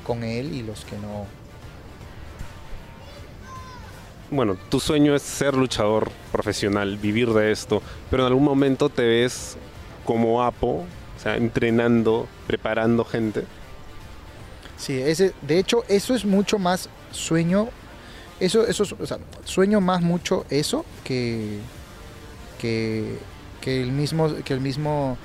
con 0.04 0.24
él 0.24 0.52
y 0.52 0.64
los 0.64 0.84
que 0.84 0.96
no. 0.96 1.26
Bueno, 4.32 4.56
tu 4.68 4.80
sueño 4.80 5.14
es 5.14 5.22
ser 5.22 5.54
luchador 5.54 6.10
profesional, 6.32 6.96
vivir 6.96 7.32
de 7.34 7.52
esto, 7.52 7.84
pero 8.10 8.24
en 8.24 8.26
algún 8.26 8.42
momento 8.44 8.88
te 8.88 9.02
ves 9.02 9.56
como 10.04 10.42
Apo, 10.42 10.78
o 11.16 11.22
sea, 11.22 11.36
entrenando, 11.36 12.26
preparando 12.48 13.04
gente. 13.04 13.44
Sí, 14.78 15.00
ese, 15.00 15.34
de 15.42 15.58
hecho, 15.58 15.84
eso 15.88 16.14
es 16.14 16.24
mucho 16.24 16.58
más 16.58 16.88
sueño. 17.10 17.68
Eso, 18.40 18.66
eso, 18.66 18.84
es- 18.84 18.92
o 18.92 19.06
sea, 19.06 19.18
sueño 19.44 19.80
más 19.80 20.00
mucho 20.00 20.46
eso 20.50 20.84
que, 21.04 21.58
que, 22.60 23.18
que 23.60 23.82
el 23.82 23.90
mismo, 23.90 24.32
que 24.44 24.54
el 24.54 24.60
mismo, 24.60 25.18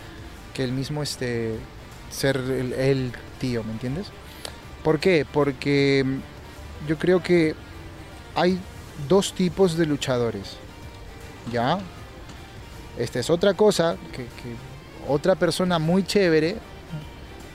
que 0.56 0.64
el 0.64 0.72
mismo, 0.72 1.04
este, 1.04 1.56
ser 2.10 2.38
el, 2.38 3.14
tío, 3.40 3.64
¿me 3.64 3.74
entiendes? 3.74 4.08
¿Por 4.84 5.00
qué? 5.00 5.26
Porque 5.32 6.04
mm, 6.06 6.88
yo 6.88 6.98
creo 6.98 7.22
que 7.22 7.54
hay 8.36 8.60
dos 9.08 9.34
tipos 9.34 9.78
de 9.78 9.86
luchadores, 9.86 10.58
¿ya? 11.52 11.78
Esta 12.98 13.20
es 13.20 13.30
otra 13.30 13.54
cosa 13.54 13.96
que 14.16 14.26
otra 15.08 15.36
persona 15.36 15.78
muy 15.80 16.04
chévere 16.04 16.58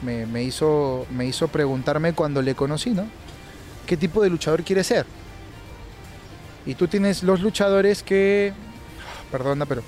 me, 0.03 0.27
me 0.27 0.43
hizo, 0.43 1.07
me 1.11 1.27
hizo 1.27 1.49
preguntarme 1.49 2.13
cuando 2.13 2.43
le 2.43 2.55
conocí, 2.55 2.91
¿no? 2.91 3.07
¿Qué 3.87 3.97
tipo 3.97 4.23
de 4.23 4.31
luchador 4.31 4.63
quiere 4.63 4.85
ser? 4.85 5.07
Y 6.67 6.75
tú 6.75 6.87
tienes 6.87 7.23
los 7.23 7.41
luchadores 7.41 8.03
que, 8.03 8.53
perdona, 9.33 9.65
pero 9.65 9.83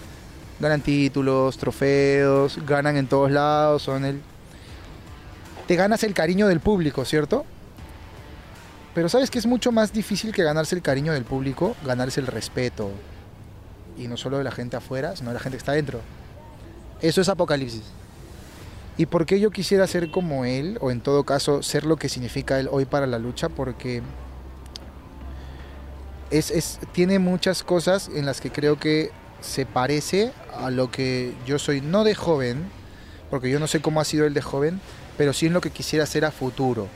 ganan 0.58 0.80
títulos, 0.80 1.58
trofeos, 1.58 2.58
ganan 2.66 2.96
en 2.96 3.06
todos 3.06 3.30
lados, 3.30 3.82
son 3.82 4.04
el... 4.04 4.20
Te 5.66 5.76
ganas 5.76 6.02
el 6.04 6.14
cariño 6.14 6.48
del 6.48 6.60
público, 6.60 7.04
¿cierto? 7.04 7.44
Pero 8.94 9.08
sabes 9.08 9.30
que 9.30 9.38
es 9.38 9.46
mucho 9.46 9.72
más 9.72 9.92
difícil 9.92 10.32
que 10.32 10.42
ganarse 10.42 10.74
el 10.74 10.82
cariño 10.82 11.12
del 11.12 11.24
público, 11.24 11.76
ganarse 11.84 12.20
el 12.20 12.26
respeto. 12.26 12.90
Y 13.96 14.08
no 14.08 14.16
solo 14.16 14.38
de 14.38 14.44
la 14.44 14.50
gente 14.50 14.76
afuera, 14.76 15.14
sino 15.14 15.30
de 15.30 15.34
la 15.34 15.40
gente 15.40 15.56
que 15.56 15.60
está 15.60 15.72
dentro. 15.72 16.00
Eso 17.00 17.20
es 17.20 17.28
Apocalipsis. 17.28 17.84
¿Y 19.00 19.06
por 19.06 19.24
qué 19.24 19.40
yo 19.40 19.50
quisiera 19.50 19.86
ser 19.86 20.10
como 20.10 20.44
él, 20.44 20.76
o 20.82 20.90
en 20.90 21.00
todo 21.00 21.24
caso 21.24 21.62
ser 21.62 21.86
lo 21.86 21.96
que 21.96 22.10
significa 22.10 22.60
él 22.60 22.68
hoy 22.70 22.84
para 22.84 23.06
la 23.06 23.18
lucha? 23.18 23.48
Porque 23.48 24.02
es, 26.30 26.78
tiene 26.92 27.18
muchas 27.18 27.62
cosas 27.62 28.10
en 28.14 28.26
las 28.26 28.42
que 28.42 28.52
creo 28.52 28.78
que 28.78 29.10
se 29.40 29.64
parece 29.64 30.32
a 30.54 30.68
lo 30.68 30.90
que 30.90 31.32
yo 31.46 31.58
soy, 31.58 31.80
no 31.80 32.04
de 32.04 32.14
joven, 32.14 32.70
porque 33.30 33.48
yo 33.48 33.58
no 33.58 33.68
sé 33.68 33.80
cómo 33.80 34.02
ha 34.02 34.04
sido 34.04 34.26
el 34.26 34.34
de 34.34 34.42
joven, 34.42 34.82
pero 35.16 35.32
sí 35.32 35.46
en 35.46 35.54
lo 35.54 35.62
que 35.62 35.70
quisiera 35.70 36.04
ser 36.04 36.26
a 36.26 36.30
futuro. 36.30 36.86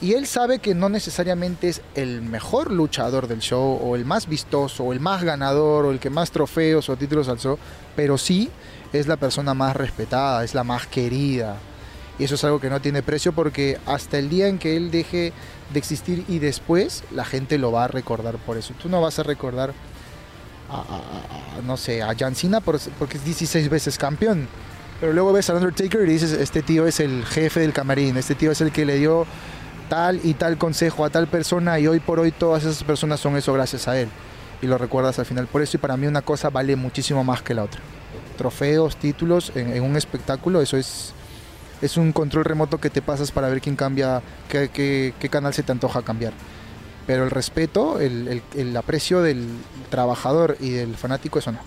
Y 0.00 0.14
él 0.14 0.26
sabe 0.26 0.60
que 0.60 0.74
no 0.74 0.88
necesariamente 0.88 1.68
es 1.68 1.82
el 1.94 2.22
mejor 2.22 2.70
luchador 2.70 3.28
del 3.28 3.40
show, 3.40 3.78
o 3.82 3.96
el 3.96 4.06
más 4.06 4.28
vistoso, 4.28 4.84
o 4.84 4.94
el 4.94 5.00
más 5.00 5.24
ganador, 5.24 5.84
o 5.84 5.90
el 5.90 5.98
que 5.98 6.08
más 6.08 6.30
trofeos 6.30 6.88
o 6.88 6.96
títulos 6.96 7.28
alzó, 7.28 7.58
pero 7.94 8.16
sí 8.16 8.50
es 8.98 9.06
la 9.06 9.16
persona 9.16 9.54
más 9.54 9.76
respetada, 9.76 10.44
es 10.44 10.54
la 10.54 10.64
más 10.64 10.86
querida. 10.86 11.56
Y 12.18 12.24
eso 12.24 12.34
es 12.36 12.44
algo 12.44 12.60
que 12.60 12.70
no 12.70 12.80
tiene 12.80 13.02
precio 13.02 13.32
porque 13.32 13.78
hasta 13.86 14.18
el 14.18 14.28
día 14.30 14.48
en 14.48 14.58
que 14.58 14.76
él 14.76 14.90
deje 14.90 15.32
de 15.72 15.78
existir 15.78 16.24
y 16.28 16.38
después 16.38 17.04
la 17.12 17.24
gente 17.24 17.58
lo 17.58 17.72
va 17.72 17.84
a 17.84 17.88
recordar 17.88 18.36
por 18.36 18.56
eso. 18.56 18.72
Tú 18.80 18.88
no 18.88 19.00
vas 19.02 19.18
a 19.18 19.22
recordar 19.22 19.72
a, 20.70 21.60
no 21.66 21.76
sé, 21.76 22.02
a 22.02 22.14
John 22.18 22.34
Cena 22.34 22.60
por- 22.60 22.80
porque 22.98 23.18
es 23.18 23.24
16 23.24 23.68
veces 23.68 23.98
campeón. 23.98 24.48
Pero 25.00 25.12
luego 25.12 25.32
ves 25.32 25.50
al 25.50 25.56
Undertaker 25.56 26.00
y 26.08 26.12
dices, 26.12 26.32
este 26.32 26.62
tío 26.62 26.86
es 26.86 27.00
el 27.00 27.24
jefe 27.26 27.60
del 27.60 27.72
camarín, 27.74 28.16
este 28.16 28.34
tío 28.34 28.50
es 28.50 28.60
el 28.62 28.72
que 28.72 28.86
le 28.86 28.96
dio 28.96 29.26
tal 29.90 30.20
y 30.24 30.34
tal 30.34 30.56
consejo 30.56 31.04
a 31.04 31.10
tal 31.10 31.26
persona 31.28 31.78
y 31.78 31.86
hoy 31.86 32.00
por 32.00 32.18
hoy 32.18 32.32
todas 32.32 32.64
esas 32.64 32.82
personas 32.82 33.20
son 33.20 33.36
eso 33.36 33.52
gracias 33.52 33.86
a 33.88 33.98
él. 34.00 34.08
Y 34.62 34.66
lo 34.66 34.78
recuerdas 34.78 35.18
al 35.18 35.26
final. 35.26 35.46
Por 35.48 35.60
eso 35.60 35.76
y 35.76 35.80
para 35.80 35.98
mí 35.98 36.06
una 36.06 36.22
cosa 36.22 36.48
vale 36.48 36.76
muchísimo 36.76 37.22
más 37.22 37.42
que 37.42 37.52
la 37.52 37.64
otra. 37.64 37.80
Trofeos, 38.36 38.96
títulos 38.96 39.52
en, 39.56 39.80
un 39.82 39.96
espectáculo, 39.96 40.60
eso 40.62 40.76
es, 40.76 41.12
es 41.82 41.96
un 41.96 42.12
control 42.12 42.44
remoto 42.44 42.78
que 42.78 42.90
te 42.90 43.02
pasas 43.02 43.32
para 43.32 43.48
ver 43.48 43.60
quién 43.60 43.76
cambia, 43.76 44.22
qué, 44.48 44.68
qué- 44.72 45.14
canal 45.28 45.54
se 45.54 45.62
te 45.62 45.72
antoja 45.72 46.02
cambiar. 46.02 46.32
Pero 47.06 47.24
el 47.24 47.30
respeto, 47.30 48.00
el, 48.00 48.28
el- 48.28 48.42
aprecio 48.76 49.22
del 49.22 49.46
trabajador 49.90 50.56
y 50.60 50.70
del 50.70 50.96
fanático, 50.96 51.38
eso 51.38 51.52
no. 51.52 51.60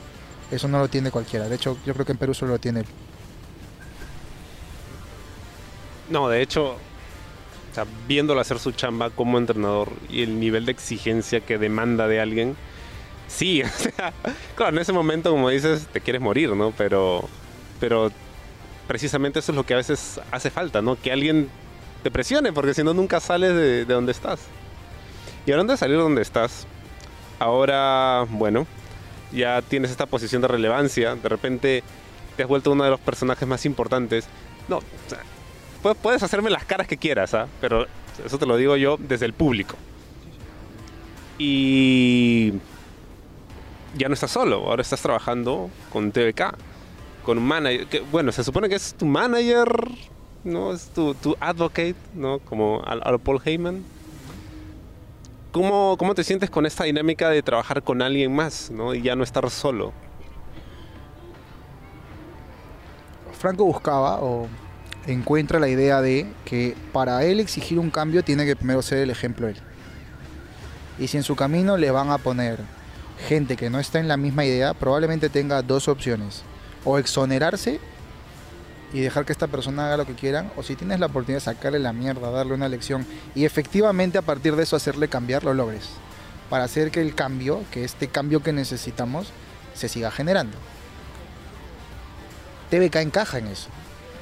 Eso 0.51 0.67
no 0.67 0.79
lo 0.79 0.87
tiene 0.89 1.11
cualquiera. 1.11 1.47
De 1.49 1.55
hecho, 1.55 1.77
yo 1.85 1.93
creo 1.93 2.05
que 2.05 2.13
en 2.13 2.17
Perú 2.17 2.33
solo 2.33 2.53
lo 2.53 2.59
tiene 2.59 2.81
él. 2.81 2.85
No, 6.09 6.27
de 6.29 6.41
hecho, 6.41 6.77
viéndolo 8.07 8.41
hacer 8.41 8.59
su 8.59 8.71
chamba 8.71 9.09
como 9.11 9.37
entrenador 9.37 9.89
y 10.09 10.23
el 10.23 10.39
nivel 10.39 10.65
de 10.65 10.71
exigencia 10.71 11.41
que 11.41 11.57
demanda 11.57 12.07
de 12.07 12.19
alguien, 12.19 12.57
sí, 13.29 13.61
o 13.63 13.67
sea, 13.69 14.11
claro, 14.55 14.75
en 14.75 14.81
ese 14.81 14.91
momento, 14.91 15.31
como 15.31 15.49
dices, 15.49 15.87
te 15.93 16.01
quieres 16.01 16.21
morir, 16.21 16.49
¿no? 16.51 16.71
Pero, 16.77 17.29
pero 17.79 18.11
precisamente 18.87 19.39
eso 19.39 19.51
es 19.51 19.55
lo 19.55 19.65
que 19.65 19.73
a 19.75 19.77
veces 19.77 20.19
hace 20.31 20.49
falta, 20.49 20.81
¿no? 20.81 20.97
Que 21.01 21.11
alguien 21.13 21.49
te 22.03 22.11
presione, 22.11 22.51
porque 22.51 22.73
si 22.73 22.83
no, 22.83 22.93
nunca 22.93 23.19
sales 23.21 23.53
de, 23.53 23.85
de 23.85 23.93
donde 23.93 24.11
estás. 24.11 24.39
Y 25.45 25.51
hablando 25.51 25.71
de 25.73 25.77
salir 25.77 25.95
de 25.97 26.03
donde 26.03 26.21
estás, 26.21 26.65
ahora, 27.39 28.25
bueno, 28.29 28.67
ya 29.31 29.61
tienes 29.61 29.91
esta 29.91 30.05
posición 30.05 30.41
de 30.41 30.47
relevancia, 30.47 31.15
de 31.15 31.29
repente 31.29 31.83
te 32.35 32.43
has 32.43 32.49
vuelto 32.49 32.71
uno 32.71 32.83
de 32.83 32.89
los 32.89 32.99
personajes 32.99 33.47
más 33.47 33.65
importantes. 33.65 34.25
No, 34.67 34.77
o 34.77 34.83
sea, 35.07 35.19
pu- 35.83 35.95
puedes 35.95 36.23
hacerme 36.23 36.49
las 36.49 36.65
caras 36.65 36.87
que 36.87 36.97
quieras, 36.97 37.33
¿ah? 37.33 37.47
pero 37.61 37.85
eso 38.25 38.37
te 38.37 38.45
lo 38.45 38.57
digo 38.57 38.75
yo 38.75 38.97
desde 38.97 39.25
el 39.25 39.33
público. 39.33 39.75
Y 41.37 42.53
ya 43.95 44.07
no 44.07 44.13
estás 44.13 44.31
solo, 44.31 44.67
ahora 44.67 44.81
estás 44.81 45.01
trabajando 45.01 45.69
con 45.91 46.11
TVK, 46.11 46.55
con 47.23 47.37
un 47.37 47.47
manager, 47.47 48.03
bueno, 48.11 48.31
se 48.31 48.43
supone 48.43 48.69
que 48.69 48.75
es 48.75 48.93
tu 48.93 49.05
manager, 49.05 49.67
¿no? 50.43 50.73
Es 50.73 50.89
tu, 50.89 51.13
tu 51.13 51.35
advocate, 51.39 51.95
¿no? 52.13 52.39
Como 52.39 52.81
a, 52.85 52.93
a 52.93 53.11
lo 53.11 53.19
Paul 53.19 53.41
Heyman. 53.43 53.83
¿Cómo, 55.51 55.95
¿Cómo 55.97 56.13
te 56.13 56.23
sientes 56.23 56.49
con 56.49 56.65
esta 56.65 56.83
dinámica 56.83 57.29
de 57.29 57.41
trabajar 57.41 57.81
con 57.81 58.01
alguien 58.01 58.33
más, 58.33 58.69
¿no? 58.69 58.93
Y 58.93 59.01
ya 59.01 59.15
no 59.15 59.23
estar 59.23 59.49
solo. 59.49 59.91
Franco 63.39 63.65
buscaba 63.65 64.19
o 64.21 64.47
encuentra 65.07 65.59
la 65.59 65.69
idea 65.69 66.01
de 66.01 66.27
que 66.45 66.75
para 66.91 67.23
él 67.23 67.39
exigir 67.39 67.79
un 67.79 67.89
cambio 67.89 68.23
tiene 68.23 68.45
que 68.45 68.55
primero 68.55 68.81
ser 68.81 68.99
el 68.99 69.09
ejemplo 69.09 69.47
él. 69.47 69.57
Y 70.99 71.07
si 71.07 71.17
en 71.17 71.23
su 71.23 71.35
camino 71.35 71.77
le 71.77 71.89
van 71.89 72.11
a 72.11 72.17
poner 72.17 72.59
gente 73.27 73.57
que 73.57 73.69
no 73.69 73.79
está 73.79 73.99
en 73.99 74.07
la 74.07 74.17
misma 74.17 74.45
idea 74.45 74.73
probablemente 74.73 75.29
tenga 75.29 75.61
dos 75.61 75.87
opciones. 75.87 76.43
O 76.85 76.97
exonerarse 76.97 77.79
y 78.93 79.01
dejar 79.01 79.25
que 79.25 79.33
esta 79.33 79.47
persona 79.47 79.85
haga 79.85 79.97
lo 79.97 80.05
que 80.05 80.15
quieran, 80.15 80.51
o 80.55 80.63
si 80.63 80.75
tienes 80.75 80.99
la 80.99 81.07
oportunidad 81.07 81.37
de 81.37 81.45
sacarle 81.45 81.79
la 81.79 81.93
mierda, 81.93 82.31
darle 82.31 82.53
una 82.53 82.69
lección 82.69 83.05
y 83.35 83.45
efectivamente 83.45 84.17
a 84.17 84.23
partir 84.23 84.55
de 84.55 84.63
eso 84.63 84.75
hacerle 84.75 85.07
cambiar, 85.07 85.43
lo 85.43 85.53
logres. 85.53 85.89
Para 86.49 86.63
hacer 86.63 86.89
que 86.89 87.01
el 87.01 87.13
cambio, 87.13 87.63
que 87.71 87.83
este 87.83 88.07
cambio 88.07 88.41
que 88.41 88.53
necesitamos, 88.53 89.31
se 89.75 89.87
siga 89.87 90.09
generando. 90.09 90.57
TVK 92.71 92.95
encaja 92.97 93.37
en 93.37 93.47
eso. 93.47 93.69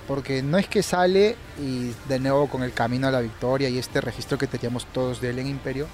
Porque 0.08 0.42
no 0.42 0.58
es 0.58 0.68
que 0.68 0.84
sale 0.84 1.36
y 1.60 1.94
de 2.08 2.20
nuevo 2.20 2.48
con 2.48 2.64
el 2.64 2.72
camino 2.72 3.08
a 3.08 3.12
la 3.12 3.20
victoria 3.20 3.68
y 3.68 3.78
este 3.78 4.00
registro 4.00 4.38
que 4.38 4.48
teníamos 4.48 4.86
todos 4.86 5.20
de 5.20 5.32
él 5.32 5.40
en 5.40 5.48
Imperio, 5.48 5.88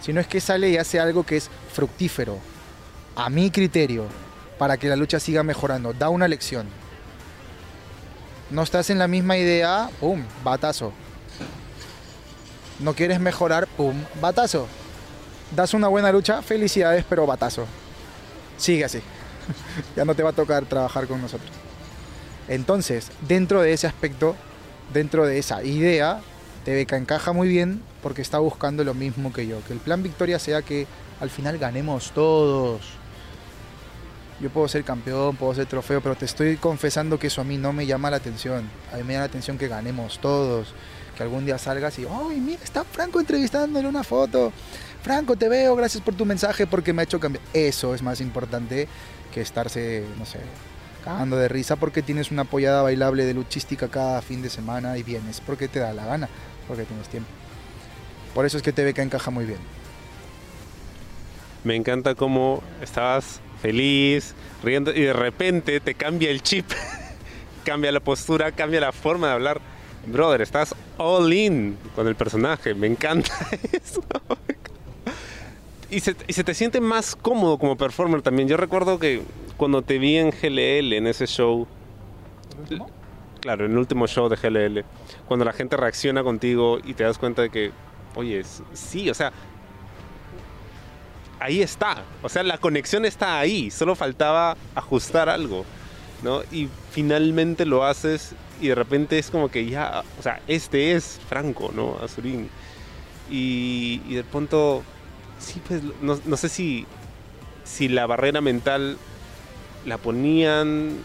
sino 0.00 0.20
es 0.20 0.26
que 0.26 0.40
sale 0.40 0.70
y 0.70 0.76
hace 0.76 0.98
algo 0.98 1.24
que 1.24 1.36
es 1.36 1.50
fructífero, 1.72 2.38
a 3.16 3.28
mi 3.28 3.50
criterio, 3.50 4.06
para 4.58 4.76
que 4.76 4.88
la 4.88 4.96
lucha 4.96 5.20
siga 5.20 5.42
mejorando. 5.42 5.92
Da 5.92 6.08
una 6.08 6.28
lección. 6.28 6.68
No 8.50 8.62
estás 8.62 8.90
en 8.90 8.98
la 8.98 9.08
misma 9.08 9.36
idea, 9.36 9.90
¡pum! 10.00 10.22
Batazo. 10.42 10.92
No 12.78 12.94
quieres 12.94 13.20
mejorar, 13.20 13.66
¡pum! 13.66 13.94
Batazo. 14.20 14.66
Das 15.54 15.74
una 15.74 15.88
buena 15.88 16.12
lucha, 16.12 16.42
felicidades, 16.42 17.04
pero 17.08 17.26
batazo. 17.26 17.66
Sigue 18.56 18.84
así. 18.84 19.00
ya 19.96 20.04
no 20.04 20.14
te 20.14 20.22
va 20.22 20.30
a 20.30 20.34
tocar 20.34 20.64
trabajar 20.64 21.06
con 21.06 21.20
nosotros. 21.20 21.50
Entonces, 22.48 23.10
dentro 23.26 23.62
de 23.62 23.72
ese 23.72 23.86
aspecto, 23.86 24.34
dentro 24.92 25.26
de 25.26 25.38
esa 25.38 25.62
idea, 25.62 26.20
TVK 26.64 26.92
encaja 26.94 27.32
muy 27.32 27.48
bien 27.48 27.82
porque 28.02 28.22
está 28.22 28.38
buscando 28.38 28.84
lo 28.84 28.94
mismo 28.94 29.32
que 29.32 29.46
yo. 29.46 29.62
Que 29.66 29.72
el 29.72 29.78
plan 29.78 30.02
victoria 30.02 30.38
sea 30.38 30.62
que 30.62 30.86
al 31.20 31.30
final 31.30 31.58
ganemos 31.58 32.12
todos. 32.12 32.80
Yo 34.40 34.48
puedo 34.48 34.68
ser 34.68 34.84
campeón, 34.84 35.36
puedo 35.36 35.54
ser 35.54 35.66
trofeo, 35.66 36.00
pero 36.00 36.14
te 36.14 36.24
estoy 36.24 36.56
confesando 36.56 37.18
que 37.18 37.26
eso 37.26 37.42
a 37.42 37.44
mí 37.44 37.58
no 37.58 37.72
me 37.72 37.84
llama 37.84 38.10
la 38.10 38.16
atención. 38.16 38.70
A 38.90 38.96
mí 38.96 39.02
me 39.02 39.12
llama 39.12 39.24
la 39.24 39.28
atención 39.28 39.58
que 39.58 39.68
ganemos 39.68 40.18
todos. 40.18 40.68
Que 41.16 41.22
algún 41.22 41.44
día 41.44 41.58
salgas 41.58 41.98
y, 41.98 42.06
¡ay, 42.06 42.40
mira, 42.40 42.62
está 42.64 42.84
Franco 42.84 43.20
entrevistándole 43.20 43.86
una 43.86 44.02
foto! 44.02 44.52
Franco, 45.02 45.36
te 45.36 45.48
veo, 45.48 45.76
gracias 45.76 46.02
por 46.02 46.14
tu 46.14 46.26
mensaje 46.26 46.66
porque 46.66 46.92
me 46.92 47.02
ha 47.02 47.04
hecho 47.04 47.20
cambiar. 47.20 47.42
Eso 47.52 47.94
es 47.94 48.02
más 48.02 48.20
importante 48.20 48.88
que 49.32 49.40
estarse, 49.40 50.04
no 50.18 50.26
sé, 50.26 50.38
cagando 51.04 51.36
de 51.36 51.48
risa 51.48 51.76
porque 51.76 52.02
tienes 52.02 52.30
una 52.30 52.42
apoyada 52.42 52.82
bailable 52.82 53.24
de 53.24 53.34
luchística 53.34 53.88
cada 53.88 54.20
fin 54.22 54.42
de 54.42 54.50
semana 54.50 54.98
y 54.98 55.02
vienes 55.02 55.40
porque 55.40 55.68
te 55.68 55.78
da 55.80 55.92
la 55.92 56.04
gana, 56.04 56.28
porque 56.68 56.84
tienes 56.84 57.08
tiempo. 57.08 57.30
Por 58.34 58.46
eso 58.46 58.56
es 58.56 58.62
que 58.62 58.72
TVK 58.72 58.98
encaja 58.98 59.30
muy 59.30 59.44
bien. 59.44 59.58
Me 61.64 61.76
encanta 61.76 62.14
cómo 62.14 62.62
estabas 62.80 63.40
feliz, 63.60 64.34
riendo 64.62 64.92
y 64.92 65.02
de 65.02 65.12
repente 65.12 65.80
te 65.80 65.94
cambia 65.94 66.30
el 66.30 66.42
chip, 66.42 66.66
cambia 67.64 67.92
la 67.92 68.00
postura, 68.00 68.52
cambia 68.52 68.80
la 68.80 68.92
forma 68.92 69.28
de 69.28 69.32
hablar. 69.34 69.60
Brother, 70.06 70.40
estás 70.40 70.74
all 70.96 71.30
in 71.32 71.76
con 71.94 72.08
el 72.08 72.14
personaje, 72.14 72.74
me 72.74 72.86
encanta 72.86 73.32
eso. 73.72 74.02
Y 75.90 76.00
se, 76.00 76.16
y 76.26 76.32
se 76.32 76.44
te 76.44 76.54
siente 76.54 76.80
más 76.80 77.16
cómodo 77.16 77.58
como 77.58 77.76
performer 77.76 78.22
también. 78.22 78.48
Yo 78.48 78.56
recuerdo 78.56 78.98
que 78.98 79.22
cuando 79.56 79.82
te 79.82 79.98
vi 79.98 80.16
en 80.16 80.30
GLL, 80.30 80.94
en 80.94 81.06
ese 81.06 81.26
show, 81.26 81.66
claro, 83.40 83.66
en 83.66 83.72
el 83.72 83.78
último 83.78 84.06
show 84.06 84.28
de 84.30 84.36
GLL, 84.36 84.84
cuando 85.26 85.44
la 85.44 85.52
gente 85.52 85.76
reacciona 85.76 86.22
contigo 86.22 86.78
y 86.82 86.94
te 86.94 87.04
das 87.04 87.18
cuenta 87.18 87.42
de 87.42 87.50
que, 87.50 87.72
oye, 88.14 88.42
sí, 88.72 89.10
o 89.10 89.14
sea, 89.14 89.32
ahí 91.38 91.62
está, 91.62 92.04
o 92.22 92.28
sea, 92.28 92.42
la 92.42 92.58
conexión 92.58 93.04
está 93.04 93.38
ahí, 93.38 93.70
solo 93.70 93.94
faltaba 93.94 94.56
ajustar 94.74 95.28
algo, 95.28 95.64
¿no? 96.22 96.42
Y 96.52 96.68
finalmente 96.92 97.64
lo 97.64 97.84
haces 97.84 98.34
y 98.60 98.68
de 98.68 98.74
repente 98.74 99.18
es 99.18 99.30
como 99.30 99.48
que 99.48 99.66
ya, 99.66 100.04
o 100.18 100.22
sea, 100.22 100.40
este 100.46 100.92
es 100.92 101.18
Franco, 101.28 101.72
¿no? 101.74 101.96
Azurín. 102.02 102.50
Y, 103.30 104.02
y 104.06 104.14
de 104.14 104.24
pronto, 104.24 104.82
sí, 105.38 105.62
pues, 105.66 105.82
no, 106.02 106.36
sé 106.36 106.48
si, 106.48 106.86
si 107.64 107.88
la 107.88 108.06
barrera 108.06 108.40
mental 108.40 108.98
la 109.86 109.96
ponían, 109.96 110.98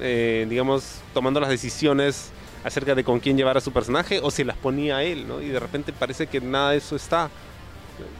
eh, 0.00 0.46
digamos, 0.50 1.00
tomando 1.14 1.40
las 1.40 1.48
decisiones 1.48 2.30
acerca 2.64 2.94
de 2.94 3.04
con 3.04 3.20
quién 3.20 3.36
llevar 3.36 3.56
a 3.56 3.60
su 3.60 3.72
personaje 3.72 4.20
o 4.22 4.30
si 4.30 4.44
las 4.44 4.56
ponía 4.56 5.02
él, 5.02 5.26
¿no? 5.26 5.40
Y 5.40 5.48
de 5.48 5.60
repente 5.60 5.92
parece 5.92 6.26
que 6.26 6.40
nada 6.40 6.72
de 6.72 6.78
eso 6.78 6.96
está. 6.96 7.30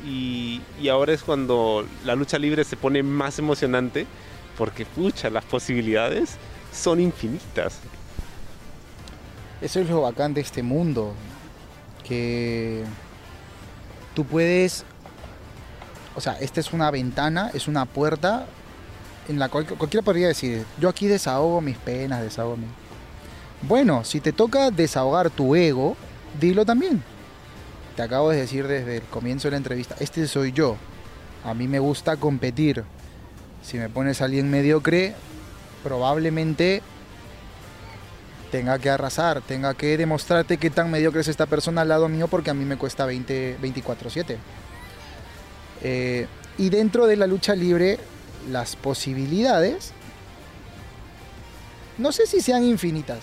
Y, 0.05 0.61
ahora 0.91 1.12
es 1.12 1.22
cuando 1.22 1.86
la 2.05 2.14
lucha 2.14 2.39
libre 2.39 2.64
se 2.64 2.76
pone 2.76 3.03
más 3.03 3.39
emocionante 3.39 4.07
porque, 4.57 4.84
pucha, 4.84 5.30
las 5.30 5.45
posibilidades 5.45 6.36
son 6.72 7.01
infinitas. 7.01 7.78
Eso 9.61 9.80
es 9.80 9.89
lo 9.89 10.03
bacán 10.03 10.34
de 10.34 10.41
este 10.41 10.62
mundo, 10.62 11.14
que 12.05 12.84
tú 14.14 14.24
puedes, 14.24 14.84
o 16.14 16.20
sea, 16.20 16.34
esta 16.41 16.61
es 16.61 16.72
una 16.72 16.91
ventana, 16.91 17.51
es 17.55 17.66
una 17.68 17.84
puerta 17.84 18.47
en 19.28 19.39
la 19.39 19.49
cual 19.49 19.66
cualquiera 19.66 20.05
podría 20.05 20.28
decir, 20.28 20.64
yo 20.80 20.89
aquí 20.89 21.07
desahogo 21.07 21.61
mis 21.61 21.76
penas, 21.76 22.22
desahogo 22.22 22.57
mi... 22.57 22.66
Bueno, 23.62 24.04
si 24.04 24.20
te 24.20 24.32
toca 24.32 24.70
desahogar 24.70 25.30
tu 25.30 25.56
ego, 25.56 25.96
dilo 26.40 26.64
también. 26.64 27.02
Te 27.96 28.02
acabo 28.02 28.30
de 28.30 28.38
decir 28.38 28.68
desde 28.68 28.98
el 28.98 29.02
comienzo 29.02 29.48
de 29.48 29.52
la 29.52 29.56
entrevista, 29.56 29.96
este 29.98 30.26
soy 30.28 30.52
yo. 30.52 30.76
A 31.44 31.54
mí 31.54 31.66
me 31.66 31.80
gusta 31.80 32.16
competir. 32.16 32.84
Si 33.62 33.76
me 33.76 33.88
pones 33.88 34.20
a 34.20 34.26
alguien 34.26 34.50
mediocre, 34.50 35.14
probablemente 35.82 36.82
tenga 38.52 38.78
que 38.78 38.88
arrasar, 38.88 39.40
tenga 39.42 39.74
que 39.74 39.96
demostrarte 39.96 40.59
qué 40.59 40.70
tan 40.70 40.90
mediocre 40.90 41.20
es 41.20 41.28
esta 41.28 41.46
persona 41.46 41.82
al 41.82 41.88
lado 41.88 42.09
mío 42.09 42.28
porque 42.28 42.50
a 42.50 42.54
mí 42.54 42.64
me 42.64 42.76
cuesta 42.76 43.04
20, 43.04 43.59
24/7. 43.61 44.38
Eh, 45.82 46.26
y 46.56 46.70
dentro 46.70 47.06
de 47.06 47.16
la 47.16 47.26
lucha 47.26 47.54
libre 47.54 47.98
las 48.50 48.76
posibilidades, 48.76 49.92
no 51.98 52.12
sé 52.12 52.26
si 52.26 52.40
sean 52.40 52.64
infinitas. 52.64 53.18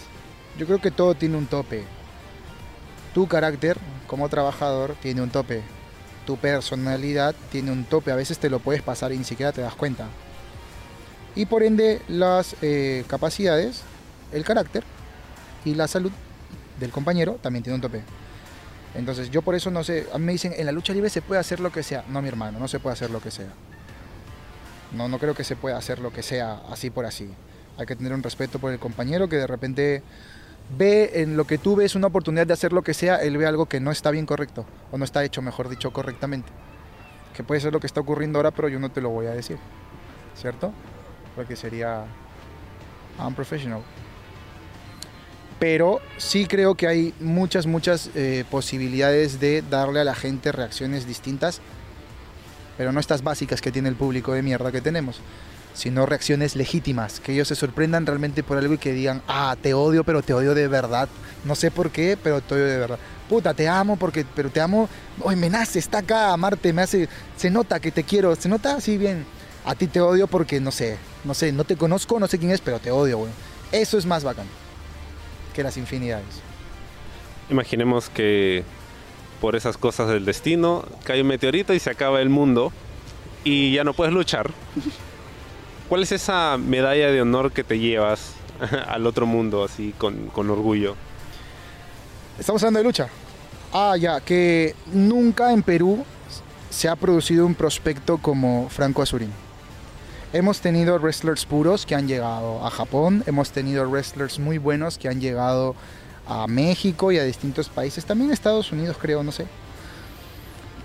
Yo 0.57 0.65
creo 0.65 0.79
que 0.79 0.91
todo 0.91 1.15
tiene 1.15 1.37
un 1.37 1.47
tope. 1.47 1.83
Tu 3.13 3.27
carácter 3.27 3.77
como 4.07 4.29
trabajador 4.29 4.95
tiene 5.01 5.21
un 5.21 5.29
tope. 5.29 5.61
Tu 6.25 6.37
personalidad 6.37 7.35
tiene 7.51 7.71
un 7.71 7.83
tope. 7.83 8.11
A 8.11 8.15
veces 8.15 8.39
te 8.39 8.49
lo 8.49 8.59
puedes 8.59 8.81
pasar 8.81 9.11
y 9.11 9.17
ni 9.17 9.23
siquiera 9.23 9.51
te 9.51 9.61
das 9.61 9.75
cuenta. 9.75 10.07
Y 11.35 11.45
por 11.45 11.63
ende 11.63 12.01
las 12.07 12.55
eh, 12.61 13.03
capacidades, 13.07 13.81
el 14.31 14.45
carácter 14.45 14.83
y 15.65 15.75
la 15.75 15.87
salud 15.87 16.11
del 16.79 16.91
compañero 16.91 17.37
también 17.41 17.63
tiene 17.63 17.75
un 17.75 17.81
tope. 17.81 18.01
Entonces 18.95 19.29
yo 19.29 19.41
por 19.41 19.55
eso 19.55 19.69
no 19.69 19.83
sé, 19.83 20.07
a 20.13 20.17
mí 20.17 20.25
me 20.25 20.31
dicen, 20.31 20.53
en 20.55 20.65
la 20.65 20.71
lucha 20.71 20.93
libre 20.93 21.09
se 21.09 21.21
puede 21.21 21.41
hacer 21.41 21.59
lo 21.59 21.71
que 21.71 21.83
sea. 21.83 22.05
No, 22.07 22.21
mi 22.21 22.29
hermano, 22.29 22.59
no 22.59 22.69
se 22.69 22.79
puede 22.79 22.93
hacer 22.93 23.09
lo 23.09 23.19
que 23.19 23.31
sea. 23.31 23.49
No, 24.93 25.09
no 25.09 25.19
creo 25.19 25.33
que 25.35 25.43
se 25.43 25.57
pueda 25.57 25.77
hacer 25.77 25.99
lo 25.99 26.13
que 26.13 26.23
sea 26.23 26.61
así 26.69 26.89
por 26.89 27.05
así. 27.05 27.29
Hay 27.77 27.85
que 27.85 27.97
tener 27.97 28.13
un 28.13 28.23
respeto 28.23 28.59
por 28.59 28.71
el 28.71 28.79
compañero 28.79 29.27
que 29.27 29.35
de 29.35 29.47
repente 29.47 30.01
ve 30.78 31.22
en 31.22 31.38
lo 31.38 31.45
que 31.45 31.57
tú 31.57 31.76
ves 31.76 31.95
una 31.95 32.07
oportunidad 32.07 32.47
de 32.47 32.53
hacer 32.53 32.74
lo 32.74 32.82
que 32.82 32.93
sea, 32.93 33.18
él 33.18 33.38
ve 33.38 33.45
algo 33.45 33.68
que 33.68 33.80
no 33.80 33.91
está 33.91 34.11
bien 34.11 34.26
correcto, 34.26 34.66
o 34.91 34.97
no 34.97 35.05
está 35.05 35.24
hecho, 35.24 35.41
mejor 35.41 35.70
dicho, 35.70 35.91
correctamente. 35.91 36.51
Que 37.36 37.43
puede 37.43 37.61
ser 37.61 37.74
lo 37.74 37.80
que 37.80 37.88
está 37.88 38.01
ocurriendo 38.01 38.39
ahora, 38.39 38.51
pero 38.51 38.70
yo 38.70 38.80
no 38.80 38.89
te 38.89 39.01
lo 39.01 39.09
voy 39.09 39.28
a 39.28 39.32
decir. 39.32 39.57
¿Cierto? 40.36 40.74
Porque 41.36 41.55
sería 41.55 42.05
unprofessional. 43.20 43.82
Pero 45.59 46.01
sí 46.18 46.45
creo 46.45 46.76
que 46.76 46.88
hay 46.88 47.13
muchas, 47.20 47.66
muchas 47.66 48.09
eh, 48.16 48.43
posibilidades 48.49 49.39
de 49.39 49.61
darle 49.61 50.01
a 50.01 50.03
la 50.03 50.16
gente 50.16 50.51
reacciones 50.51 51.07
distintas 51.07 51.61
pero 52.78 52.91
no 52.91 52.99
estas 52.99 53.24
básicas 53.24 53.61
que 53.61 53.72
tiene 53.72 53.89
el 53.89 53.95
público 53.95 54.34
de 54.34 54.41
mierda 54.41 54.72
que 54.72 54.82
tenemos, 54.82 55.20
sino 55.76 56.05
reacciones 56.05 56.55
legítimas, 56.55 57.19
que 57.19 57.34
ellos 57.34 57.47
se 57.47 57.55
sorprendan 57.55 58.05
realmente 58.05 58.41
por 58.41 58.57
algo 58.57 58.73
y 58.73 58.78
que 58.78 58.93
digan, 58.93 59.21
ah, 59.28 59.55
te 59.61 59.73
odio, 59.73 60.03
pero 60.03 60.23
te 60.23 60.34
odio 60.34 60.55
de 60.55 60.67
verdad, 60.67 61.07
no 61.43 61.53
sé 61.53 61.69
por 61.69 61.91
qué, 61.91 62.17
pero 62.21 62.41
te 62.41 62.55
odio 62.55 62.65
de 62.65 62.78
verdad. 62.78 62.99
Puta, 63.30 63.53
te 63.53 63.67
amo 63.67 63.97
porque, 63.97 64.26
pero 64.36 64.49
te 64.49 64.61
amo, 64.61 64.89
hoy 65.21 65.36
me 65.36 65.49
nace, 65.49 65.80
está 65.80 65.99
acá, 65.99 66.32
amarte, 66.32 66.73
me 66.73 66.82
hace, 66.82 67.09
se 67.36 67.49
nota 67.49 67.80
que 67.80 67.91
te 67.91 68.03
quiero, 68.03 68.36
se 68.36 68.49
nota 68.49 68.76
así 68.76 68.97
bien. 68.97 69.26
A 69.65 69.76
ti 69.76 69.88
te 69.88 69.99
odio 69.99 70.28
porque, 70.28 70.59
no 70.59 70.71
sé, 70.71 70.97
no 71.23 71.34
sé, 71.34 71.51
no 71.51 71.63
te 71.63 71.76
conozco, 71.76 72.19
no 72.19 72.28
sé 72.28 72.39
quién 72.39 72.51
es, 72.51 72.61
pero 72.61 72.80
te 72.80 72.91
odio, 72.91 73.17
güey. 73.19 73.32
Eso 73.71 73.97
es 73.97 74.05
más 74.05 74.23
bacán 74.23 74.45
que 75.53 75.63
las 75.63 75.78
infinidades. 75.78 76.41
Imaginemos 77.49 78.09
que 78.09 78.63
por 79.41 79.55
esas 79.55 79.78
cosas 79.78 80.09
del 80.09 80.26
destino, 80.26 80.86
cae 81.03 81.21
un 81.21 81.28
meteorito 81.28 81.73
y 81.73 81.80
se 81.80 81.89
acaba 81.89 82.21
el 82.21 82.30
mundo 82.30 82.71
y 83.43 83.73
ya 83.73 83.84
no 83.84 83.93
puedes 83.93 84.13
luchar. 84.13 84.51
¿Cuál 85.88 86.01
es 86.01 86.11
esa 86.11 86.57
medalla 86.57 87.11
de 87.11 87.21
honor 87.21 87.51
que 87.51 87.63
te 87.63 87.77
llevas 87.77 88.33
al 88.88 89.05
otro 89.05 89.27
mundo 89.27 89.63
así 89.63 89.93
con, 89.97 90.27
con 90.27 90.49
orgullo? 90.49 90.95
Estamos 92.39 92.63
hablando 92.63 92.79
de 92.79 92.86
lucha. 92.86 93.07
Ah, 93.71 93.95
ya, 93.95 94.19
que 94.19 94.75
nunca 94.91 95.53
en 95.53 95.61
Perú 95.61 96.03
se 96.71 96.89
ha 96.89 96.95
producido 96.95 97.45
un 97.45 97.53
prospecto 97.53 98.17
como 98.17 98.67
Franco 98.69 99.03
Azurín. 99.03 99.31
hemos 100.33 100.59
tenido 100.59 100.97
wrestlers 100.97 101.45
puros 101.45 101.86
que 101.86 101.93
han 101.93 102.07
llegado 102.07 102.65
a 102.65 102.71
Japón, 102.71 103.23
hemos 103.27 103.51
tenido 103.51 103.88
wrestlers 103.88 104.39
muy 104.39 104.57
buenos 104.57 104.97
que 104.97 105.07
han 105.07 105.21
llegado 105.21 105.75
a 106.27 106.47
México 106.47 107.11
y 107.11 107.19
a 107.19 107.23
distintos 107.23 107.69
países, 107.69 108.05
también 108.05 108.31
Estados 108.31 108.71
Unidos 108.71 108.97
creo, 108.99 109.21
no 109.23 109.31
sé. 109.31 109.45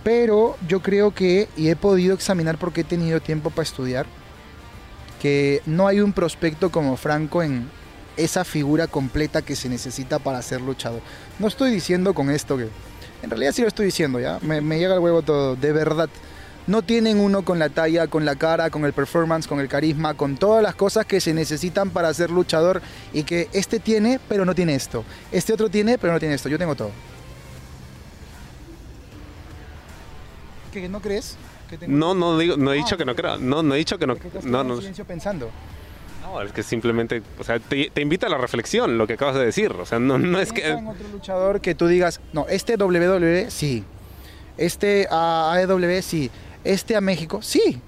Pero 0.04 0.56
yo 0.68 0.80
creo 0.80 1.14
que, 1.14 1.48
y 1.56 1.68
he 1.68 1.76
podido 1.76 2.14
examinar 2.14 2.58
porque 2.58 2.82
he 2.82 2.84
tenido 2.84 3.20
tiempo 3.20 3.50
para 3.50 3.62
estudiar, 3.62 4.06
que 5.20 5.62
no 5.66 5.86
hay 5.86 6.00
un 6.00 6.12
prospecto 6.12 6.70
como 6.70 6.96
Franco 6.96 7.42
en 7.42 7.70
esa 8.16 8.44
figura 8.44 8.86
completa 8.86 9.42
que 9.42 9.54
se 9.54 9.68
necesita 9.68 10.18
para 10.18 10.42
ser 10.42 10.60
luchador. 10.60 11.00
No 11.38 11.46
estoy 11.46 11.70
diciendo 11.70 12.14
con 12.14 12.30
esto 12.30 12.56
que... 12.56 12.68
En 13.22 13.28
realidad 13.28 13.52
sí 13.52 13.60
lo 13.62 13.68
estoy 13.68 13.86
diciendo, 13.86 14.18
¿ya? 14.18 14.38
Me, 14.40 14.62
me 14.62 14.78
llega 14.78 14.94
el 14.94 15.00
huevo 15.00 15.20
todo, 15.20 15.54
de 15.54 15.72
verdad. 15.72 16.08
No 16.66 16.82
tienen 16.82 17.18
uno 17.20 17.44
con 17.44 17.58
la 17.58 17.68
talla, 17.68 18.06
con 18.06 18.24
la 18.24 18.36
cara, 18.36 18.70
con 18.70 18.84
el 18.84 18.94
performance, 18.94 19.46
con 19.46 19.60
el 19.60 19.68
carisma, 19.68 20.14
con 20.14 20.36
todas 20.36 20.62
las 20.62 20.74
cosas 20.74 21.04
que 21.04 21.20
se 21.20 21.34
necesitan 21.34 21.90
para 21.90 22.12
ser 22.14 22.30
luchador 22.30 22.80
y 23.12 23.24
que 23.24 23.48
este 23.52 23.78
tiene, 23.78 24.20
pero 24.28 24.46
no 24.46 24.54
tiene 24.54 24.74
esto. 24.74 25.04
Este 25.32 25.52
otro 25.52 25.68
tiene, 25.68 25.98
pero 25.98 26.14
no 26.14 26.18
tiene 26.18 26.34
esto. 26.34 26.48
Yo 26.48 26.58
tengo 26.58 26.74
todo. 26.74 26.92
¿Que 30.72 30.88
no 30.88 31.00
crees? 31.00 31.36
Que 31.70 31.78
tengo 31.78 31.96
No, 31.96 32.14
no, 32.14 32.36
digo, 32.36 32.56
no 32.56 32.72
he 32.72 32.76
dicho 32.76 32.96
Ah, 32.96 32.98
que 32.98 33.04
no 33.06 33.14
creo. 33.14 33.38
No, 33.38 33.62
no 33.62 33.74
he 33.74 33.78
dicho 33.78 33.98
que 33.98 34.06
no. 34.06 34.16
No, 34.42 34.64
no, 34.64 34.74
en 34.74 34.80
silencio 34.80 35.04
pensando. 35.06 35.50
no, 36.22 36.42
es 36.42 36.52
que 36.52 36.62
simplemente, 36.62 37.22
o 37.38 37.44
sea, 37.44 37.58
te, 37.58 37.90
te 37.90 38.02
invita 38.02 38.26
a 38.26 38.30
la 38.30 38.38
reflexión 38.38 38.98
lo 38.98 39.06
que 39.06 39.14
acabas 39.14 39.36
de 39.36 39.44
decir. 39.46 39.70
O 39.72 39.86
sea, 39.86 39.98
no, 39.98 40.18
no 40.18 40.38
es 40.40 40.52
que. 40.52 40.68
en 40.68 40.86
otro 40.86 41.08
luchador 41.08 41.60
que 41.60 41.74
tú 41.74 41.86
digas, 41.86 42.20
no, 42.32 42.46
este 42.48 42.76
WWE 42.76 43.50
sí, 43.50 43.84
este 44.58 45.06
a 45.10 45.52
AEW 45.54 46.02
sí, 46.02 46.30
este 46.64 46.96
a 46.96 47.00
México 47.00 47.40
sí, 47.42 47.80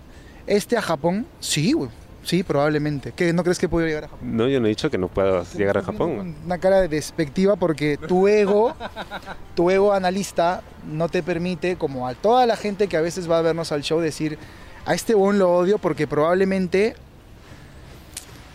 este 0.47 0.77
a 0.77 0.83
Japón 0.83 1.27
sí, 1.41 1.73
güey. 1.73 1.91
Sí, 2.25 2.43
probablemente. 2.45 3.13
¿Qué, 3.17 3.33
¿No 3.33 3.43
crees 3.43 3.59
que 3.59 3.69
puedo 3.69 3.85
llegar 3.87 4.05
a 4.05 4.09
Japón? 4.09 4.37
No, 4.37 4.47
yo 4.49 4.61
no 4.61 4.67
he 4.67 4.69
dicho 4.69 4.89
que 4.91 4.97
no 4.99 5.09
puedas 5.09 5.55
llegar 5.55 5.77
a 5.79 5.83
Japón. 5.83 6.37
Una 6.45 6.59
cara 6.59 6.81
de 6.81 6.89
despectiva 6.89 7.57
porque 7.57 7.97
tu 7.99 8.29
ego, 8.29 8.75
tu 9.57 9.71
ego 9.71 9.93
analista 9.93 10.63
no 10.91 11.09
te 11.09 11.23
permite, 11.23 11.77
como 11.77 12.07
a 12.07 12.15
toda 12.15 12.47
la 12.47 12.57
gente 12.57 12.87
que 12.87 12.97
a 12.97 13.01
veces 13.01 13.29
va 13.31 13.39
a 13.39 13.43
vernos 13.43 13.73
al 13.73 13.83
show, 13.83 13.99
decir, 14.01 14.39
a 14.87 14.95
este 14.95 15.15
bon 15.15 15.39
lo 15.39 15.53
odio 15.53 15.79
porque 15.79 16.07
probablemente 16.07 16.95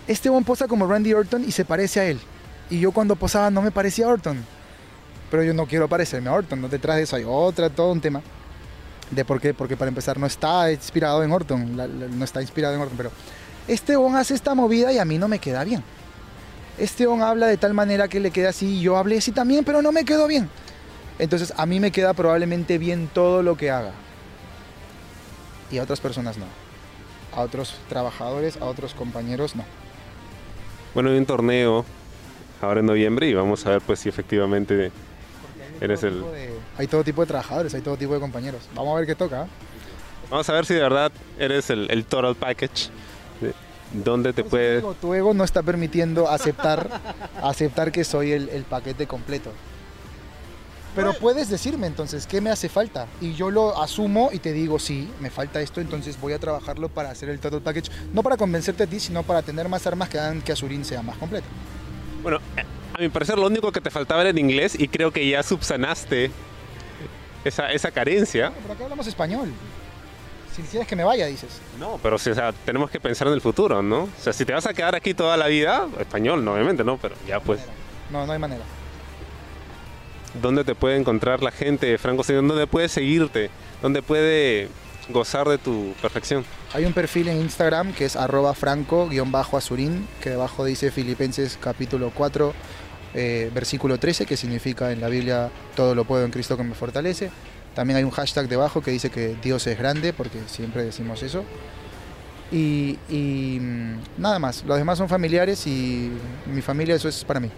este 0.08 0.30
bon 0.30 0.44
posa 0.44 0.68
como 0.68 0.88
Randy 0.88 1.14
Orton 1.14 1.44
y 1.46 1.52
se 1.52 1.66
parece 1.66 2.00
a 2.00 2.06
él. 2.06 2.20
Y 2.70 2.80
yo 2.80 2.92
cuando 2.92 3.16
posaba 3.16 3.50
no 3.50 3.62
me 3.62 3.72
parecía 3.72 4.06
a 4.06 4.10
Orton. 4.10 4.38
Pero 5.30 5.44
yo 5.44 5.54
no 5.54 5.66
quiero 5.66 5.90
parecerme 5.90 6.30
a 6.30 6.34
Orton. 6.34 6.62
¿no? 6.62 6.70
Detrás 6.70 6.96
de 6.98 7.04
eso 7.04 7.16
hay 7.18 7.26
otra, 7.28 7.70
todo 7.70 7.92
un 7.92 8.00
tema. 8.00 8.22
¿De 9.12 9.24
por 9.26 9.40
qué? 9.42 9.54
Porque 9.54 9.76
para 9.78 9.90
empezar 9.90 10.18
no 10.20 10.26
está 10.26 10.72
inspirado 10.72 11.24
en 11.24 11.32
Orton. 11.32 11.76
la- 11.78 11.88
la- 11.88 12.08
no 12.08 12.24
está 12.24 12.42
inspirado 12.42 12.76
en 12.76 12.82
Orton. 12.82 12.98
Pero 12.98 13.12
este 13.68 13.96
bon 13.96 14.16
hace 14.16 14.34
esta 14.34 14.56
movida 14.56 14.92
y 14.94 14.98
a 15.00 15.06
mí 15.06 15.18
no 15.18 15.28
me 15.28 15.40
queda 15.40 15.64
bien. 15.64 15.84
Este 16.78 17.08
on 17.08 17.22
habla 17.22 17.48
de 17.48 17.58
tal 17.58 17.74
manera 17.74 18.08
que 18.08 18.20
le 18.20 18.32
queda 18.32 18.50
así 18.50 18.78
y 18.78 18.82
yo 18.82 18.98
hablé 18.98 19.18
así 19.18 19.32
también, 19.32 19.64
pero 19.66 19.82
no 19.82 19.92
me 19.92 20.06
quedó 20.06 20.28
bien. 20.28 20.50
Entonces 21.20 21.54
a 21.58 21.66
mí 21.66 21.80
me 21.80 21.92
queda 21.92 22.14
probablemente 22.14 22.78
bien 22.78 23.10
todo 23.14 23.42
lo 23.42 23.58
que 23.58 23.72
haga. 23.72 23.92
Y 25.72 25.80
a 25.80 25.84
otras 25.84 26.00
personas 26.00 26.38
no. 26.38 26.46
A 27.36 27.42
otros 27.42 27.76
trabajadores, 27.90 28.58
a 28.58 28.66
otros 28.66 28.94
compañeros 28.94 29.56
no. 29.56 29.66
Bueno, 30.94 31.10
hay 31.10 31.18
un 31.18 31.26
torneo 31.26 31.84
ahora 32.62 32.80
en 32.80 32.86
noviembre 32.86 33.28
y 33.28 33.34
vamos 33.34 33.66
a 33.66 33.72
ver 33.72 33.82
pues 33.82 34.00
si 34.00 34.10
efectivamente 34.10 34.92
eres 35.82 36.04
el... 36.04 36.22
de- 36.22 36.58
hay 36.78 36.88
todo 36.88 37.04
tipo 37.04 37.22
de 37.22 37.28
trabajadores, 37.28 37.74
hay 37.74 37.82
todo 37.82 37.98
tipo 37.98 38.14
de 38.14 38.20
compañeros. 38.20 38.62
Vamos 38.76 38.94
a 38.96 39.00
ver 39.00 39.08
qué 39.08 39.16
toca. 39.16 39.48
Vamos 40.30 40.48
a 40.50 40.54
ver 40.54 40.66
si 40.66 40.76
de 40.76 40.82
verdad 40.82 41.12
eres 41.40 41.70
el, 41.72 41.90
el 41.90 42.06
total 42.06 42.36
package. 42.36 42.90
De- 43.92 44.04
¿Dónde 44.04 44.34
te 44.34 44.42
Pues, 44.44 44.50
puede... 44.52 44.78
ego, 44.80 44.94
tu 44.96 45.14
ego 45.14 45.34
no 45.34 45.44
está 45.44 45.64
permitiendo 45.64 46.30
aceptar, 46.30 46.90
aceptar 47.42 47.92
que 47.92 48.04
soy 48.04 48.32
el, 48.34 48.50
el 48.50 48.64
paquete 48.64 49.08
completo. 49.08 49.52
Pero 50.96 51.14
puedes 51.14 51.48
decirme 51.48 51.86
entonces 51.86 52.26
qué 52.26 52.42
me 52.42 52.50
hace 52.50 52.70
falta 52.70 53.06
y 53.22 53.34
yo 53.36 53.52
lo 53.52 53.80
asumo 53.80 54.32
y 54.34 54.40
te 54.40 54.52
digo 54.52 54.80
sí, 54.80 55.08
me 55.20 55.30
falta 55.30 55.62
esto, 55.62 55.80
entonces 55.80 56.20
voy 56.20 56.34
a 56.34 56.40
trabajarlo 56.40 56.90
para 56.90 57.12
hacer 57.12 57.30
el 57.30 57.40
total 57.40 57.62
package, 57.62 57.92
no 58.14 58.24
para 58.24 58.36
convencerte 58.36 58.82
a 58.84 58.88
ti, 58.88 59.00
sino 59.00 59.22
para 59.22 59.44
tener 59.44 59.70
más 59.70 59.86
armas 59.86 60.10
que 60.10 60.18
hagan 60.18 60.42
que 60.42 60.54
Azurín 60.54 60.84
sea 60.84 61.04
más 61.04 61.16
completo. 61.18 61.46
Bueno, 62.24 62.40
a 62.96 63.00
mi 63.00 63.10
parecer 63.10 63.38
lo 63.38 63.46
único 63.46 63.72
que 63.72 63.80
te 63.80 63.92
faltaba 63.92 64.22
era 64.22 64.32
el 64.32 64.40
inglés 64.40 64.74
y 64.80 64.88
creo 64.88 65.12
que 65.12 65.30
ya 65.30 65.44
subsanaste 65.44 66.32
esa, 67.46 67.72
esa 67.72 67.92
carencia. 67.92 68.52
Pero 68.64 68.74
acá 68.74 68.84
hablamos 68.86 69.06
español. 69.06 69.50
Si 70.58 70.64
quieres 70.64 70.88
que 70.88 70.96
me 70.96 71.04
vaya, 71.04 71.28
dices. 71.28 71.62
No, 71.80 72.00
pero 72.04 72.18
sí, 72.18 72.32
o 72.32 72.36
sea, 72.36 72.52
tenemos 72.52 72.90
que 72.90 73.00
pensar 73.00 73.28
en 73.28 73.34
el 73.34 73.42
futuro, 73.42 73.82
¿no? 73.82 74.04
O 74.04 74.10
sea, 74.20 74.34
si 74.34 74.44
te 74.44 74.52
vas 74.54 74.66
a 74.66 74.74
quedar 74.74 74.96
aquí 74.96 75.14
toda 75.14 75.38
la 75.38 75.48
vida, 75.48 75.88
español, 76.00 76.44
no, 76.44 76.54
obviamente, 76.54 76.84
¿no? 76.84 76.98
Pero 76.98 77.16
ya 77.28 77.40
pues, 77.40 77.62
No, 78.10 78.26
no 78.26 78.34
hay 78.34 78.40
manera. 78.40 78.64
¿dónde 80.42 80.64
te 80.64 80.76
puede 80.76 80.98
encontrar 80.98 81.42
la 81.42 81.52
gente, 81.52 81.98
Franco? 81.98 82.24
¿Dónde 82.24 82.68
puede 82.68 82.90
seguirte? 82.90 83.50
¿Dónde 83.82 84.02
puede 84.02 84.70
gozar 85.10 85.48
de 85.48 85.58
tu 85.58 85.94
perfección? 86.02 86.46
Hay 86.74 86.86
un 86.86 86.94
perfil 86.94 87.30
en 87.30 87.38
Instagram 87.38 87.94
que 87.94 88.06
es 88.06 88.16
arroba 88.16 88.54
franco-azurín, 88.54 90.08
que 90.22 90.32
debajo 90.32 90.66
dice 90.66 90.92
Filipenses 90.92 91.58
capítulo 91.60 92.12
4, 92.14 92.54
eh, 93.14 93.52
versículo 93.54 93.98
13, 93.98 94.26
que 94.26 94.38
significa 94.38 94.92
en 94.92 95.02
la 95.02 95.08
Biblia 95.08 95.50
todo 95.76 95.96
lo 95.96 96.06
puedo 96.06 96.26
en 96.26 96.32
Cristo 96.32 96.58
que 96.58 96.64
me 96.64 96.76
fortalece. 96.76 97.32
También 97.78 97.98
hay 97.98 98.04
un 98.04 98.10
hashtag 98.10 98.48
debajo 98.48 98.82
que 98.82 98.90
dice 98.90 99.12
que 99.12 99.36
Dios 99.40 99.68
es 99.68 99.78
grande, 99.78 100.12
porque 100.12 100.40
siempre 100.48 100.84
decimos 100.84 101.22
eso. 101.22 101.44
Y, 102.52 102.98
y, 103.08 103.60
mm, 103.62 103.98
nada 104.18 104.40
más, 104.40 104.64
los 104.66 104.80
demás 104.80 104.98
son 104.98 105.08
familiares 105.08 105.68
y 105.68 106.10
mi 106.48 106.64
familia 106.64 106.96
eso 106.96 107.08
es 107.08 107.24
para 107.24 107.40
mí. 107.40 107.52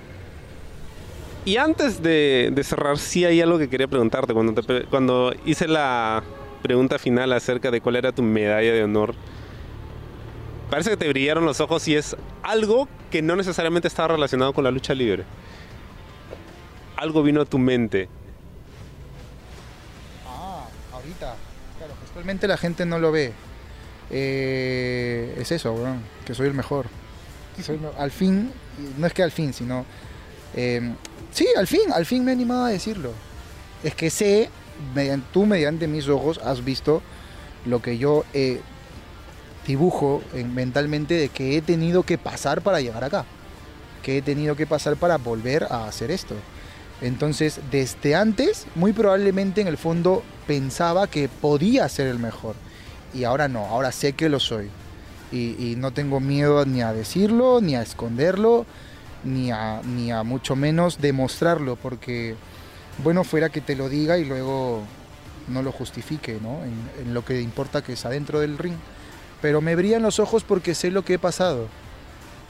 Y 1.45 1.55
antes 1.55 2.03
de, 2.03 2.51
de 2.53 2.63
cerrar, 2.65 2.97
sí 2.97 3.24
hay 3.24 3.39
algo 3.39 3.57
que 3.57 3.70
quería 3.70 3.88
preguntarte. 3.88 4.34
Cuando, 4.34 4.61
cuando 4.89 5.34
hice 5.45 5.70
la 5.70 6.22
pregunta 6.63 6.99
final 6.99 7.32
acerca 7.32 7.72
de 7.72 7.80
cuál 7.80 7.95
era 7.95 8.11
tu 8.11 8.22
medalla 8.22 8.74
de 8.74 8.84
honor, 8.84 9.15
parece 10.70 10.89
que 10.89 10.97
te 10.97 11.07
brillaron 11.07 11.45
los 11.45 11.61
ojos 11.61 11.88
y 11.88 11.95
es 11.95 12.17
algo 12.43 12.89
que 13.09 13.22
no 13.22 13.38
necesariamente 13.38 13.88
estaba 13.88 14.09
relacionado 14.15 14.51
con 14.51 14.65
la 14.65 14.72
lucha 14.72 14.93
libre. 14.93 15.24
Algo 16.97 17.24
vino 17.24 17.39
a 17.39 17.45
tu 17.45 17.57
mente. 17.57 18.09
Claro, 22.20 22.32
actualmente 22.32 22.47
la 22.47 22.57
gente 22.57 22.86
no 22.86 22.99
lo 22.99 23.11
ve. 23.11 23.32
Eh, 24.11 25.36
es 25.39 25.51
eso, 25.51 25.72
weón, 25.74 26.01
que 26.26 26.34
soy 26.34 26.47
el 26.47 26.53
mejor. 26.53 26.88
Soy 27.63 27.80
al 27.97 28.11
fin, 28.11 28.51
no 28.97 29.07
es 29.07 29.13
que 29.13 29.24
al 29.24 29.32
fin, 29.32 29.53
sino... 29.53 29.86
eh, 30.55 30.93
sí, 31.32 31.47
al 31.57 31.67
fin, 31.67 31.91
al 31.93 32.05
fin 32.05 32.24
me 32.24 32.32
he 32.32 32.34
animado 32.34 32.65
a 32.65 32.70
decirlo. 32.70 33.11
Es 33.84 33.95
que 33.95 34.09
sé, 34.09 34.49
tú 35.32 35.45
mediante 35.45 35.88
mis 35.88 36.07
ojos 36.09 36.39
has 36.43 36.63
visto 36.63 37.01
lo 37.65 37.82
que 37.82 37.97
yo 37.97 38.24
eh, 38.34 38.61
dibujo 39.67 40.22
en- 40.34 40.53
mentalmente 40.55 41.13
de 41.15 41.30
que 41.30 41.57
he 41.57 41.61
tenido 41.61 42.03
que 42.03 42.17
pasar 42.17 42.61
para 42.61 42.82
llegar 42.82 43.03
acá. 43.03 43.26
Que 44.03 44.17
he 44.17 44.22
tenido 44.22 44.55
que 44.55 44.65
pasar 44.65 44.95
para 44.97 45.17
volver 45.17 45.65
a 45.70 45.86
hacer 45.88 46.11
esto. 46.11 46.36
Entonces, 47.02 47.62
desde 47.72 48.16
antes, 48.16 48.66
muy 48.76 48.93
probablemente 48.93 49.62
en 49.62 49.68
el 49.68 49.78
fondo 49.78 50.24
pensaba 50.47 51.08
que 51.08 51.30
podía 51.30 51.88
ser 51.88 52.08
el 52.08 52.20
mejor. 52.20 52.56
Y 53.14 53.24
ahora 53.24 53.47
no, 53.47 53.66
ahora 53.66 53.91
sé 53.91 54.14
que 54.14 54.30
lo 54.30 54.39
soy. 54.39 54.70
Y, 55.32 55.76
no 55.78 55.91
tengo 55.91 56.20
miedo 56.20 56.66
ni 56.66 56.82
a 56.82 56.91
decirlo, 56.91 57.62
ni 57.62 57.76
a 57.76 57.84
esconderlo, 57.84 58.66
ni 59.24 59.52
a, 59.52 59.82
ni 59.84 60.12
a 60.12 60.24
mucho 60.24 60.56
menos 60.56 61.00
demostrarlo, 61.00 61.76
porque 61.76 62.36
bueno 63.04 63.24
fuera 63.24 63.50
que 63.50 63.62
te 63.62 63.76
lo 63.76 63.89
diga 63.89 64.18
y 64.18 64.26
luego 64.26 64.82
no 65.47 65.62
lo 65.62 65.72
justifique, 65.72 66.39
¿no? 66.41 66.64
En, 66.64 67.06
en 67.06 67.14
lo 67.14 67.24
que 67.24 67.41
importa 67.41 67.84
que 67.84 67.93
es 67.93 68.06
adentro 68.06 68.39
del 68.39 68.58
ring. 68.58 68.76
Pero 69.39 69.62
me 69.62 69.76
brillan 69.76 70.02
los 70.02 70.20
ojos 70.20 70.43
porque 70.43 70.74
sé 70.74 70.89
lo 70.89 71.06
que 71.06 71.14
he 71.14 71.20
pasado. 71.20 71.68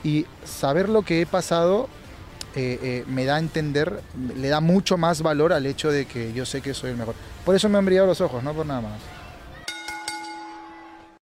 Y 0.03 0.25
saber 0.45 0.87
lo 0.87 1.01
que 1.01 1.21
he 1.21 1.25
pasado 1.25 1.89
eh, 2.55 2.79
eh, 2.81 3.03
me 3.07 3.25
da 3.25 3.35
a 3.35 3.39
entender, 3.39 4.01
le 4.35 4.47
da 4.47 4.59
mucho 4.59 4.97
más 4.97 5.21
valor 5.21 5.53
al 5.53 5.65
hecho 5.65 5.91
de 5.91 6.05
que 6.05 6.33
yo 6.33 6.45
sé 6.45 6.61
que 6.61 6.73
soy 6.73 6.91
el 6.91 6.97
mejor. 6.97 7.15
Por 7.45 7.55
eso 7.55 7.69
me 7.69 7.77
han 7.77 7.85
brillado 7.85 8.07
los 8.07 8.21
ojos, 8.21 8.43
no 8.43 8.53
por 8.53 8.65
nada 8.65 8.81
más. 8.81 9.18